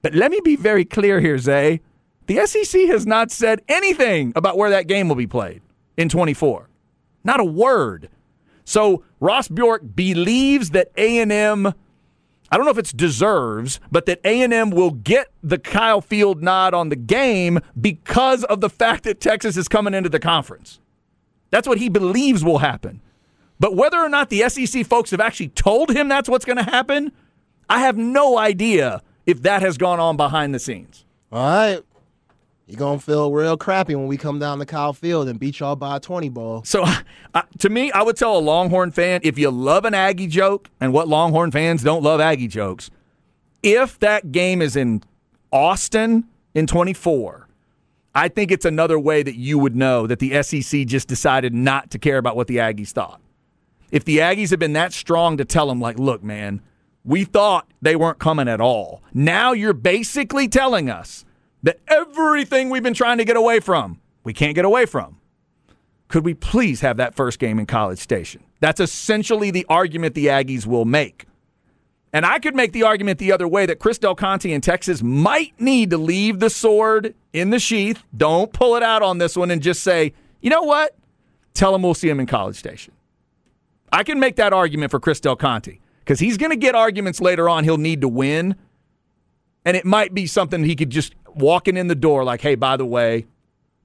But 0.00 0.14
let 0.14 0.30
me 0.30 0.40
be 0.44 0.54
very 0.54 0.84
clear 0.84 1.18
here, 1.18 1.38
Zay. 1.38 1.80
The 2.26 2.46
SEC 2.46 2.82
has 2.82 3.04
not 3.04 3.32
said 3.32 3.62
anything 3.68 4.32
about 4.36 4.56
where 4.56 4.70
that 4.70 4.86
game 4.86 5.08
will 5.08 5.16
be 5.16 5.26
played 5.26 5.60
in 5.96 6.08
24. 6.08 6.68
Not 7.24 7.40
a 7.40 7.44
word. 7.44 8.08
So 8.64 9.02
Ross 9.20 9.48
Bjork 9.48 9.82
believes 9.94 10.70
that 10.70 10.90
A&M 10.96 11.74
I 12.54 12.56
don't 12.56 12.66
know 12.66 12.70
if 12.70 12.78
it's 12.78 12.92
deserves, 12.92 13.80
but 13.90 14.06
that 14.06 14.20
A&M 14.24 14.70
will 14.70 14.92
get 14.92 15.32
the 15.42 15.58
Kyle 15.58 16.00
Field 16.00 16.40
nod 16.40 16.72
on 16.72 16.88
the 16.88 16.94
game 16.94 17.58
because 17.80 18.44
of 18.44 18.60
the 18.60 18.70
fact 18.70 19.02
that 19.04 19.20
Texas 19.20 19.56
is 19.56 19.66
coming 19.66 19.92
into 19.92 20.08
the 20.08 20.20
conference. 20.20 20.78
That's 21.50 21.66
what 21.66 21.78
he 21.78 21.88
believes 21.88 22.44
will 22.44 22.58
happen. 22.58 23.00
But 23.58 23.74
whether 23.74 23.98
or 23.98 24.08
not 24.08 24.28
the 24.28 24.48
SEC 24.48 24.86
folks 24.86 25.10
have 25.10 25.20
actually 25.20 25.48
told 25.48 25.90
him 25.90 26.06
that's 26.06 26.28
what's 26.28 26.44
going 26.44 26.58
to 26.58 26.62
happen, 26.62 27.10
I 27.68 27.80
have 27.80 27.96
no 27.96 28.38
idea 28.38 29.02
if 29.26 29.42
that 29.42 29.62
has 29.62 29.76
gone 29.76 29.98
on 29.98 30.16
behind 30.16 30.54
the 30.54 30.60
scenes. 30.60 31.04
All 31.32 31.44
right. 31.44 31.82
You're 32.66 32.78
going 32.78 32.98
to 32.98 33.04
feel 33.04 33.30
real 33.30 33.58
crappy 33.58 33.94
when 33.94 34.06
we 34.06 34.16
come 34.16 34.38
down 34.38 34.58
to 34.58 34.64
Kyle 34.64 34.94
Field 34.94 35.28
and 35.28 35.38
beat 35.38 35.60
y'all 35.60 35.76
by 35.76 35.96
a 35.96 36.00
20 36.00 36.30
ball. 36.30 36.64
So, 36.64 36.84
uh, 37.34 37.42
to 37.58 37.68
me, 37.68 37.92
I 37.92 38.02
would 38.02 38.16
tell 38.16 38.38
a 38.38 38.40
Longhorn 38.40 38.90
fan 38.90 39.20
if 39.22 39.38
you 39.38 39.50
love 39.50 39.84
an 39.84 39.92
Aggie 39.92 40.26
joke, 40.26 40.70
and 40.80 40.92
what 40.92 41.06
Longhorn 41.06 41.50
fans 41.50 41.82
don't 41.82 42.02
love 42.02 42.20
Aggie 42.20 42.48
jokes, 42.48 42.90
if 43.62 43.98
that 44.00 44.32
game 44.32 44.62
is 44.62 44.76
in 44.76 45.02
Austin 45.52 46.24
in 46.54 46.66
24, 46.66 47.48
I 48.14 48.28
think 48.28 48.50
it's 48.50 48.64
another 48.64 48.98
way 48.98 49.22
that 49.22 49.36
you 49.36 49.58
would 49.58 49.76
know 49.76 50.06
that 50.06 50.18
the 50.20 50.42
SEC 50.42 50.86
just 50.86 51.08
decided 51.08 51.52
not 51.52 51.90
to 51.90 51.98
care 51.98 52.16
about 52.16 52.36
what 52.36 52.46
the 52.46 52.56
Aggies 52.56 52.92
thought. 52.92 53.20
If 53.90 54.04
the 54.04 54.18
Aggies 54.18 54.50
had 54.50 54.58
been 54.58 54.72
that 54.72 54.92
strong 54.92 55.36
to 55.36 55.44
tell 55.44 55.66
them, 55.66 55.80
like, 55.80 55.98
look, 55.98 56.22
man, 56.22 56.62
we 57.04 57.24
thought 57.24 57.68
they 57.82 57.96
weren't 57.96 58.18
coming 58.18 58.48
at 58.48 58.60
all. 58.60 59.02
Now 59.12 59.52
you're 59.52 59.74
basically 59.74 60.48
telling 60.48 60.88
us 60.88 61.24
that 61.64 61.80
everything 61.88 62.70
we've 62.70 62.82
been 62.82 62.94
trying 62.94 63.18
to 63.18 63.24
get 63.24 63.36
away 63.36 63.58
from, 63.58 64.00
we 64.22 64.32
can't 64.32 64.54
get 64.54 64.64
away 64.64 64.86
from. 64.86 65.18
Could 66.08 66.24
we 66.24 66.34
please 66.34 66.82
have 66.82 66.98
that 66.98 67.14
first 67.14 67.38
game 67.38 67.58
in 67.58 67.66
College 67.66 67.98
Station? 67.98 68.44
That's 68.60 68.80
essentially 68.80 69.50
the 69.50 69.66
argument 69.68 70.14
the 70.14 70.26
Aggies 70.26 70.66
will 70.66 70.84
make. 70.84 71.24
And 72.12 72.24
I 72.24 72.38
could 72.38 72.54
make 72.54 72.72
the 72.72 72.84
argument 72.84 73.18
the 73.18 73.32
other 73.32 73.48
way 73.48 73.66
that 73.66 73.80
Chris 73.80 73.98
Del 73.98 74.14
Conte 74.14 74.48
in 74.48 74.60
Texas 74.60 75.02
might 75.02 75.58
need 75.58 75.90
to 75.90 75.98
leave 75.98 76.38
the 76.38 76.50
sword 76.50 77.14
in 77.32 77.50
the 77.50 77.58
sheath. 77.58 78.04
Don't 78.16 78.52
pull 78.52 78.76
it 78.76 78.82
out 78.82 79.02
on 79.02 79.18
this 79.18 79.36
one 79.36 79.50
and 79.50 79.60
just 79.60 79.82
say, 79.82 80.12
you 80.40 80.50
know 80.50 80.62
what? 80.62 80.94
Tell 81.54 81.74
him 81.74 81.82
we'll 81.82 81.94
see 81.94 82.08
him 82.08 82.20
in 82.20 82.26
College 82.26 82.56
Station. 82.56 82.92
I 83.90 84.04
can 84.04 84.20
make 84.20 84.36
that 84.36 84.52
argument 84.52 84.90
for 84.90 85.00
Chris 85.00 85.18
Del 85.18 85.34
Conte 85.34 85.78
because 86.00 86.20
he's 86.20 86.36
going 86.36 86.50
to 86.50 86.56
get 86.56 86.74
arguments 86.74 87.20
later 87.20 87.48
on 87.48 87.64
he'll 87.64 87.78
need 87.78 88.02
to 88.02 88.08
win. 88.08 88.54
And 89.64 89.76
it 89.76 89.86
might 89.86 90.12
be 90.12 90.26
something 90.26 90.62
he 90.62 90.76
could 90.76 90.90
just 90.90 91.14
walking 91.36 91.76
in 91.76 91.88
the 91.88 91.94
door 91.94 92.24
like, 92.24 92.40
hey, 92.40 92.54
by 92.54 92.76
the 92.76 92.86
way, 92.86 93.26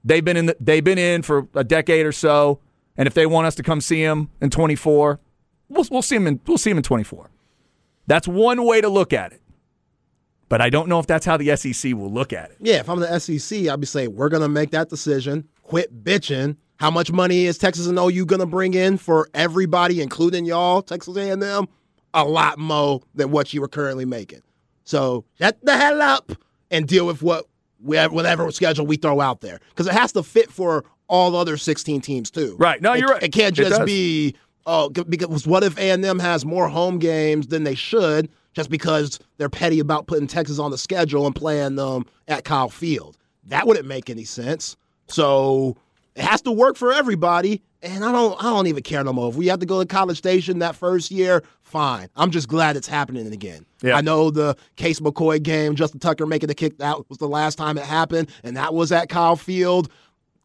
they've 0.04 0.24
been 0.24 0.38
in 0.38 0.48
the, 0.48 0.58
they've 0.60 0.84
been 0.84 0.98
in 0.98 1.22
for 1.22 1.48
a 1.54 1.64
decade 1.64 2.06
or 2.06 2.12
so, 2.12 2.60
and 2.98 3.08
if 3.08 3.14
they 3.14 3.26
want 3.26 3.48
us 3.48 3.56
to 3.56 3.64
come 3.64 3.82
see 3.82 4.04
them 4.04 4.30
in 4.42 4.50
24, 4.50 5.20
we'll, 5.70 5.86
we'll 5.92 6.02
see 6.02 6.16
them 6.16 6.28
in 6.28 6.40
we'll 6.48 6.58
see 6.58 6.72
him 6.72 6.78
in 6.78 6.84
24. 6.84 7.30
That's 8.08 8.28
one 8.28 8.66
way 8.66 8.82
to 8.82 8.90
look 8.90 9.14
at 9.14 9.34
it. 9.34 9.42
But 10.50 10.62
I 10.62 10.72
don't 10.72 10.90
know 10.90 10.98
if 10.98 11.06
that's 11.06 11.26
how 11.26 11.38
the 11.38 11.56
SEC 11.56 11.94
will 11.94 12.12
look 12.12 12.34
at 12.34 12.50
it. 12.50 12.58
Yeah, 12.60 12.78
if 12.78 12.90
I'm 12.90 13.00
the 13.00 13.20
SEC, 13.20 13.68
I'd 13.68 13.80
be 13.80 13.86
saying 13.86 14.16
we're 14.16 14.30
gonna 14.30 14.50
make 14.50 14.72
that 14.72 14.90
decision. 14.90 15.48
Quit 15.62 16.04
bitching. 16.04 16.58
How 16.78 16.90
much 16.90 17.12
money 17.12 17.46
is 17.46 17.58
Texas 17.58 17.88
and 17.88 18.00
OU 18.00 18.26
gonna 18.26 18.48
bring 18.48 18.74
in 18.74 18.98
for 18.98 19.30
everybody, 19.34 20.02
including 20.02 20.46
y'all, 20.46 20.82
Texas 20.82 21.16
A&M? 21.16 21.68
A 22.16 22.24
lot 22.24 22.58
more 22.58 23.02
than 23.14 23.30
what 23.30 23.54
you 23.54 23.62
were 23.62 23.68
currently 23.68 24.06
making. 24.06 24.42
So 24.84 25.24
shut 25.38 25.60
the 25.62 25.78
hell 25.78 26.02
up 26.02 26.32
and 26.72 26.88
deal 26.88 27.06
with 27.06 27.22
what 27.22 27.46
whatever 27.82 28.52
schedule 28.52 28.86
we 28.86 28.98
throw 28.98 29.22
out 29.22 29.40
there 29.42 29.60
because 29.70 29.88
it 29.88 29.94
has 29.94 30.12
to 30.12 30.22
fit 30.22 30.52
for 30.52 30.84
all 31.08 31.36
other 31.36 31.56
16 31.58 32.02
teams 32.02 32.30
too. 32.30 32.56
Right. 32.60 32.82
No, 32.82 32.94
It- 32.94 33.00
you're 33.00 33.10
right. 33.10 33.24
It 33.24 33.32
can't 33.32 33.56
just 33.56 33.72
does. 33.78 33.86
be 33.86 34.36
oh 34.66 34.90
because 34.90 35.48
what 35.48 35.64
if 35.64 35.78
A&M 35.78 36.20
has 36.20 36.46
more 36.46 36.68
home 36.68 37.00
games 37.00 37.48
than 37.48 37.64
they 37.64 37.76
should 37.76 38.30
just 38.54 38.70
because 38.70 39.20
they're 39.38 39.48
petty 39.50 39.80
about 39.80 40.08
putting 40.08 40.28
Texas 40.28 40.60
on 40.60 40.72
the 40.72 40.78
schedule 40.78 41.26
and 41.26 41.36
playing 41.36 41.76
them 41.76 42.06
at 42.28 42.44
Kyle 42.44 42.68
Field. 42.70 43.16
That 43.46 43.66
wouldn't 43.68 43.88
make 43.88 44.10
any 44.10 44.26
sense. 44.26 44.76
So 45.08 45.78
it 46.16 46.24
has 46.24 46.42
to 46.42 46.52
work 46.52 46.76
for 46.76 46.92
everybody. 46.92 47.62
And 47.82 48.04
I 48.04 48.12
don't 48.12 48.38
I 48.40 48.50
don't 48.50 48.68
even 48.68 48.84
care 48.84 49.04
no 49.04 49.14
more. 49.14 49.30
If 49.30 49.36
we 49.36 49.48
have 49.48 49.60
to 49.60 49.66
go 49.66 49.80
to 49.80 49.86
College 49.88 50.18
Station 50.18 50.60
that 50.60 50.76
first 50.76 51.12
year, 51.12 51.44
fine. 51.70 52.10
I'm 52.16 52.32
just 52.32 52.48
glad 52.48 52.76
it's 52.76 52.88
happening 52.88 53.32
again. 53.32 53.66
Yeah. 53.82 53.96
I 53.96 54.02
know 54.02 54.32
the 54.32 54.56
Case 54.76 55.00
McCoy 55.00 55.42
game, 55.42 55.76
Justin 55.76 56.00
Tucker 56.00 56.26
making 56.26 56.48
the 56.48 56.56
kick, 56.56 56.78
that 56.80 57.08
was 57.10 57.18
the 57.18 57.28
last 57.28 57.58
time 57.58 57.78
it 57.78 57.86
happened, 57.86 58.30
and 58.44 58.58
that 58.58 58.74
was 58.74 58.92
at 58.92 59.10
Kyle 59.10 59.36
Field. 59.36 59.90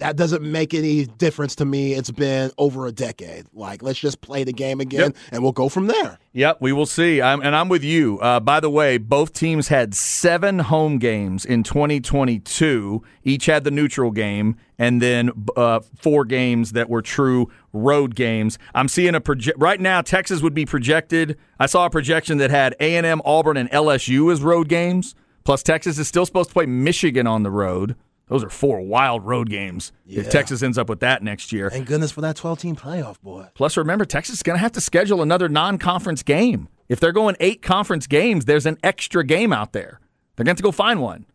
That 0.04 0.16
doesn't 0.16 0.42
make 0.42 0.74
any 0.74 1.06
difference 1.06 1.54
to 1.56 1.64
me. 1.64 1.94
It's 1.94 2.10
been 2.10 2.50
over 2.58 2.86
a 2.86 2.92
decade. 2.92 3.46
Like, 3.54 3.82
let's 3.82 3.98
just 3.98 4.20
play 4.20 4.44
the 4.44 4.52
game 4.52 4.78
again, 4.78 5.00
Yep. 5.00 5.16
and 5.32 5.42
we'll 5.42 5.52
go 5.52 5.70
from 5.70 5.86
there. 5.86 6.18
Yep, 6.34 6.58
we 6.60 6.72
will 6.72 6.84
see. 6.84 7.22
I'm, 7.22 7.40
and 7.40 7.56
I'm 7.56 7.70
with 7.70 7.82
you. 7.82 8.18
Uh, 8.18 8.38
by 8.38 8.60
the 8.60 8.68
way, 8.68 8.98
both 8.98 9.32
teams 9.32 9.68
had 9.68 9.94
seven 9.94 10.58
home 10.58 10.98
games 10.98 11.46
in 11.46 11.62
2022. 11.62 13.02
Each 13.22 13.46
had 13.46 13.64
the 13.64 13.70
neutral 13.70 14.10
game, 14.10 14.56
and 14.78 15.00
then 15.00 15.30
uh, 15.56 15.80
four 15.96 16.26
games 16.26 16.72
that 16.72 16.90
were 16.90 17.00
true 17.00 17.50
road 17.72 18.14
games. 18.14 18.58
I'm 18.74 18.88
seeing 18.88 19.14
a 19.14 19.22
project 19.22 19.58
right 19.58 19.80
now. 19.80 20.02
Texas 20.02 20.42
would 20.42 20.52
be 20.54 20.66
projected. 20.66 21.38
I 21.58 21.64
saw 21.64 21.86
a 21.86 21.90
projection 21.90 22.36
that 22.38 22.50
had 22.50 22.74
A&M, 22.78 23.22
Auburn, 23.24 23.56
and 23.56 23.70
LSU 23.70 24.30
as 24.30 24.42
road 24.42 24.68
games. 24.68 25.14
Plus, 25.44 25.62
Texas 25.62 25.98
is 25.98 26.08
still 26.08 26.26
supposed 26.26 26.50
to 26.50 26.52
play 26.54 26.66
Michigan 26.66 27.26
on 27.26 27.42
the 27.42 27.50
road. 27.50 27.96
Those 28.28 28.42
are 28.42 28.48
four 28.48 28.80
wild 28.80 29.24
road 29.24 29.50
games. 29.50 29.92
If 30.08 30.30
Texas 30.30 30.62
ends 30.62 30.78
up 30.78 30.88
with 30.88 31.00
that 31.00 31.22
next 31.22 31.52
year. 31.52 31.68
Thank 31.70 31.86
goodness 31.86 32.10
for 32.10 32.22
that 32.22 32.36
12 32.36 32.58
team 32.58 32.76
playoff, 32.76 33.20
boy. 33.20 33.48
Plus, 33.54 33.76
remember, 33.76 34.04
Texas 34.04 34.36
is 34.36 34.42
going 34.42 34.56
to 34.56 34.62
have 34.62 34.72
to 34.72 34.80
schedule 34.80 35.20
another 35.20 35.48
non 35.48 35.78
conference 35.78 36.22
game. 36.22 36.68
If 36.88 37.00
they're 37.00 37.12
going 37.12 37.36
eight 37.40 37.62
conference 37.62 38.06
games, 38.06 38.46
there's 38.46 38.66
an 38.66 38.78
extra 38.82 39.24
game 39.24 39.52
out 39.52 39.72
there. 39.72 40.00
They're 40.36 40.44
going 40.44 40.56
to 40.56 40.58
have 40.60 40.62
to 40.62 40.62
go 40.62 40.72
find 40.72 41.00
one. 41.00 41.26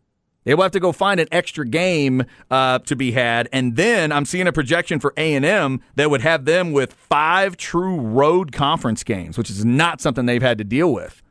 They 0.45 0.55
will 0.55 0.63
have 0.63 0.71
to 0.71 0.79
go 0.79 0.91
find 0.91 1.19
an 1.19 1.27
extra 1.31 1.67
game 1.67 2.23
uh, 2.49 2.79
to 2.79 2.95
be 2.95 3.11
had, 3.11 3.49
and 3.51 3.75
then 3.75 4.11
I'm 4.11 4.25
seeing 4.25 4.47
a 4.47 4.53
projection 4.53 4.99
for 4.99 5.13
A 5.17 5.35
and 5.35 5.45
M 5.45 5.81
that 5.95 6.09
would 6.09 6.21
have 6.21 6.45
them 6.45 6.71
with 6.71 6.93
five 6.93 7.57
true 7.57 7.99
road 7.99 8.51
conference 8.51 9.03
games, 9.03 9.37
which 9.37 9.49
is 9.49 9.65
not 9.65 10.01
something 10.01 10.25
they've 10.25 10.41
had 10.41 10.57
to 10.57 10.63
deal 10.63 10.93
with 10.93 11.21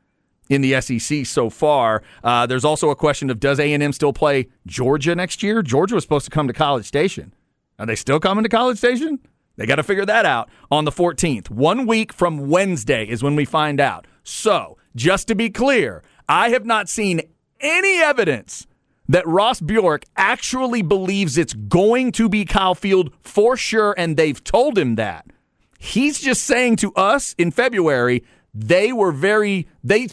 in 0.48 0.60
the 0.60 0.80
SEC 0.80 1.26
so 1.26 1.50
far. 1.50 2.02
Uh, 2.22 2.46
there's 2.46 2.64
also 2.64 2.90
a 2.90 2.96
question 2.96 3.30
of 3.30 3.40
does 3.40 3.60
A 3.60 3.72
and 3.72 3.82
M 3.82 3.92
still 3.92 4.12
play 4.12 4.48
Georgia 4.66 5.14
next 5.14 5.42
year? 5.42 5.62
Georgia 5.62 5.94
was 5.94 6.04
supposed 6.04 6.24
to 6.24 6.30
come 6.30 6.46
to 6.48 6.54
College 6.54 6.86
Station. 6.86 7.34
Are 7.78 7.86
they 7.86 7.94
still 7.94 8.20
coming 8.20 8.42
to 8.44 8.48
College 8.48 8.78
Station? 8.78 9.20
They 9.56 9.66
got 9.66 9.76
to 9.76 9.82
figure 9.82 10.06
that 10.06 10.24
out 10.24 10.48
on 10.70 10.84
the 10.84 10.92
14th. 10.92 11.50
One 11.50 11.86
week 11.86 12.12
from 12.12 12.48
Wednesday 12.48 13.04
is 13.04 13.22
when 13.22 13.34
we 13.36 13.44
find 13.44 13.80
out. 13.80 14.06
So, 14.22 14.78
just 14.94 15.26
to 15.28 15.34
be 15.34 15.50
clear, 15.50 16.02
I 16.28 16.50
have 16.50 16.64
not 16.64 16.88
seen 16.88 17.22
any 17.60 18.00
evidence 18.00 18.66
that 19.08 19.26
Ross 19.26 19.60
Bjork 19.60 20.04
actually 20.16 20.82
believes 20.82 21.38
it's 21.38 21.54
going 21.54 22.12
to 22.12 22.28
be 22.28 22.44
Kyle 22.44 22.74
Field 22.74 23.12
for 23.20 23.56
sure, 23.56 23.94
and 23.96 24.16
they've 24.16 24.42
told 24.42 24.78
him 24.78 24.96
that. 24.96 25.26
He's 25.78 26.20
just 26.20 26.42
saying 26.42 26.76
to 26.76 26.92
us 26.94 27.34
in 27.38 27.50
February 27.50 28.24
they 28.54 28.92
were 28.92 29.12
very 29.12 29.68
they 29.84 30.08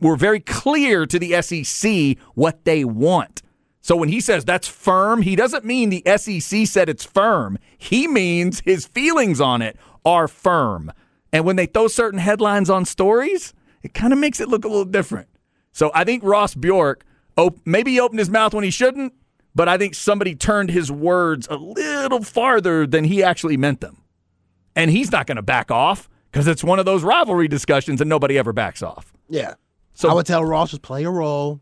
were 0.00 0.16
very 0.16 0.40
clear 0.40 1.06
to 1.06 1.18
the 1.18 1.40
SEC 1.42 2.18
what 2.34 2.64
they 2.64 2.84
want. 2.84 3.42
So 3.80 3.96
when 3.96 4.08
he 4.08 4.20
says 4.20 4.44
that's 4.44 4.66
firm, 4.66 5.22
he 5.22 5.36
doesn't 5.36 5.64
mean 5.64 5.90
the 5.90 6.02
SEC 6.16 6.66
said 6.66 6.88
it's 6.88 7.04
firm. 7.04 7.58
He 7.76 8.08
means 8.08 8.60
his 8.60 8.86
feelings 8.86 9.40
on 9.40 9.60
it 9.60 9.76
are 10.04 10.26
firm. 10.28 10.90
And 11.32 11.44
when 11.44 11.56
they 11.56 11.66
throw 11.66 11.88
certain 11.88 12.18
headlines 12.18 12.70
on 12.70 12.84
stories, 12.84 13.52
it 13.82 13.92
kind 13.92 14.12
of 14.12 14.18
makes 14.18 14.40
it 14.40 14.48
look 14.48 14.64
a 14.64 14.68
little 14.68 14.84
different. 14.84 15.28
So 15.72 15.90
I 15.94 16.04
think 16.04 16.22
Ross 16.22 16.54
Bjork 16.54 17.04
op- 17.36 17.58
maybe 17.66 17.92
he 17.92 18.00
opened 18.00 18.20
his 18.20 18.30
mouth 18.30 18.54
when 18.54 18.64
he 18.64 18.70
shouldn't, 18.70 19.12
but 19.54 19.68
I 19.68 19.76
think 19.76 19.94
somebody 19.94 20.34
turned 20.34 20.70
his 20.70 20.90
words 20.90 21.46
a 21.50 21.56
little 21.56 22.22
farther 22.22 22.86
than 22.86 23.04
he 23.04 23.22
actually 23.22 23.56
meant 23.56 23.80
them. 23.80 24.02
And 24.74 24.90
he's 24.90 25.12
not 25.12 25.26
going 25.26 25.36
to 25.36 25.42
back 25.42 25.70
off 25.70 26.08
because 26.34 26.48
it's 26.48 26.64
one 26.64 26.80
of 26.80 26.84
those 26.84 27.04
rivalry 27.04 27.46
discussions 27.46 28.00
and 28.00 28.10
nobody 28.10 28.36
ever 28.36 28.52
backs 28.52 28.82
off. 28.82 29.12
Yeah. 29.28 29.54
So- 29.92 30.08
I 30.10 30.14
would 30.14 30.26
tell 30.26 30.44
Ross 30.44 30.70
just 30.70 30.82
play 30.82 31.04
a 31.04 31.10
role, 31.10 31.60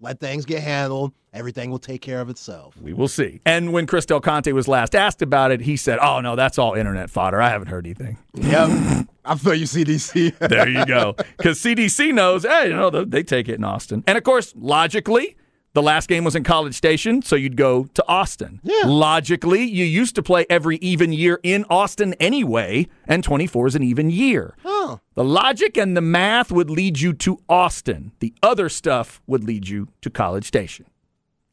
let 0.00 0.18
things 0.18 0.46
get 0.46 0.62
handled. 0.62 1.12
Everything 1.34 1.70
will 1.70 1.78
take 1.78 2.00
care 2.00 2.22
of 2.22 2.30
itself. 2.30 2.74
We 2.80 2.94
will 2.94 3.08
see. 3.08 3.42
And 3.44 3.74
when 3.74 3.86
Chris 3.86 4.06
Del 4.06 4.22
Conte 4.22 4.50
was 4.52 4.66
last 4.66 4.94
asked 4.94 5.20
about 5.20 5.50
it, 5.50 5.60
he 5.60 5.76
said, 5.76 5.98
Oh, 5.98 6.20
no, 6.22 6.34
that's 6.36 6.58
all 6.58 6.72
internet 6.72 7.10
fodder. 7.10 7.42
I 7.42 7.50
haven't 7.50 7.68
heard 7.68 7.84
anything. 7.84 8.16
Yep. 8.32 9.06
I 9.26 9.34
feel 9.34 9.54
you, 9.54 9.66
CDC. 9.66 10.38
There 10.38 10.66
you 10.68 10.86
go. 10.86 11.12
Because 11.36 11.60
CDC 11.60 12.14
knows, 12.14 12.44
hey, 12.44 12.68
you 12.68 12.72
know, 12.74 12.88
they 12.88 13.22
take 13.22 13.50
it 13.50 13.56
in 13.56 13.64
Austin. 13.64 14.02
And 14.06 14.16
of 14.16 14.24
course, 14.24 14.54
logically, 14.56 15.36
the 15.76 15.82
last 15.82 16.08
game 16.08 16.24
was 16.24 16.34
in 16.34 16.42
College 16.42 16.74
Station, 16.74 17.20
so 17.20 17.36
you'd 17.36 17.54
go 17.54 17.84
to 17.92 18.02
Austin. 18.08 18.60
Yeah. 18.62 18.84
Logically, 18.86 19.62
you 19.62 19.84
used 19.84 20.14
to 20.14 20.22
play 20.22 20.46
every 20.48 20.76
even 20.78 21.12
year 21.12 21.38
in 21.42 21.66
Austin 21.68 22.14
anyway, 22.14 22.88
and 23.06 23.22
24 23.22 23.66
is 23.66 23.74
an 23.74 23.82
even 23.82 24.08
year. 24.08 24.56
oh. 24.64 25.00
The 25.16 25.22
logic 25.22 25.76
and 25.76 25.94
the 25.94 26.00
math 26.00 26.50
would 26.50 26.70
lead 26.70 27.00
you 27.00 27.12
to 27.12 27.38
Austin. 27.46 28.12
The 28.20 28.32
other 28.42 28.70
stuff 28.70 29.20
would 29.26 29.44
lead 29.44 29.68
you 29.68 29.88
to 30.00 30.08
College 30.08 30.46
Station. 30.46 30.86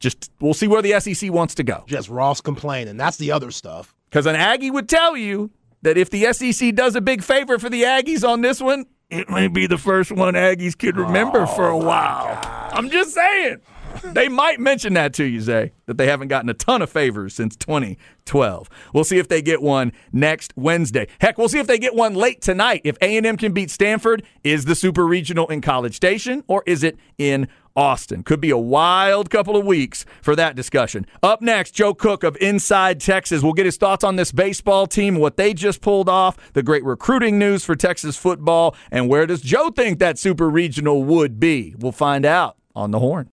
Just 0.00 0.32
we'll 0.40 0.54
see 0.54 0.68
where 0.68 0.80
the 0.80 0.98
SEC 1.00 1.30
wants 1.30 1.54
to 1.56 1.62
go. 1.62 1.84
Just 1.86 2.08
Ross 2.08 2.40
complaining. 2.40 2.96
That's 2.96 3.18
the 3.18 3.30
other 3.30 3.50
stuff. 3.50 3.94
Because 4.08 4.24
an 4.24 4.36
Aggie 4.36 4.70
would 4.70 4.88
tell 4.88 5.18
you 5.18 5.50
that 5.82 5.98
if 5.98 6.08
the 6.08 6.32
SEC 6.32 6.74
does 6.74 6.96
a 6.96 7.02
big 7.02 7.22
favor 7.22 7.58
for 7.58 7.68
the 7.68 7.82
Aggies 7.82 8.26
on 8.26 8.40
this 8.40 8.62
one, 8.62 8.86
it 9.10 9.28
may 9.28 9.48
be 9.48 9.66
the 9.66 9.76
first 9.78 10.10
one 10.10 10.32
Aggies 10.32 10.78
could 10.78 10.96
remember 10.96 11.42
oh 11.42 11.46
for 11.46 11.68
a 11.68 11.76
while. 11.76 12.40
I'm 12.72 12.88
just 12.88 13.12
saying. 13.12 13.60
They 14.02 14.28
might 14.28 14.60
mention 14.60 14.94
that 14.94 15.12
to 15.14 15.24
you, 15.24 15.40
Zay, 15.40 15.72
that 15.86 15.98
they 15.98 16.06
haven't 16.06 16.28
gotten 16.28 16.48
a 16.48 16.54
ton 16.54 16.82
of 16.82 16.90
favors 16.90 17.34
since 17.34 17.56
2012. 17.56 18.68
We'll 18.92 19.04
see 19.04 19.18
if 19.18 19.28
they 19.28 19.42
get 19.42 19.62
one 19.62 19.92
next 20.12 20.52
Wednesday. 20.56 21.08
Heck, 21.20 21.38
we'll 21.38 21.48
see 21.48 21.58
if 21.58 21.66
they 21.66 21.78
get 21.78 21.94
one 21.94 22.14
late 22.14 22.40
tonight. 22.40 22.82
If 22.84 22.96
A&M 23.00 23.36
can 23.36 23.52
beat 23.52 23.70
Stanford, 23.70 24.22
is 24.42 24.64
the 24.64 24.74
Super 24.74 25.06
Regional 25.06 25.46
in 25.48 25.60
College 25.60 25.94
Station 25.94 26.42
or 26.46 26.62
is 26.66 26.82
it 26.82 26.96
in 27.18 27.48
Austin? 27.76 28.22
Could 28.22 28.40
be 28.40 28.50
a 28.50 28.58
wild 28.58 29.30
couple 29.30 29.56
of 29.56 29.66
weeks 29.66 30.04
for 30.22 30.36
that 30.36 30.54
discussion. 30.54 31.06
Up 31.22 31.42
next, 31.42 31.72
Joe 31.72 31.94
Cook 31.94 32.22
of 32.22 32.36
Inside 32.40 33.00
Texas. 33.00 33.42
We'll 33.42 33.52
get 33.52 33.66
his 33.66 33.76
thoughts 33.76 34.04
on 34.04 34.16
this 34.16 34.32
baseball 34.32 34.86
team, 34.86 35.16
what 35.16 35.36
they 35.36 35.54
just 35.54 35.80
pulled 35.80 36.08
off, 36.08 36.52
the 36.52 36.62
great 36.62 36.84
recruiting 36.84 37.38
news 37.38 37.64
for 37.64 37.74
Texas 37.74 38.16
football, 38.16 38.76
and 38.90 39.08
where 39.08 39.26
does 39.26 39.40
Joe 39.40 39.70
think 39.70 39.98
that 39.98 40.18
Super 40.18 40.48
Regional 40.48 41.02
would 41.02 41.40
be? 41.40 41.74
We'll 41.78 41.92
find 41.92 42.24
out 42.24 42.56
on 42.76 42.90
the 42.90 42.98
horn. 42.98 43.22